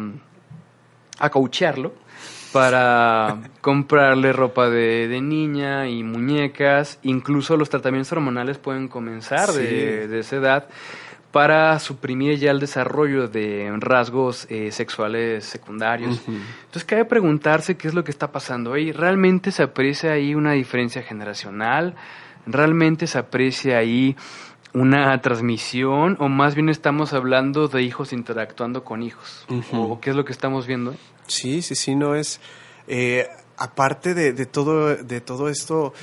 a 1.20 1.30
coachearlo 1.30 1.94
para 2.54 3.50
comprarle 3.60 4.32
ropa 4.32 4.70
de, 4.70 5.10
de 5.10 5.20
niña 5.20 5.90
y 5.90 6.04
muñecas. 6.04 7.00
Incluso 7.04 7.58
los 7.58 7.70
tratamientos 7.70 8.14
hormonales 8.14 8.58
pueden 8.60 8.88
comenzar 8.88 9.50
Sí. 9.50 9.60
de, 9.60 10.08
de 10.08 10.20
esa 10.20 10.38
edad 10.38 10.68
para 11.36 11.78
suprimir 11.80 12.40
ya 12.40 12.52
el 12.52 12.62
desarrollo 12.62 13.28
de 13.28 13.70
rasgos 13.82 14.48
eh, 14.50 14.72
sexuales 14.72 15.44
secundarios. 15.44 16.22
Entonces 16.30 16.86
cabe 16.86 17.04
preguntarse 17.04 17.76
qué 17.76 17.90
es 17.90 17.94
lo 17.94 18.06
que 18.06 18.12
está 18.12 18.32
pasando 18.32 18.72
ahí. 18.72 18.94
¿Realmente 18.94 19.52
se 19.52 19.62
aprecia 19.64 20.14
ahí 20.14 20.34
una 20.34 20.54
diferencia 20.54 21.04
generacional? 21.04 21.96
¿Realmente 22.46 23.06
se 23.06 23.18
aprecia 23.18 23.80
ahí 23.80 24.16
una 24.72 25.22
transmisión? 25.22 26.16
¿O 26.22 26.30
más 26.30 26.56
bien 26.56 26.70
estamos 26.70 27.12
hablando 27.12 27.68
de 27.68 27.82
hijos 27.82 28.14
interactuando 28.14 28.86
con 28.86 29.04
hijos? 29.04 29.46
¿O 29.74 30.00
qué 30.00 30.12
es 30.12 30.16
lo 30.16 30.24
que 30.24 30.32
estamos 30.32 30.66
viendo? 30.68 30.96
Sí, 31.28 31.62
sí, 31.62 31.76
sí, 31.76 31.96
no 31.96 32.16
es. 32.16 32.40
eh, 32.88 33.28
aparte 33.58 34.14
de, 34.14 34.32
de 34.32 34.46
todo, 34.46 34.96
de 34.96 35.20
todo 35.20 35.50
esto, 35.50 35.94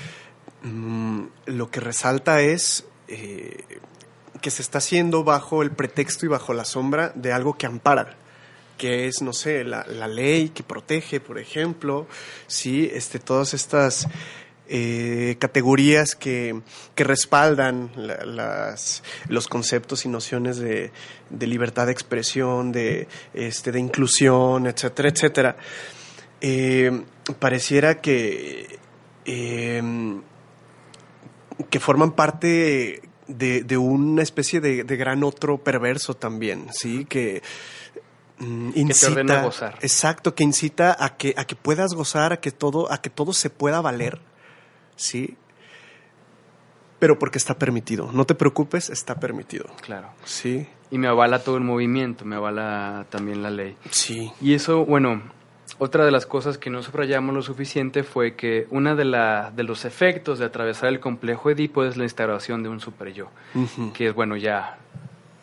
mm, 0.63 1.23
lo 1.47 1.71
que 1.71 1.81
resalta 1.81 2.43
es 2.43 2.87
eh, 3.09 3.65
que 4.43 4.51
se 4.51 4.61
está 4.61 4.79
haciendo 4.79 5.25
bajo 5.25 5.63
el 5.63 5.71
pretexto 5.71 6.27
y 6.27 6.29
bajo 6.29 6.53
la 6.53 6.65
sombra 6.67 7.13
de 7.15 7.33
algo 7.33 7.57
que 7.57 7.65
ampara 7.67 8.17
que 8.79 9.07
es, 9.07 9.23
no 9.23 9.33
sé, 9.33 9.63
la, 9.63 9.87
la 9.87 10.09
ley 10.09 10.49
que 10.49 10.65
protege, 10.65 11.21
por 11.21 11.39
ejemplo, 11.39 12.09
sí, 12.49 12.91
este, 12.93 13.21
todas 13.21 13.55
estas 13.55 14.09
eh, 14.69 15.37
categorías 15.39 16.17
que, 16.17 16.61
que 16.97 17.05
respaldan 17.05 17.93
la- 17.95 18.25
las, 18.25 19.05
los 19.29 19.47
conceptos 19.47 20.05
y 20.05 20.09
nociones 20.09 20.57
de, 20.57 20.91
de 21.31 21.47
libertad 21.47 21.87
de 21.87 21.93
expresión, 21.93 22.73
de, 22.73 23.07
este, 23.35 23.71
de 23.71 23.79
inclusión, 23.79 24.67
etcétera, 24.67 25.09
etcétera. 25.11 25.57
Eh, 26.41 27.05
pareciera 27.39 28.01
que, 28.01 28.81
eh, 29.27 29.83
que 31.71 31.79
forman 31.79 32.13
parte 32.13 33.03
de, 33.27 33.63
de 33.63 33.77
una 33.79 34.23
especie 34.23 34.61
de, 34.61 34.85
de 34.85 34.97
gran 34.97 35.23
otro 35.25 35.59
perverso 35.59 36.15
también, 36.15 36.67
¿sí? 36.73 37.05
Que 37.05 37.43
mm, 38.39 38.71
incita, 38.75 39.13
ordena 39.13 39.43
gozar. 39.43 39.79
exacto, 39.81 40.35
que 40.35 40.45
incita 40.45 40.97
a 40.99 41.17
que, 41.17 41.35
a 41.37 41.45
que 41.45 41.57
puedas 41.57 41.95
gozar, 41.95 42.33
a 42.33 42.41
que 42.41 42.51
todo, 42.51 42.91
a 42.93 43.01
que 43.01 43.11
todo 43.11 43.33
se 43.33 43.51
pueda 43.51 43.81
valer, 43.81 44.21
¿sí? 44.97 45.37
Pero 46.99 47.19
porque 47.19 47.39
está 47.39 47.59
permitido. 47.59 48.11
No 48.13 48.25
te 48.27 48.35
preocupes, 48.35 48.89
está 48.91 49.17
permitido. 49.19 49.67
Claro. 49.81 50.11
Sí, 50.25 50.69
Y 50.91 50.99
me 50.99 51.09
avala 51.09 51.43
todo 51.43 51.57
el 51.57 51.65
movimiento, 51.65 52.25
me 52.25 52.37
avala 52.37 53.07
también 53.11 53.43
la 53.43 53.51
ley. 53.51 53.77
sí. 53.91 54.31
Y 54.41 54.55
eso, 54.55 54.85
bueno, 54.85 55.23
otra 55.79 56.05
de 56.05 56.11
las 56.11 56.27
cosas 56.27 56.59
que 56.59 56.71
no 56.71 56.83
subrayamos 56.83 57.35
lo 57.35 57.43
suficiente 57.43 58.03
fue 58.03 58.35
que 58.35 58.67
una 58.71 58.95
de, 58.95 59.05
la, 59.05 59.53
de 59.55 59.63
los 59.63 59.85
efectos 59.85 60.39
de 60.39 60.45
atravesar 60.45 60.91
el 60.91 61.01
complejo 61.01 61.51
Edipo 61.51 61.85
es 61.85 61.97
la 61.97 62.05
instauración 62.05 62.63
de 62.63 62.69
un 62.69 62.81
super 62.81 63.13
yo, 63.13 63.31
que 63.95 64.09
es, 64.09 64.15
bueno, 64.15 64.37
ya 64.37 64.79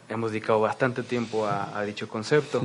hemos 0.07 0.31
dedicado 0.31 0.59
bastante 0.59 1.03
tiempo 1.03 1.45
a, 1.45 1.77
a 1.77 1.83
dicho 1.83 2.07
concepto. 2.07 2.61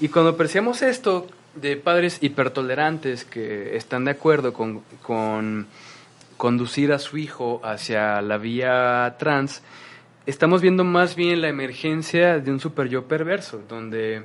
Y 0.00 0.08
cuando 0.08 0.32
apreciamos 0.32 0.82
esto 0.82 1.26
de 1.54 1.76
padres 1.76 2.18
hipertolerantes 2.20 3.24
que 3.24 3.76
están 3.76 4.04
de 4.04 4.10
acuerdo 4.12 4.52
con, 4.52 4.82
con 5.02 5.66
conducir 6.36 6.92
a 6.92 6.98
su 6.98 7.16
hijo 7.16 7.60
hacia 7.64 8.20
la 8.20 8.36
vía 8.36 9.16
trans, 9.18 9.62
estamos 10.26 10.60
viendo 10.60 10.84
más 10.84 11.16
bien 11.16 11.40
la 11.40 11.48
emergencia 11.48 12.38
de 12.38 12.50
un 12.50 12.60
super 12.60 12.88
yo 12.88 13.04
perverso, 13.04 13.62
donde 13.68 14.24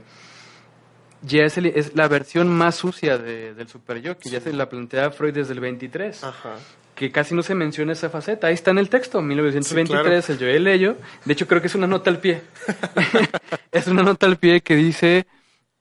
ya 1.21 1.43
es, 1.45 1.57
el- 1.57 1.67
es 1.67 1.95
la 1.95 2.07
versión 2.07 2.49
más 2.49 2.75
sucia 2.75 3.17
de- 3.17 3.53
del 3.53 3.67
super 3.67 4.01
yo, 4.01 4.17
que 4.17 4.29
ya 4.29 4.39
se 4.41 4.53
la 4.53 4.69
plantea 4.69 5.11
Freud 5.11 5.33
desde 5.33 5.53
el 5.53 5.59
23, 5.59 6.23
Ajá. 6.23 6.55
que 6.95 7.11
casi 7.11 7.33
no 7.35 7.43
se 7.43 7.55
menciona 7.55 7.93
esa 7.93 8.09
faceta. 8.09 8.47
Ahí 8.47 8.53
está 8.53 8.71
en 8.71 8.77
el 8.79 8.89
texto, 8.89 9.21
1923, 9.21 10.29
el 10.31 10.37
Joel 10.39 10.63
Leyo. 10.63 10.95
De 11.25 11.33
hecho, 11.33 11.47
creo 11.47 11.61
que 11.61 11.67
es 11.67 11.75
una 11.75 11.87
nota 11.87 12.09
al 12.09 12.19
pie. 12.19 12.41
es 13.71 13.87
una 13.87 14.03
nota 14.03 14.25
al 14.25 14.37
pie 14.37 14.61
que 14.61 14.75
dice, 14.75 15.25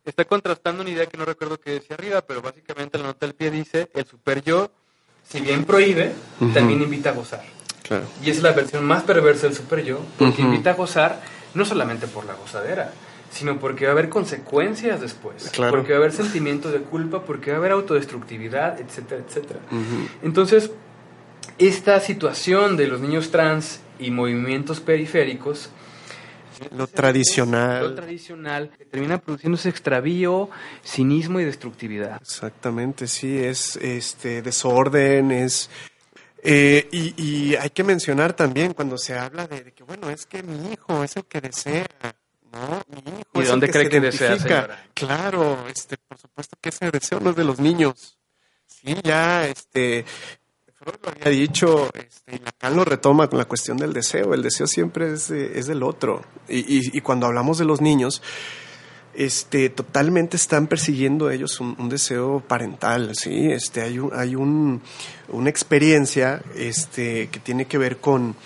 está 0.04 0.24
contrastando 0.24 0.82
una 0.82 0.90
idea 0.90 1.06
que 1.06 1.16
no 1.16 1.24
recuerdo 1.24 1.58
que 1.58 1.72
decía 1.72 1.96
arriba, 1.96 2.22
pero 2.22 2.42
básicamente 2.42 2.98
la 2.98 3.04
nota 3.04 3.26
al 3.26 3.34
pie 3.34 3.50
dice, 3.50 3.90
el 3.94 4.06
super 4.06 4.42
yo, 4.42 4.70
si 5.28 5.40
bien 5.40 5.64
prohíbe, 5.64 6.12
también 6.54 6.82
invita 6.82 7.10
a 7.10 7.12
gozar. 7.12 7.42
Y 8.22 8.30
es 8.30 8.40
la 8.42 8.52
versión 8.52 8.84
más 8.84 9.02
perversa 9.02 9.48
del 9.48 9.56
super 9.56 9.82
yo, 9.82 10.00
porque 10.18 10.42
invita 10.42 10.70
a 10.70 10.74
gozar 10.74 11.20
no 11.54 11.64
solamente 11.64 12.06
por 12.06 12.24
la 12.24 12.34
gozadera, 12.34 12.92
sino 13.30 13.58
porque 13.58 13.84
va 13.86 13.90
a 13.90 13.92
haber 13.92 14.08
consecuencias 14.08 15.00
después, 15.00 15.50
porque 15.70 15.92
va 15.92 15.98
a 15.98 16.00
haber 16.00 16.12
sentimiento 16.12 16.70
de 16.70 16.80
culpa, 16.80 17.24
porque 17.24 17.50
va 17.50 17.56
a 17.56 17.60
haber 17.60 17.72
autodestructividad, 17.72 18.80
etcétera, 18.80 19.22
etcétera. 19.26 19.60
Entonces, 20.22 20.70
esta 21.58 22.00
situación 22.00 22.76
de 22.76 22.88
los 22.88 23.00
niños 23.00 23.30
trans 23.30 23.80
y 23.98 24.10
movimientos 24.10 24.80
periféricos, 24.80 25.70
lo 26.76 26.86
tradicional. 26.86 27.82
Lo 27.82 27.94
tradicional 27.94 28.70
termina 28.90 29.16
produciéndose 29.16 29.70
extravío, 29.70 30.50
cinismo 30.84 31.40
y 31.40 31.44
destructividad. 31.44 32.20
Exactamente, 32.20 33.06
sí, 33.06 33.38
es 33.38 33.76
este 33.76 34.42
desorden, 34.42 35.30
es 35.30 35.70
eh, 36.42 36.88
y, 36.90 37.54
hay 37.56 37.70
que 37.70 37.84
mencionar 37.84 38.32
también 38.32 38.72
cuando 38.72 38.96
se 38.96 39.18
habla 39.18 39.46
de, 39.46 39.72
que, 39.72 39.84
bueno, 39.84 40.08
es 40.08 40.24
que 40.26 40.42
mi 40.42 40.72
hijo 40.72 41.04
es 41.04 41.16
el 41.16 41.24
que 41.24 41.40
desea, 41.40 41.86
¿no? 42.52 42.82
Mi 42.88 42.98
hijo 42.98 43.30
¿Y 43.34 43.40
es 43.40 43.48
dónde 43.48 43.66
el 43.66 43.72
cree 43.72 43.88
que, 43.88 44.00
desea, 44.00 44.36
Claro, 44.94 45.66
este, 45.68 45.96
por 45.96 46.18
supuesto 46.18 46.56
que 46.60 46.70
ese 46.70 46.90
deseo 46.90 47.20
no 47.20 47.30
es 47.30 47.36
de 47.36 47.44
los 47.44 47.58
niños. 47.58 48.18
Sí, 48.66 48.96
ya, 49.02 49.46
este, 49.46 50.04
Freud 50.74 50.96
lo 51.02 51.10
había 51.10 51.28
dicho, 51.28 51.90
este, 51.94 52.36
y 52.36 52.38
Lacan 52.38 52.76
lo 52.76 52.84
retoma 52.84 53.28
con 53.28 53.38
la 53.38 53.44
cuestión 53.44 53.76
del 53.76 53.92
deseo. 53.92 54.34
El 54.34 54.42
deseo 54.42 54.66
siempre 54.66 55.12
es, 55.12 55.30
es 55.30 55.66
del 55.66 55.82
otro. 55.82 56.22
Y, 56.48 56.96
y 56.96 57.00
cuando 57.00 57.26
hablamos 57.26 57.58
de 57.58 57.64
los 57.64 57.80
niños, 57.80 58.22
este, 59.14 59.68
totalmente 59.70 60.36
están 60.36 60.66
persiguiendo 60.66 61.30
ellos 61.30 61.60
un, 61.60 61.88
deseo 61.88 62.40
parental, 62.40 63.14
¿sí? 63.16 63.50
Este, 63.50 63.82
hay 63.82 63.98
un, 63.98 64.10
hay 64.14 64.34
un, 64.36 64.82
una 65.28 65.50
experiencia 65.50 66.42
este, 66.56 67.28
que 67.28 67.40
tiene 67.40 67.66
que 67.66 67.78
ver 67.78 67.98
con, 67.98 68.36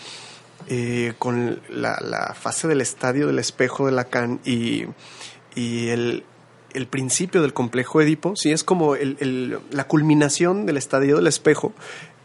eh, 0.69 1.15
con 1.19 1.61
la, 1.69 2.35
fase 2.39 2.69
del 2.69 2.81
estadio 2.81 3.27
del 3.27 3.39
espejo 3.39 3.87
de 3.87 3.93
Lacan 3.93 4.41
y, 4.45 4.85
y 5.55 5.89
el, 5.89 6.25
el 6.75 6.87
principio 6.87 7.41
del 7.41 7.55
complejo 7.55 8.01
Edipo, 8.03 8.37
¿sí? 8.37 8.53
Es 8.53 8.65
como 8.65 8.97
el, 8.97 9.59
la 9.71 9.87
culminación 9.87 10.67
del 10.67 10.77
estadio 10.77 11.17
del 11.17 11.27
espejo 11.29 11.73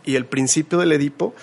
y 0.04 0.16
el 0.16 0.26
principio 0.26 0.80
del 0.80 0.92
Edipo 0.92 1.34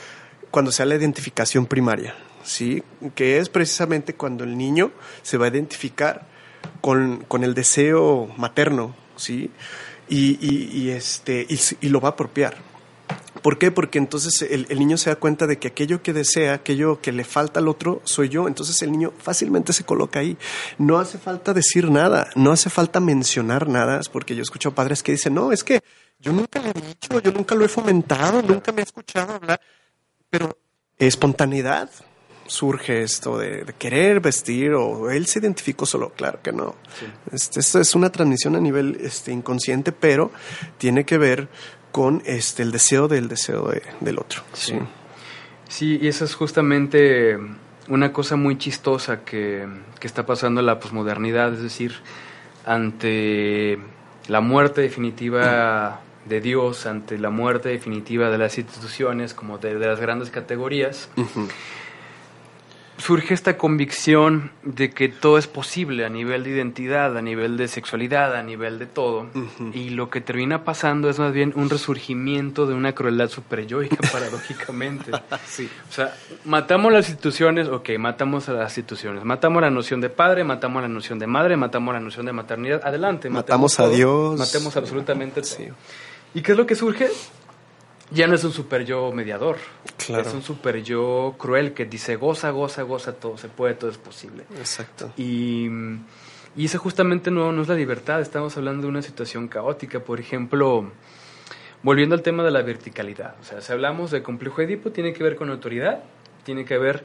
cuando 0.51 0.73
sea 0.73 0.87
la 0.87 0.97
identificación 0.97 1.67
primaria, 1.67 2.15
¿sí? 2.43 2.83
Que 3.15 3.39
es 3.39 3.49
precisamente 3.49 4.15
cuando 4.15 4.45
el 4.45 4.59
niño 4.59 4.91
se 5.23 5.39
va 5.39 5.47
a 5.47 5.49
identificar 5.49 6.27
con, 6.81 7.25
el 7.43 7.55
deseo 7.55 8.29
materno, 8.37 8.95
¿sí? 9.17 9.51
Y, 10.09 10.91
este, 10.91 11.47
y, 11.49 11.89
lo 11.89 12.01
va 12.01 12.11
a 12.11 12.13
apropiar. 12.13 12.57
¿Por 13.47 13.59
qué? 13.59 13.71
Porque 13.71 13.99
entonces 13.99 14.43
el, 14.43 14.67
el, 14.71 14.79
niño 14.81 14.99
se 14.99 15.09
da 15.09 15.15
cuenta 15.15 15.47
de 15.47 15.61
que 15.61 15.69
aquello 15.69 16.03
que 16.03 16.13
desea, 16.13 16.55
aquello 16.55 17.01
que 17.01 17.13
le 17.13 17.23
falta 17.23 17.61
al 17.61 17.69
otro, 17.69 18.03
soy 18.03 18.29
yo. 18.29 18.49
Entonces 18.49 18.83
el 18.83 18.91
niño 18.91 19.13
fácilmente 19.19 19.73
se 19.73 19.85
coloca 19.85 20.19
ahí. 20.19 20.37
No 20.79 20.99
hace 20.99 21.17
falta 21.17 21.55
decir 21.55 21.89
nada, 21.89 22.29
no 22.35 22.51
hace 22.51 22.71
falta 22.71 22.99
mencionar 22.99 23.69
nada, 23.69 24.01
porque 24.11 24.35
yo 24.35 24.41
he 24.41 24.43
escuchado 24.43 24.75
padres 24.75 25.05
que 25.05 25.13
dicen, 25.13 25.35
no, 25.35 25.53
es 25.53 25.63
que 25.63 25.81
yo 26.19 26.33
nunca 26.33 26.61
le 26.61 26.71
he 26.71 26.89
dicho, 26.89 27.21
yo 27.21 27.31
nunca 27.31 27.55
lo 27.55 27.65
he 27.65 27.69
fomentado, 27.69 28.43
nunca 28.43 28.73
me 28.73 28.81
he 28.81 28.85
escuchado 28.85 29.35
hablar, 29.35 29.61
pero 30.29 30.59
espontaneidad, 30.99 31.89
surge 32.49 33.03
esto 33.03 33.39
de, 33.39 33.65
querer 33.79 34.21
vestir 34.21 34.73
o 34.73 35.11
él 35.11 35.27
se 35.27 35.39
identificó 35.39 35.87
solo, 35.87 36.11
claro 36.11 36.41
que 36.43 36.53
no. 36.53 36.75
Este, 37.33 37.61
esto 37.61 37.81
es 37.81 37.95
una 37.95 38.11
transmisión 38.11 38.57
a 38.57 38.61
nivel 38.61 38.99
este, 39.01 39.33
inconsciente, 39.33 39.93
pero 39.93 40.31
tiene 40.79 41.05
que 41.05 41.19
ver 41.19 41.49
con 41.97 42.23
este, 42.27 42.63
el 42.63 42.73
deseo 42.73 43.09
del 43.09 43.27
deseo 43.27 43.73
del 44.01 44.19
otro. 44.19 44.43
Sí. 44.53 44.79
sí. 45.67 45.99
y 45.99 46.09
eso 46.09 46.27
es 46.27 46.35
justamente 46.35 47.39
una 47.89 48.13
cosa 48.13 48.37
muy 48.37 48.59
chistosa 48.59 49.25
que, 49.25 49.67
que 49.99 50.07
está 50.07 50.27
pasando 50.27 50.61
en 50.61 50.67
la 50.67 50.79
posmodernidad, 50.79 51.55
es 51.55 51.63
decir, 51.63 51.95
ante 52.67 53.79
la 54.29 54.43
muerte 54.43 54.83
definitiva 54.83 56.03
de 56.27 56.43
Dios, 56.43 56.85
ante 56.85 57.17
la 57.17 57.31
muerte 57.31 57.71
definitiva 57.71 58.29
de 58.29 58.37
las 58.37 58.59
instituciones, 58.59 59.33
como 59.33 59.57
de, 59.57 59.73
las 59.79 59.99
grandes 59.99 60.29
categorías, 60.29 61.09
surge 62.99 63.35
esta 63.35 63.57
convicción 63.57 64.51
de 64.63 64.91
que 64.91 65.09
todo 65.09 65.39
es 65.39 65.47
posible 65.47 66.05
a 66.05 66.09
nivel 66.09 66.45
de 66.45 66.51
identidad, 66.51 67.17
a 67.17 67.23
nivel 67.23 67.57
de 67.57 67.69
sexualidad, 67.69 68.35
a 68.35 68.43
nivel 68.43 68.79
de 68.79 68.87
todo. 68.87 69.27
Y 69.75 69.91
lo 69.91 70.11
que 70.11 70.21
termina 70.21 70.65
pasando 70.65 71.11
es 71.11 71.19
más 71.19 71.33
bien 71.33 71.53
un 71.57 71.69
resurgimiento 71.69 72.67
de 72.67 72.75
una 72.75 72.95
crueldad 72.95 73.29
superyoica, 73.29 73.97
paradójicamente. 74.13 75.13
sí. 75.47 75.69
O 75.89 75.93
sea, 75.93 76.15
matamos 76.45 76.93
las 76.93 77.09
instituciones, 77.09 77.69
ok, 77.69 77.91
matamos 77.99 78.49
a 78.49 78.53
las 78.53 78.77
instituciones. 78.77 79.25
Matamos 79.25 79.63
la 79.63 79.71
noción 79.71 80.01
de 80.01 80.09
padre, 80.09 80.45
matamos 80.45 80.83
la 80.83 80.89
noción 80.89 81.19
de 81.19 81.27
madre, 81.27 81.57
matamos 81.57 81.95
la 81.95 82.01
noción 82.01 82.27
de 82.27 82.33
maternidad. 82.33 82.81
Adelante. 82.85 83.29
Matamos 83.31 83.79
a 83.81 83.89
Dios. 83.89 84.39
Matemos 84.39 84.77
absolutamente 84.77 85.43
todo. 85.43 85.75
¿Y 86.35 86.43
qué 86.43 86.53
es 86.53 86.59
lo 86.59 86.67
que 86.67 86.75
surge? 86.75 87.09
Ya 88.11 88.27
no 88.27 88.35
es 88.35 88.45
un 88.45 88.53
super 88.53 88.85
yo 88.85 89.11
mediador. 89.13 89.57
Es 90.09 90.33
un 90.33 90.43
super 90.43 90.83
yo 90.83 91.35
cruel 91.39 91.73
que 91.73 91.85
dice 91.85 92.17
goza, 92.17 92.51
goza, 92.51 92.83
goza, 92.83 93.15
todo 93.15 93.37
se 93.37 93.49
puede, 93.49 93.75
todo 93.75 93.91
es 93.91 93.99
posible. 93.99 94.45
Exacto. 94.59 95.13
Y, 95.17 95.69
y 96.57 96.65
eso 96.65 96.79
justamente 96.79 97.31
no, 97.31 97.53
no 97.53 97.63
es 97.63 97.69
la 97.69 97.75
libertad, 97.75 98.21
estamos 98.21 98.57
hablando 98.57 98.83
de 98.83 98.89
una 98.89 99.03
situación 99.03 99.49
caótica. 99.49 100.01
Por 100.01 100.21
ejemplo, 100.21 100.93
volviendo 101.83 102.15
al 102.15 102.23
tema 102.23 102.45
de 102.45 102.51
la 102.51 102.63
verticalidad. 102.63 103.35
O 103.41 103.45
sea, 103.45 103.61
si 103.61 103.73
hablamos 103.73 104.11
de 104.11 104.23
complejo 104.23 104.63
Edipo, 104.63 104.91
tiene 104.91 105.13
que 105.13 105.25
ver 105.25 105.37
con 105.37 105.51
autoridad, 105.51 106.05
tiene 106.45 106.65
que 106.65 106.79
ver 106.79 107.05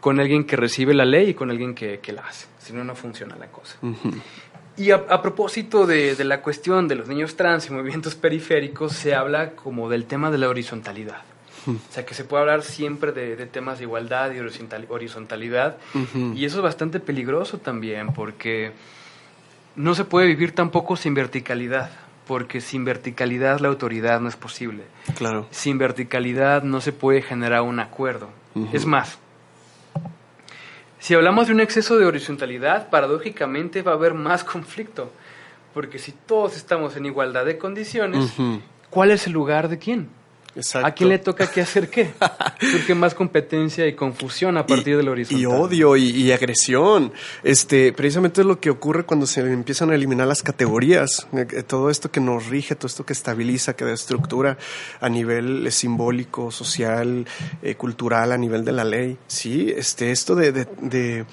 con 0.00 0.18
alguien 0.18 0.44
que 0.44 0.56
recibe 0.56 0.94
la 0.94 1.04
ley 1.04 1.30
y 1.30 1.34
con 1.34 1.50
alguien 1.50 1.74
que, 1.74 2.00
que 2.00 2.12
la 2.12 2.22
hace. 2.22 2.48
Si 2.58 2.72
no, 2.72 2.82
no 2.82 2.96
funciona 2.96 3.36
la 3.36 3.46
cosa. 3.46 3.78
Y 4.76 4.90
a, 4.90 5.22
propósito 5.22 5.86
de, 5.86 6.16
la 6.24 6.40
cuestión 6.40 6.88
de 6.88 6.94
los 6.94 7.08
niños 7.08 7.36
trans 7.36 7.68
y 7.68 7.72
movimientos 7.72 8.14
periféricos, 8.14 8.92
se 8.92 9.14
habla 9.14 9.50
como 9.50 9.88
del 9.90 10.06
tema 10.06 10.30
de 10.30 10.38
la 10.38 10.48
horizontalidad. 10.48 11.22
O 11.66 11.92
sea, 11.92 12.04
que 12.04 12.14
se 12.14 12.24
puede 12.24 12.40
hablar 12.40 12.62
siempre 12.62 13.12
de, 13.12 13.36
temas 13.46 13.78
de 13.78 13.84
igualdad 13.84 14.32
y 14.32 14.40
horizontalidad. 14.88 15.76
Y 16.34 16.44
eso 16.44 16.56
es 16.56 16.62
bastante 16.62 17.00
peligroso 17.00 17.58
también, 17.58 18.12
porque 18.12 18.72
no 19.76 19.94
se 19.94 20.04
puede 20.04 20.26
vivir 20.26 20.52
tampoco 20.52 20.96
sin 20.96 21.14
verticalidad, 21.14 21.90
porque 22.26 22.60
sin 22.60 22.84
verticalidad 22.84 23.60
la 23.60 23.68
autoridad 23.68 24.20
no 24.20 24.28
es 24.28 24.36
posible. 24.36 24.84
Claro. 25.16 25.46
Sin 25.50 25.78
verticalidad 25.78 26.62
no 26.62 26.80
se 26.80 26.92
puede 26.92 27.22
generar 27.22 27.62
un 27.62 27.78
acuerdo. 27.78 28.30
Es 28.72 28.84
más, 28.84 29.18
si 31.02 31.14
hablamos 31.14 31.48
de 31.48 31.52
un 31.52 31.58
exceso 31.58 31.98
de 31.98 32.06
horizontalidad, 32.06 32.88
paradójicamente 32.88 33.82
va 33.82 33.90
a 33.90 33.94
haber 33.96 34.14
más 34.14 34.44
conflicto, 34.44 35.10
porque 35.74 35.98
si 35.98 36.12
todos 36.12 36.56
estamos 36.56 36.94
en 36.94 37.06
igualdad 37.06 37.44
de 37.44 37.58
condiciones, 37.58 38.32
¿cuál 38.88 39.10
es 39.10 39.26
el 39.26 39.32
lugar 39.32 39.68
de 39.68 39.78
quién? 39.78 40.08
¿A 40.82 40.92
quién 40.92 41.08
le 41.08 41.18
toca 41.18 41.50
qué 41.50 41.62
hacer 41.62 41.88
qué? 41.88 42.12
Surge 42.60 42.94
más 42.94 43.14
competencia 43.14 43.86
y 43.86 43.94
confusión 43.94 44.56
a 44.56 44.66
partir 44.66 44.96
del 44.96 45.08
horizonte. 45.08 45.40
Y 45.40 45.46
odio 45.46 45.96
y, 45.96 46.30
agresión. 46.30 47.12
Este, 47.42 47.92
precisamente 47.92 48.42
es 48.42 48.46
lo 48.46 48.60
que 48.60 48.70
ocurre 48.70 49.04
cuando 49.04 49.26
se 49.26 49.40
empiezan 49.40 49.90
a 49.90 49.94
eliminar 49.94 50.26
las 50.26 50.42
categorías. 50.42 51.26
Eh, 51.32 51.46
eh, 51.50 51.62
todo 51.62 51.90
esto 51.90 52.10
que 52.10 52.20
nos 52.20 52.46
rige, 52.48 52.74
todo 52.74 52.86
esto 52.86 53.06
que 53.06 53.12
estabiliza, 53.12 53.74
que 53.74 53.84
da 53.84 53.92
estructura 53.92 54.58
a 55.00 55.08
nivel 55.08 55.70
simbólico, 55.72 56.50
social, 56.50 57.26
eh, 57.62 57.74
cultural, 57.74 58.32
a 58.32 58.36
nivel 58.36 58.64
de 58.64 58.72
la 58.72 58.84
ley. 58.84 59.16
Sí, 59.26 59.72
este, 59.74 60.10
esto 60.10 60.34
de, 60.34 60.52
de 60.52 60.66
de 60.92 61.24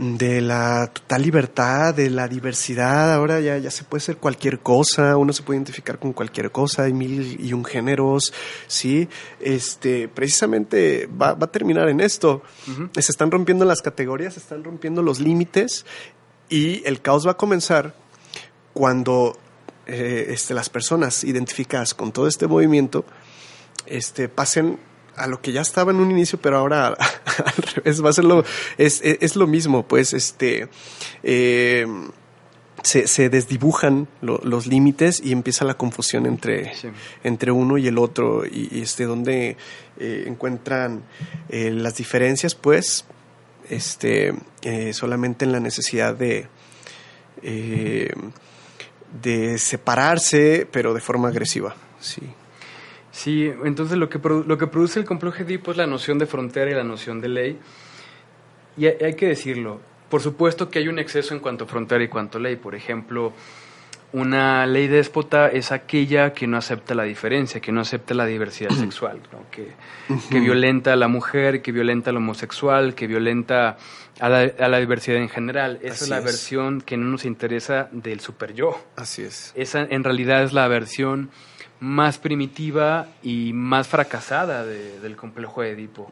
la 0.00 0.90
total 0.92 1.22
libertad, 1.22 1.94
de 1.94 2.08
la 2.08 2.26
diversidad. 2.26 3.12
Ahora 3.12 3.40
ya, 3.40 3.58
ya 3.58 3.70
se 3.70 3.84
puede 3.84 4.00
ser 4.00 4.16
cualquier 4.16 4.60
cosa, 4.60 5.16
uno 5.16 5.32
se 5.32 5.42
puede 5.42 5.58
identificar 5.58 5.98
con 5.98 6.12
cualquier 6.12 6.50
cosa, 6.50 6.84
hay 6.84 6.94
mil 6.94 7.38
y 7.38 7.52
un 7.52 7.64
géneros, 7.64 8.32
¿sí? 8.66 9.08
Este, 9.40 10.08
precisamente 10.08 11.06
va, 11.06 11.34
va 11.34 11.44
a 11.46 11.52
terminar 11.52 11.88
en 11.88 12.00
esto. 12.00 12.42
Se 12.94 13.12
están 13.12 13.30
rompiendo 13.30 13.64
las 13.64 13.82
categorías, 13.82 14.34
se 14.34 14.40
están 14.40 14.64
rompiendo 14.64 15.02
los 15.02 15.20
límites 15.20 15.84
y 16.48 16.82
el 16.86 17.02
caos 17.02 17.26
va 17.26 17.32
a 17.32 17.36
comenzar 17.36 17.94
cuando 18.72 19.38
eh, 19.86 20.26
este, 20.28 20.54
las 20.54 20.70
personas 20.70 21.24
identificadas 21.24 21.92
con 21.94 22.12
todo 22.12 22.26
este 22.26 22.46
movimiento 22.46 23.04
este, 23.86 24.28
pasen 24.28 24.78
a 25.20 25.26
lo 25.26 25.40
que 25.40 25.52
ya 25.52 25.60
estaba 25.60 25.92
en 25.92 26.00
un 26.00 26.10
inicio, 26.10 26.40
pero 26.40 26.56
ahora 26.56 26.88
al 27.44 27.62
revés, 27.74 28.04
va 28.04 28.10
a 28.10 28.12
ser 28.12 28.24
lo, 28.24 28.44
es, 28.78 29.00
es, 29.02 29.36
lo 29.36 29.46
mismo, 29.46 29.86
pues, 29.86 30.12
este, 30.12 30.68
eh, 31.22 31.86
se, 32.82 33.06
se 33.06 33.28
desdibujan 33.28 34.08
los 34.22 34.66
límites 34.66 35.20
y 35.22 35.32
empieza 35.32 35.64
la 35.66 35.74
confusión 35.74 36.24
entre, 36.24 36.72
entre 37.22 37.52
uno 37.52 37.76
y 37.76 37.86
el 37.86 37.98
otro 37.98 38.46
y, 38.46 38.80
este 38.80 39.04
donde 39.04 39.58
eh, 39.98 40.24
encuentran 40.26 41.02
eh, 41.50 41.70
las 41.70 41.96
diferencias 41.96 42.54
pues 42.54 43.04
este 43.68 44.32
solamente 44.92 45.44
en 45.44 45.52
la 45.52 45.60
necesidad 45.60 46.14
de 46.14 46.48
de 49.22 49.58
separarse 49.58 50.66
pero 50.72 50.94
de 50.94 51.00
forma 51.00 51.28
agresiva 51.28 51.76
sí 52.00 52.22
sí 53.10 53.52
entonces 53.64 53.98
lo 53.98 54.08
que 54.08 54.18
lo 54.18 54.58
que 54.58 54.66
produce 54.66 55.00
el 55.00 55.04
complejo 55.04 55.42
Edipo 55.42 55.70
es 55.70 55.76
la 55.76 55.86
noción 55.86 56.18
de 56.18 56.26
frontera 56.26 56.70
y 56.70 56.74
la 56.74 56.84
noción 56.84 57.20
de 57.20 57.28
ley 57.28 57.58
y 58.76 58.86
hay 58.86 59.14
que 59.14 59.26
decirlo 59.26 59.80
por 60.10 60.20
supuesto 60.20 60.68
que 60.68 60.80
hay 60.80 60.88
un 60.88 60.98
exceso 60.98 61.32
en 61.34 61.40
cuanto 61.40 61.64
a 61.64 61.66
frontera 61.68 62.02
y 62.02 62.08
cuanto 62.08 62.38
a 62.38 62.40
ley. 62.40 62.56
Por 62.56 62.74
ejemplo, 62.74 63.32
una 64.12 64.66
ley 64.66 64.88
déspota 64.88 65.48
es 65.48 65.70
aquella 65.70 66.32
que 66.32 66.48
no 66.48 66.56
acepta 66.56 66.96
la 66.96 67.04
diferencia, 67.04 67.60
que 67.60 67.70
no 67.70 67.80
acepta 67.80 68.12
la 68.12 68.26
diversidad 68.26 68.70
sexual, 68.76 69.20
que, 69.52 69.68
que, 70.28 70.40
violenta 70.40 70.92
a 70.92 70.96
la 70.96 71.06
mujer, 71.06 71.62
que 71.62 71.70
violenta 71.70 72.10
al 72.10 72.16
homosexual, 72.16 72.96
que 72.96 73.06
violenta 73.06 73.78
a 74.18 74.28
la, 74.28 74.78
diversidad 74.80 75.18
en 75.18 75.28
general. 75.28 75.78
Esa 75.80 76.04
es 76.04 76.10
la 76.10 76.18
versión 76.18 76.80
que 76.80 76.96
no 76.96 77.06
nos 77.06 77.24
interesa 77.24 77.88
del 77.92 78.18
super 78.18 78.52
yo. 78.52 78.84
Así 78.96 79.22
es. 79.22 79.52
Esa 79.54 79.82
en 79.82 80.02
realidad 80.02 80.42
es 80.42 80.52
la 80.52 80.66
versión 80.66 81.30
más 81.80 82.18
primitiva 82.18 83.08
y 83.22 83.52
más 83.52 83.88
fracasada 83.88 84.64
del 84.64 85.16
complejo 85.16 85.62
de 85.62 85.70
Edipo 85.70 86.10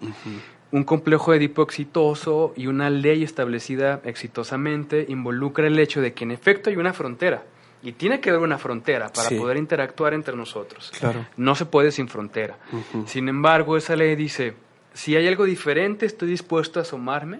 un 0.70 0.84
complejo 0.84 1.30
de 1.30 1.38
Edipo 1.38 1.62
exitoso 1.62 2.52
y 2.56 2.66
una 2.66 2.90
ley 2.90 3.22
establecida 3.22 4.00
exitosamente 4.04 5.06
involucra 5.08 5.66
el 5.66 5.78
hecho 5.78 6.00
de 6.00 6.12
que 6.12 6.24
en 6.24 6.30
efecto 6.30 6.70
hay 6.70 6.76
una 6.76 6.92
frontera. 6.92 7.44
Y 7.80 7.92
tiene 7.92 8.18
que 8.18 8.30
haber 8.30 8.42
una 8.42 8.58
frontera 8.58 9.08
para 9.08 9.30
poder 9.30 9.56
interactuar 9.56 10.12
entre 10.12 10.36
nosotros. 10.36 10.90
Claro. 10.98 11.24
No 11.36 11.54
se 11.54 11.64
puede 11.64 11.92
sin 11.92 12.08
frontera. 12.08 12.58
Sin 13.06 13.28
embargo, 13.28 13.76
esa 13.76 13.94
ley 13.94 14.16
dice, 14.16 14.54
si 14.92 15.14
hay 15.14 15.28
algo 15.28 15.44
diferente, 15.44 16.04
estoy 16.04 16.28
dispuesto 16.28 16.80
a 16.80 16.82
asomarme 16.82 17.38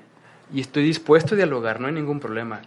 y 0.53 0.61
estoy 0.61 0.85
dispuesto 0.85 1.35
a 1.35 1.37
dialogar, 1.37 1.81
no 1.81 1.89
hay 1.89 1.93
ningún 1.93 2.21
problema. 2.21 2.63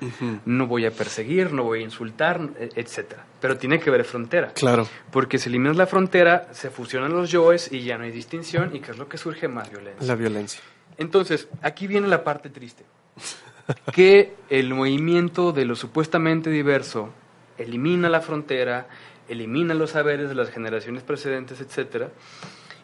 No 0.46 0.68
voy 0.68 0.86
a 0.86 0.92
perseguir, 0.92 1.52
no 1.52 1.64
voy 1.64 1.80
a 1.80 1.84
insultar, 1.84 2.42
e, 2.60 2.70
etcétera. 2.76 3.26
Pero 3.40 3.58
tiene 3.58 3.80
que 3.80 3.90
haber 3.90 4.04
frontera. 4.04 4.54
Claro. 4.54 4.88
Porque 5.12 5.38
si 5.38 5.50
eliminas 5.50 5.78
la 5.78 5.88
frontera, 5.88 6.48
se 6.52 6.70
fusionan 6.70 7.12
los 7.12 7.32
yoes 7.32 7.72
y 7.72 7.84
ya 7.84 7.98
no 7.98 8.04
hay 8.04 8.12
distinción 8.12 8.76
y 8.76 8.80
¿qué 8.80 8.92
es 8.92 8.98
lo 8.98 9.08
que 9.08 9.18
surge? 9.18 9.48
Más 9.48 9.70
violencia. 9.70 10.06
La 10.06 10.16
violencia. 10.16 10.62
Entonces, 10.98 11.48
aquí 11.62 11.88
viene 11.88 12.08
la 12.08 12.24
parte 12.24 12.50
triste. 12.50 12.84
que 13.94 14.34
el 14.50 14.74
movimiento 14.74 15.52
de 15.52 15.66
lo 15.66 15.76
supuestamente 15.76 16.50
diverso 16.50 17.10
elimina 17.58 18.10
la 18.10 18.22
frontera, 18.22 18.88
elimina 19.28 19.74
los 19.74 19.92
saberes 19.92 20.30
de 20.30 20.36
las 20.36 20.50
generaciones 20.50 21.04
precedentes, 21.04 21.62
etcétera, 21.62 22.10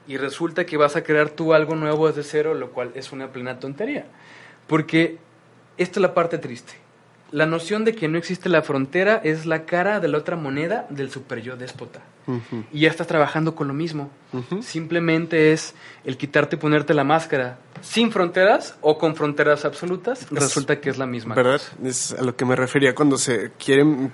y 0.08 0.18
resulta 0.18 0.66
que 0.66 0.78
vas 0.78 0.96
a 0.96 1.04
crear 1.04 1.30
tú 1.30 1.54
algo 1.54 1.76
nuevo 1.76 2.08
desde 2.08 2.24
cero, 2.24 2.54
lo 2.54 2.72
cual 2.72 2.92
es 2.96 3.12
una 3.12 3.32
plena 3.32 3.60
tontería. 3.60 4.06
Porque 4.68 5.18
esta 5.78 6.00
es 6.00 6.02
la 6.02 6.14
parte 6.14 6.38
triste. 6.38 6.74
La 7.32 7.46
noción 7.46 7.84
de 7.84 7.94
que 7.94 8.08
no 8.08 8.18
existe 8.18 8.48
la 8.48 8.62
frontera 8.62 9.20
es 9.24 9.46
la 9.46 9.66
cara 9.66 10.00
de 10.00 10.08
la 10.08 10.18
otra 10.18 10.38
moneda 10.38 10.88
del 10.90 11.12
super 11.12 11.42
yo 11.42 11.58
déspota. 11.58 12.02
Y 12.74 12.82
ya 12.82 12.90
estás 12.90 13.08
trabajando 13.08 13.56
con 13.56 13.68
lo 13.70 13.74
mismo. 13.74 14.10
Simplemente 14.62 15.54
es 15.54 15.74
el 16.04 16.18
quitarte 16.18 16.58
y 16.58 16.60
ponerte 16.60 16.94
la 16.94 17.06
máscara 17.06 17.58
sin 17.82 18.12
fronteras 18.12 18.76
o 18.82 18.98
con 18.98 19.16
fronteras 19.16 19.66
absolutas. 19.66 20.28
resulta 20.32 20.80
que 20.80 20.90
es 20.90 20.98
la 20.98 21.06
misma. 21.06 21.36
¿Verdad? 21.36 21.62
Es 21.84 22.14
a 22.14 22.24
lo 22.24 22.36
que 22.36 22.46
me 22.46 22.56
refería 22.56 22.96
cuando 22.96 23.18
se 23.18 23.52
quieren 23.58 24.12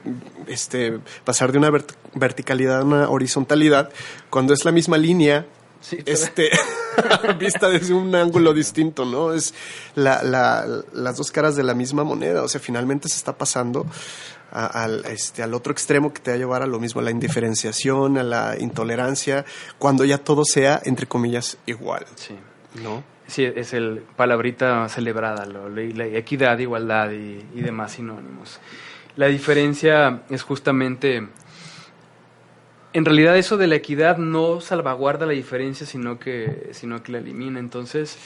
este, 0.47 0.99
pasar 1.23 1.51
de 1.51 1.57
una 1.57 1.71
verticalidad 2.13 2.81
a 2.81 2.83
una 2.83 3.09
horizontalidad. 3.09 3.91
Cuando 4.29 4.53
es 4.53 4.65
la 4.65 4.71
misma 4.71 4.97
línea, 4.97 5.45
este, 6.05 6.49
vista 7.39 7.69
desde 7.69 7.93
un 7.93 8.13
ángulo 8.15 8.53
distinto, 8.53 9.05
¿no? 9.05 9.33
Es 9.33 9.53
la, 9.95 10.23
la, 10.23 10.65
las 10.93 11.17
dos 11.17 11.31
caras 11.31 11.55
de 11.55 11.63
la 11.63 11.73
misma 11.73 12.03
moneda. 12.03 12.43
O 12.43 12.47
sea, 12.47 12.61
finalmente 12.61 13.09
se 13.09 13.17
está 13.17 13.37
pasando 13.37 13.85
al, 14.51 15.05
este, 15.05 15.43
al 15.43 15.53
otro 15.53 15.73
extremo 15.73 16.13
que 16.13 16.21
te 16.21 16.31
va 16.31 16.35
a 16.35 16.37
llevar 16.37 16.61
a 16.61 16.67
lo 16.67 16.79
mismo, 16.79 17.01
a 17.01 17.03
la 17.03 17.11
indiferenciación, 17.11 18.17
a 18.17 18.23
la 18.23 18.55
intolerancia, 18.59 19.45
cuando 19.79 20.05
ya 20.05 20.19
todo 20.19 20.45
sea, 20.45 20.81
entre 20.85 21.07
comillas, 21.07 21.57
igual. 21.65 22.05
Sí. 22.15 22.35
¿No? 22.81 23.03
Sí, 23.27 23.45
es 23.45 23.73
el 23.73 24.03
palabrita 24.15 24.87
celebrada, 24.89 25.45
lo, 25.45 25.69
la 25.69 26.05
equidad, 26.05 26.59
igualdad 26.59 27.11
y, 27.11 27.43
y 27.55 27.61
demás 27.61 27.93
sinónimos. 27.93 28.59
La 29.15 29.27
diferencia 29.27 30.23
es 30.29 30.43
justamente 30.43 31.29
en 32.93 33.05
realidad 33.05 33.37
eso 33.37 33.57
de 33.57 33.67
la 33.67 33.75
equidad 33.75 34.17
no 34.17 34.61
salvaguarda 34.61 35.25
la 35.25 35.33
diferencia, 35.33 35.85
sino 35.85 36.19
que, 36.19 36.69
sino 36.71 37.01
que 37.03 37.11
la 37.11 37.17
elimina. 37.17 37.59
Entonces, 37.59 38.17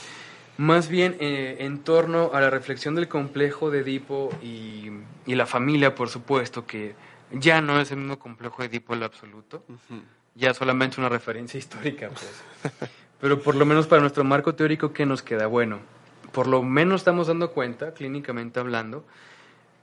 más 0.58 0.90
bien 0.90 1.16
eh, 1.20 1.58
en 1.60 1.80
torno 1.80 2.32
a 2.34 2.42
la 2.42 2.50
reflexión 2.50 2.96
del 2.96 3.08
complejo 3.08 3.72
de 3.72 3.80
Edipo 3.80 4.30
y, 4.42 4.92
la 5.26 5.46
familia, 5.46 5.96
por 5.96 6.10
supuesto, 6.10 6.66
que 6.66 6.96
ya 7.32 7.62
no 7.62 7.80
es 7.80 7.92
el 7.92 7.98
mismo 7.98 8.20
complejo 8.20 8.62
de 8.62 8.68
Edipo 8.68 8.94
en 8.94 9.02
lo 9.02 9.06
absoluto, 9.06 9.64
ya 10.36 10.54
solamente 10.54 11.00
una 11.00 11.10
referencia 11.10 11.58
histórica, 11.58 12.10
pues. 12.10 12.44
Pero 13.20 13.42
por 13.42 13.56
lo 13.56 13.66
menos 13.66 13.88
para 13.88 14.02
nuestro 14.02 14.24
marco 14.24 14.54
teórico, 14.54 14.94
¿qué 14.94 15.06
nos 15.06 15.24
queda? 15.24 15.48
Bueno, 15.48 15.80
por 16.32 16.48
lo 16.48 16.62
menos 16.62 17.02
estamos 17.02 17.28
dando 17.28 17.52
cuenta, 17.52 17.94
clínicamente 17.94 18.60
hablando, 18.60 19.06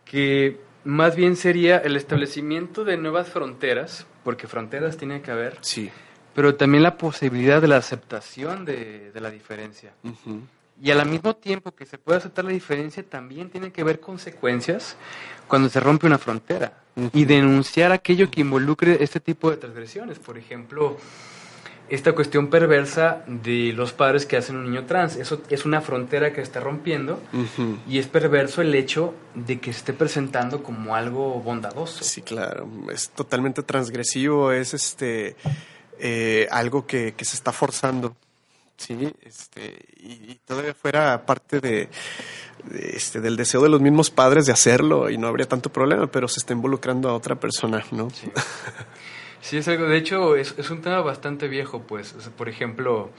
que 0.05 0.61
más 0.85 1.17
bien 1.17 1.35
sería 1.35 1.79
el 1.79 1.97
establecimiento 1.97 2.85
de 2.85 2.97
nuevas 2.97 3.29
fronteras, 3.29 4.07
porque 4.25 4.49
fronteras 4.49 4.97
tiene 4.97 5.21
que 5.21 5.31
haber. 5.31 5.59
Sí. 5.61 5.91
Pero 6.35 6.57
también 6.57 6.83
la 6.83 6.97
posibilidad 6.97 7.61
de 7.61 7.69
la 7.69 7.77
aceptación 7.77 8.65
de, 8.65 9.13
la 9.15 9.31
diferencia. 9.31 9.93
Y 10.83 10.91
al 10.91 11.07
mismo 11.07 11.37
tiempo 11.37 11.73
que 11.73 11.87
se 11.87 11.99
puede 11.99 12.19
aceptar 12.19 12.45
la 12.45 12.51
diferencia, 12.51 13.05
también 13.05 13.51
tiene 13.51 13.71
que 13.71 13.83
haber 13.83 14.01
consecuencias 14.01 14.97
cuando 15.47 15.69
se 15.69 15.79
rompe 15.79 16.07
una 16.07 16.19
frontera. 16.19 16.81
Y 17.13 17.25
denunciar 17.25 17.93
aquello 17.93 18.31
que 18.31 18.41
involucre 18.41 19.03
este 19.03 19.21
tipo 19.21 19.51
de 19.51 19.59
transgresiones. 19.59 20.19
Por 20.19 20.39
ejemplo, 20.39 20.97
esta 21.89 22.13
cuestión 22.13 22.49
perversa 22.49 23.23
de 23.27 23.73
los 23.75 23.93
padres 23.93 24.25
que 24.25 24.37
hacen 24.37 24.57
un 24.57 24.65
niño 24.65 24.87
trans. 24.87 25.17
Eso 25.17 25.43
es 25.51 25.65
una 25.65 25.81
frontera 25.81 26.33
que 26.33 26.41
está 26.41 26.61
rompiendo 26.61 27.21
y 27.89 27.99
es 27.99 28.07
perverso 28.07 28.63
el 28.63 28.75
hecho 28.75 29.15
de 29.35 29.61
que 29.61 29.73
se 29.73 29.79
esté 29.79 29.93
presentando 29.93 30.63
como 30.63 30.95
algo 30.95 31.41
bondadoso. 31.41 32.03
Sí, 32.03 32.23
claro, 32.23 32.69
es 32.93 33.11
totalmente 33.11 33.63
transgresivo, 33.63 34.53
es 34.53 34.73
este 34.73 35.37
eh, 35.99 36.49
algo 36.51 36.87
que, 36.87 37.15
se 37.19 37.37
está 37.37 37.53
forzando. 37.53 38.17
Sí, 38.77 39.13
este, 39.23 39.79
y, 39.99 40.35
todavía 40.47 40.75
fuera 40.75 41.25
parte 41.25 41.61
de, 41.61 41.89
este, 42.73 43.21
del 43.21 43.37
deseo 43.37 43.63
de 43.63 43.69
los 43.69 43.81
mismos 43.81 44.11
padres 44.11 44.47
de 44.47 44.53
hacerlo 44.53 45.11
y 45.11 45.19
no 45.19 45.29
habría 45.29 45.47
tanto 45.47 45.71
problema, 45.71 46.09
pero 46.09 46.29
se 46.29 46.41
está 46.41 46.55
involucrando 46.55 47.09
a 47.09 47.15
otra 47.15 47.37
persona, 47.37 47.85
¿no? 47.93 48.11
Sí. 48.11 48.31
Sí, 49.45 49.59
es 49.59 49.69
algo, 49.69 49.85
de 49.85 49.99
hecho, 49.99 50.37
es, 50.37 50.55
es 50.57 50.71
un 50.71 50.81
tema 50.81 51.03
bastante 51.03 51.49
viejo, 51.49 51.83
pues. 51.83 52.15
por 52.35 52.49
ejemplo, 52.49 53.11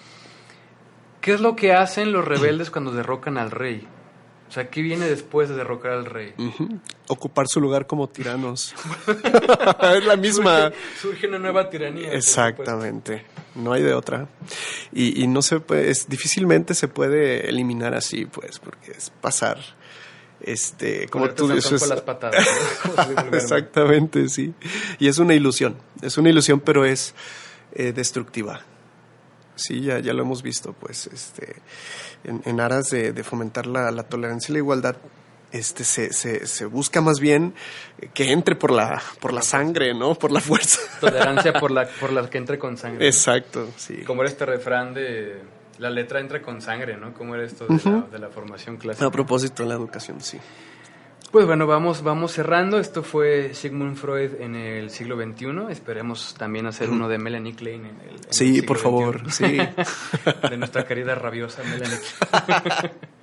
¿qué 1.21 1.35
es 1.35 1.39
lo 1.39 1.55
que 1.55 1.71
hacen 1.71 2.11
los 2.11 2.25
rebeldes 2.25 2.71
cuando 2.71 2.89
derrocan 2.89 3.37
al 3.37 3.51
rey? 3.51 3.87
O 4.49 4.51
sea, 4.51 4.71
¿qué 4.71 4.81
viene 4.81 5.05
después 5.05 5.49
de 5.49 5.55
derrocar 5.55 5.91
al 5.91 6.05
rey? 6.05 6.33
Ocupar 7.07 7.47
su 7.47 7.61
lugar 7.61 7.85
como 7.85 8.09
tiranos. 8.09 8.73
es 9.95 10.05
la 10.05 10.15
misma. 10.15 10.71
Surge, 10.99 11.27
una 11.27 11.37
nueva 11.37 11.69
tiranía. 11.69 12.11
Exactamente. 12.13 13.23
No 13.53 13.73
hay 13.73 13.83
de 13.83 13.93
otra. 13.93 14.27
Y, 14.91 15.21
y 15.21 15.27
no 15.27 15.43
se 15.43 15.59
puede, 15.59 15.91
es, 15.91 16.09
difícilmente 16.09 16.73
se 16.73 16.87
puede 16.87 17.47
eliminar 17.47 17.93
así, 17.93 18.25
pues, 18.25 18.57
porque 18.57 18.93
es 18.93 19.11
pasar 19.21 19.59
este 20.41 21.07
como 21.09 21.29
tú 21.31 21.47
dices 21.47 21.87
las 21.87 22.01
patadas, 22.01 22.47
exactamente 23.31 24.29
sí. 24.29 24.53
Y 24.99 25.07
es 25.07 25.17
una 25.17 25.33
ilusión 25.33 25.77
es 26.01 26.17
una 26.17 26.29
ilusión 26.29 26.59
pero 26.59 26.85
es 26.85 27.13
eh, 27.73 27.93
destructiva. 27.93 28.61
Sí 29.55 29.81
ya 29.81 29.99
ya 29.99 30.13
lo 30.13 30.23
hemos 30.23 30.43
visto 30.43 30.73
pues 30.73 31.07
este 31.07 31.55
en, 32.23 32.59
aras 32.59 32.89
de, 32.89 33.23
fomentar 33.23 33.67
la, 33.67 34.03
tolerancia 34.03 34.51
y 34.51 34.53
la 34.53 34.59
igualdad 34.59 34.97
este 35.51 35.83
se, 35.83 36.11
se, 36.11 36.47
se, 36.47 36.65
busca 36.65 36.99
más 37.01 37.19
bien 37.19 37.53
que 38.13 38.31
entre 38.31 38.55
por 38.55 38.71
la 38.71 39.01
por 39.21 39.31
la 39.31 39.41
sangre 39.41 39.93
no 39.93 40.15
por 40.15 40.31
la 40.31 40.41
fuerza. 40.41 40.81
Tolerancia 40.99 41.53
por 41.53 41.71
la 41.71 41.87
por 41.99 42.11
la 42.11 42.29
que 42.29 42.37
entre 42.37 42.59
con 42.59 42.77
sangre 42.77 43.07
exacto 43.07 43.69
sí. 43.77 44.03
Como 44.05 44.21
era 44.23 44.29
este 44.29 44.45
refrán 44.45 44.93
de 44.93 45.39
la 45.79 45.89
letra 45.89 46.19
entra 46.19 46.41
con 46.41 46.61
sangre, 46.61 46.97
¿no? 46.97 47.13
¿Cómo 47.13 47.35
era 47.35 47.43
esto 47.43 47.67
de, 47.67 48.19
la, 48.19 48.29
formación 48.29 48.77
clásica? 48.77 49.05
A 49.05 49.11
propósito 49.11 49.63
de 49.63 49.69
la 49.69 49.75
educación, 49.75 50.21
sí. 50.21 50.37
Pues 51.31 51.45
bueno, 51.45 51.67
vamos, 51.67 52.01
vamos 52.01 52.31
cerrando. 52.31 52.79
Esto 52.79 53.03
fue 53.03 53.53
Sigmund 53.53 53.97
Freud 53.97 54.39
en 54.39 54.55
el 54.55 54.89
siglo 54.89 55.17
XXI. 55.17 55.69
Esperemos 55.69 56.33
también 56.37 56.65
hacer 56.65 56.89
uno 56.89 57.09
de 57.09 57.17
Melanie 57.17 57.55
Klein 57.55 57.85
en 57.85 57.99
el. 58.01 58.19
sí, 58.29 58.61
por 58.61 58.77
favor, 58.77 59.29
sí. 59.31 59.57
de 60.49 60.57
nuestra 60.57 60.85
querida 60.85 61.15
rabiosa 61.15 61.61
Melanie 61.63 61.97
Klein. 61.97 62.91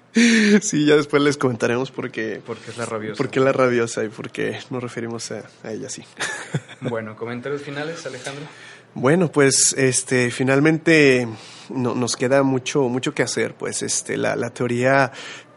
Sí, 0.60 0.84
ya 0.84 0.94
después 0.94 1.22
les 1.22 1.38
comentaremos 1.38 1.90
por 1.90 2.10
qué. 2.10 2.42
Porque 2.44 2.70
es 2.70 2.76
la 2.76 2.84
rabiosa. 2.84 3.16
Por 3.16 3.30
qué 3.30 3.40
la 3.40 3.50
rabiosa 3.50 4.04
y 4.04 4.10
por 4.10 4.28
qué 4.28 4.58
nos 4.68 4.82
referimos 4.82 5.32
a, 5.32 5.44
a 5.64 5.72
ella 5.72 5.86
así. 5.86 6.04
Bueno, 6.82 7.16
comentarios 7.16 7.62
finales, 7.62 8.04
Alejandro. 8.04 8.44
Bueno, 8.94 9.32
pues 9.32 9.72
este, 9.78 10.30
finalmente 10.30 11.26
no, 11.70 11.94
nos 11.94 12.16
queda 12.16 12.42
mucho, 12.42 12.82
mucho 12.88 13.14
que 13.14 13.22
hacer. 13.22 13.54
Pues 13.54 13.82
este, 13.82 14.16
la, 14.16 14.36
la 14.36 14.50
teoría 14.50 15.12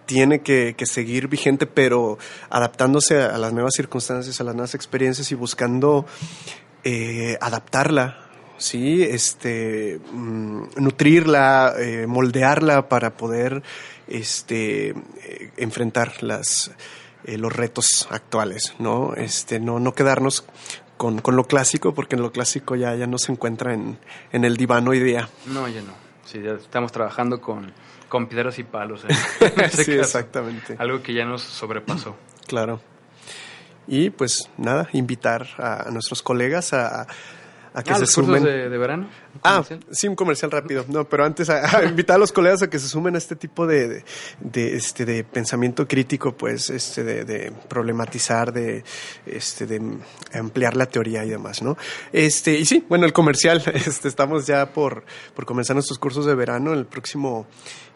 tiene 0.06 0.42
que, 0.42 0.76
seguir 0.86 1.28
vigente, 1.28 1.66
pero 1.66 2.18
adaptándose 2.50 3.22
a, 3.22 3.38
las 3.38 3.54
nuevas 3.54 3.74
circunstancias, 3.76 4.40
a 4.40 4.44
las 4.44 4.56
nuevas 4.56 4.76
experiencias 4.76 5.32
y 5.32 5.36
buscando 5.36 6.06
eh, 6.84 7.38
adaptarla, 7.42 8.30
sí, 8.58 9.04
este, 9.04 10.00
mm, 10.12 10.64
nutrirla, 10.78 11.74
eh, 11.78 12.06
moldearla 12.08 12.88
para 12.88 13.18
poder 13.18 13.64
este, 14.08 14.90
eh, 14.90 14.96
enfrentar 15.58 16.24
las, 16.24 16.72
los 17.24 17.54
retos 17.54 18.08
actuales, 18.12 18.76
¿no? 18.80 19.16
Este, 19.16 19.60
no, 19.60 19.80
no 19.80 19.94
quedarnos 19.96 20.46
con, 20.98 21.20
con, 21.20 21.36
lo 21.36 21.46
clásico, 21.46 21.94
porque 21.94 22.16
en 22.16 22.22
lo 22.22 22.32
clásico 22.32 22.76
ya, 22.76 22.96
ya 22.96 23.08
no 23.08 23.18
se 23.18 23.32
encuentra 23.32 23.74
en, 23.74 23.98
en 24.32 24.46
el 24.46 24.58
diván 24.58 24.88
hoy 24.88 25.00
día. 25.00 25.30
No, 25.48 25.68
ya 25.68 25.82
no. 25.82 25.94
Sí, 26.26 26.42
ya 26.42 26.54
estamos 26.54 26.92
trabajando 26.92 27.40
con, 27.40 27.72
con 28.10 28.28
piedras 28.28 28.58
y 28.60 28.64
palos. 28.64 29.06
¿eh? 29.06 29.14
sí, 29.70 29.78
caso. 29.78 29.92
exactamente. 29.92 30.76
Algo 30.80 31.02
que 31.02 31.14
ya 31.14 31.26
nos 31.26 31.42
sobrepasó. 31.42 32.16
Claro. 32.48 32.82
Y 33.88 34.10
pues 34.10 34.50
nada, 34.58 34.90
invitar 34.94 35.48
a, 35.58 35.88
a 35.88 35.92
nuestros 35.92 36.24
colegas 36.24 36.74
a, 36.74 37.08
a 37.76 37.84
que 37.84 37.92
ah, 37.92 37.96
se 37.96 38.02
los 38.02 38.12
sumen. 38.12 38.42
De, 38.42 38.70
de, 38.70 38.78
verano? 38.78 39.10
Ah, 39.44 39.62
sí, 39.92 40.08
un 40.08 40.16
comercial 40.16 40.50
rápido. 40.50 40.86
No, 40.88 41.04
pero 41.04 41.26
antes 41.26 41.50
a, 41.50 41.78
a, 41.78 41.84
invitar 41.84 42.16
a 42.16 42.20
los 42.20 42.32
colegas 42.32 42.62
a 42.64 42.70
que 42.70 42.80
se 42.80 42.88
sumen 42.88 43.16
a 43.16 43.18
este 43.18 43.36
tipo 43.36 43.68
de, 43.68 43.88
de, 43.90 44.06
de 44.40 44.76
este 44.78 45.04
de 45.04 45.26
pensamiento 45.26 45.86
crítico, 45.86 46.32
pues, 46.32 46.70
este 46.70 47.04
de, 47.04 47.26
de, 47.26 47.52
problematizar, 47.68 48.54
de 48.54 48.86
este 49.26 49.66
de 49.66 49.82
ampliar 50.34 50.78
la 50.78 50.86
teoría 50.86 51.26
y 51.26 51.30
demás, 51.30 51.62
¿no? 51.62 51.78
Este 52.14 52.58
y 52.58 52.66
sí, 52.66 52.86
bueno, 52.88 53.06
el 53.06 53.12
comercial, 53.12 53.62
este 53.74 54.08
estamos 54.08 54.48
ya 54.48 54.72
por 54.72 55.04
por 55.36 55.46
comenzar 55.46 55.76
nuestros 55.76 56.00
cursos 56.00 56.26
de 56.26 56.34
verano 56.34 56.72
el 56.72 56.86
próximo 56.86 57.46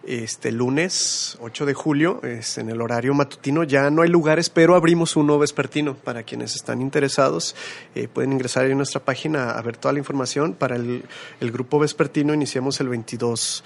este 0.10 0.52
lunes 0.52 1.38
8 1.40 1.68
de 1.68 1.74
julio 1.76 2.20
es 2.24 2.58
en 2.58 2.70
el 2.70 2.82
horario 2.82 3.14
matutino 3.14 3.64
ya 3.64 3.92
no 3.92 4.02
hay 4.02 4.10
lugares 4.10 4.50
pero 4.50 4.76
abrimos 4.76 5.16
uno 5.16 5.38
vespertino 5.38 5.94
para 5.94 6.24
quienes 6.24 6.56
están 6.56 6.82
interesados 6.82 7.56
eh, 7.94 8.08
pueden 8.08 8.34
ingresar 8.34 8.66
en 8.66 8.78
nuestra 8.78 9.02
página 9.02 9.52
a 9.52 9.62
ver 9.62 9.78
toda 9.78 9.94
la 9.94 10.00
información 10.00 10.54
para 10.54 10.78
el, 10.78 11.04
el 11.40 11.52
grupo 11.52 11.78
vespertino 11.78 12.34
iniciamos 12.34 12.80
el 12.82 12.90
22 12.90 13.64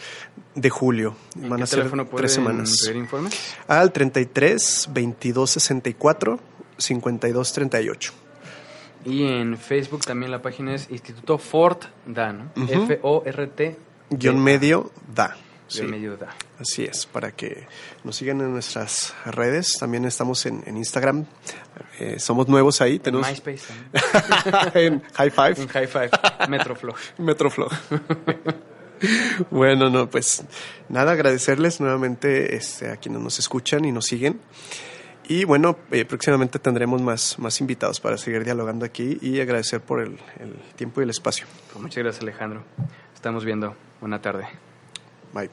de 0.56 0.70
julio 0.70 1.16
van 1.36 1.64
a 1.64 1.66
ser 1.66 1.90
tres 2.16 2.34
semanas 2.34 2.92
informes? 2.94 3.56
al 3.68 3.94
33 3.94 4.90
22 4.92 5.50
64 5.50 6.40
52 6.78 7.54
38 7.54 8.14
y 9.06 9.24
en 9.24 9.58
Facebook 9.58 10.02
también 10.06 10.32
la 10.32 10.42
página 10.42 10.76
es 10.76 10.90
Instituto 10.90 11.38
Fort 11.38 11.86
Da, 12.06 12.32
¿no? 12.32 12.52
Uh 12.56 12.62
-huh. 12.62 12.84
F-O-R-T. 12.86 13.76
Guión 14.12 14.42
medio 14.42 14.92
Da. 15.14 15.36
Sí. 15.68 15.84
medio 15.84 16.18
da. 16.18 16.36
Así 16.60 16.84
es, 16.84 17.06
para 17.06 17.32
que 17.32 17.68
nos 18.04 18.16
sigan 18.16 18.42
en 18.42 18.52
nuestras 18.52 19.14
redes. 19.26 19.78
También 19.80 20.06
estamos 20.06 20.46
en, 20.46 20.64
en 20.66 20.78
Instagram. 20.78 21.26
Eh, 22.00 22.20
somos 22.20 22.48
nuevos 22.48 22.82
ahí. 22.82 22.96
En 22.96 23.02
tenemos... 23.02 23.28
MySpace 23.28 23.74
en 24.86 25.02
High 25.02 25.32
Five. 25.32 25.54
En 25.58 25.68
High 25.68 25.88
Five. 25.88 26.10
Metroflow. 26.50 26.96
Metroflow. 27.18 27.70
bueno, 29.52 29.90
no, 29.90 30.10
pues 30.10 30.44
nada, 30.90 31.14
agradecerles 31.14 31.80
nuevamente 31.80 32.56
este, 32.56 32.92
a 32.92 32.98
quienes 32.98 33.22
nos 33.22 33.40
escuchan 33.40 33.86
y 33.86 33.92
nos 33.92 34.06
siguen. 34.06 34.40
Y 35.26 35.46
bueno, 35.46 35.78
eh, 35.92 36.04
próximamente 36.04 36.60
tendremos 36.60 37.02
más, 37.02 37.40
más 37.40 37.62
invitados 37.62 38.02
para 38.02 38.18
seguir 38.18 38.44
dialogando 38.44 38.86
aquí 38.86 39.18
y 39.22 39.40
agradecer 39.40 39.80
por 39.80 40.02
el, 40.02 40.20
el 40.40 40.54
tiempo 40.76 41.00
y 41.00 41.06
el 41.06 41.10
espacio. 41.12 41.48
Pues 41.72 41.82
muchas 41.82 42.04
gracias, 42.04 42.24
Alejandro. 42.24 42.64
Estamos 43.16 43.46
viendo. 43.46 43.74
Buena 44.02 44.22
tarde. 44.22 44.73
might 45.34 45.52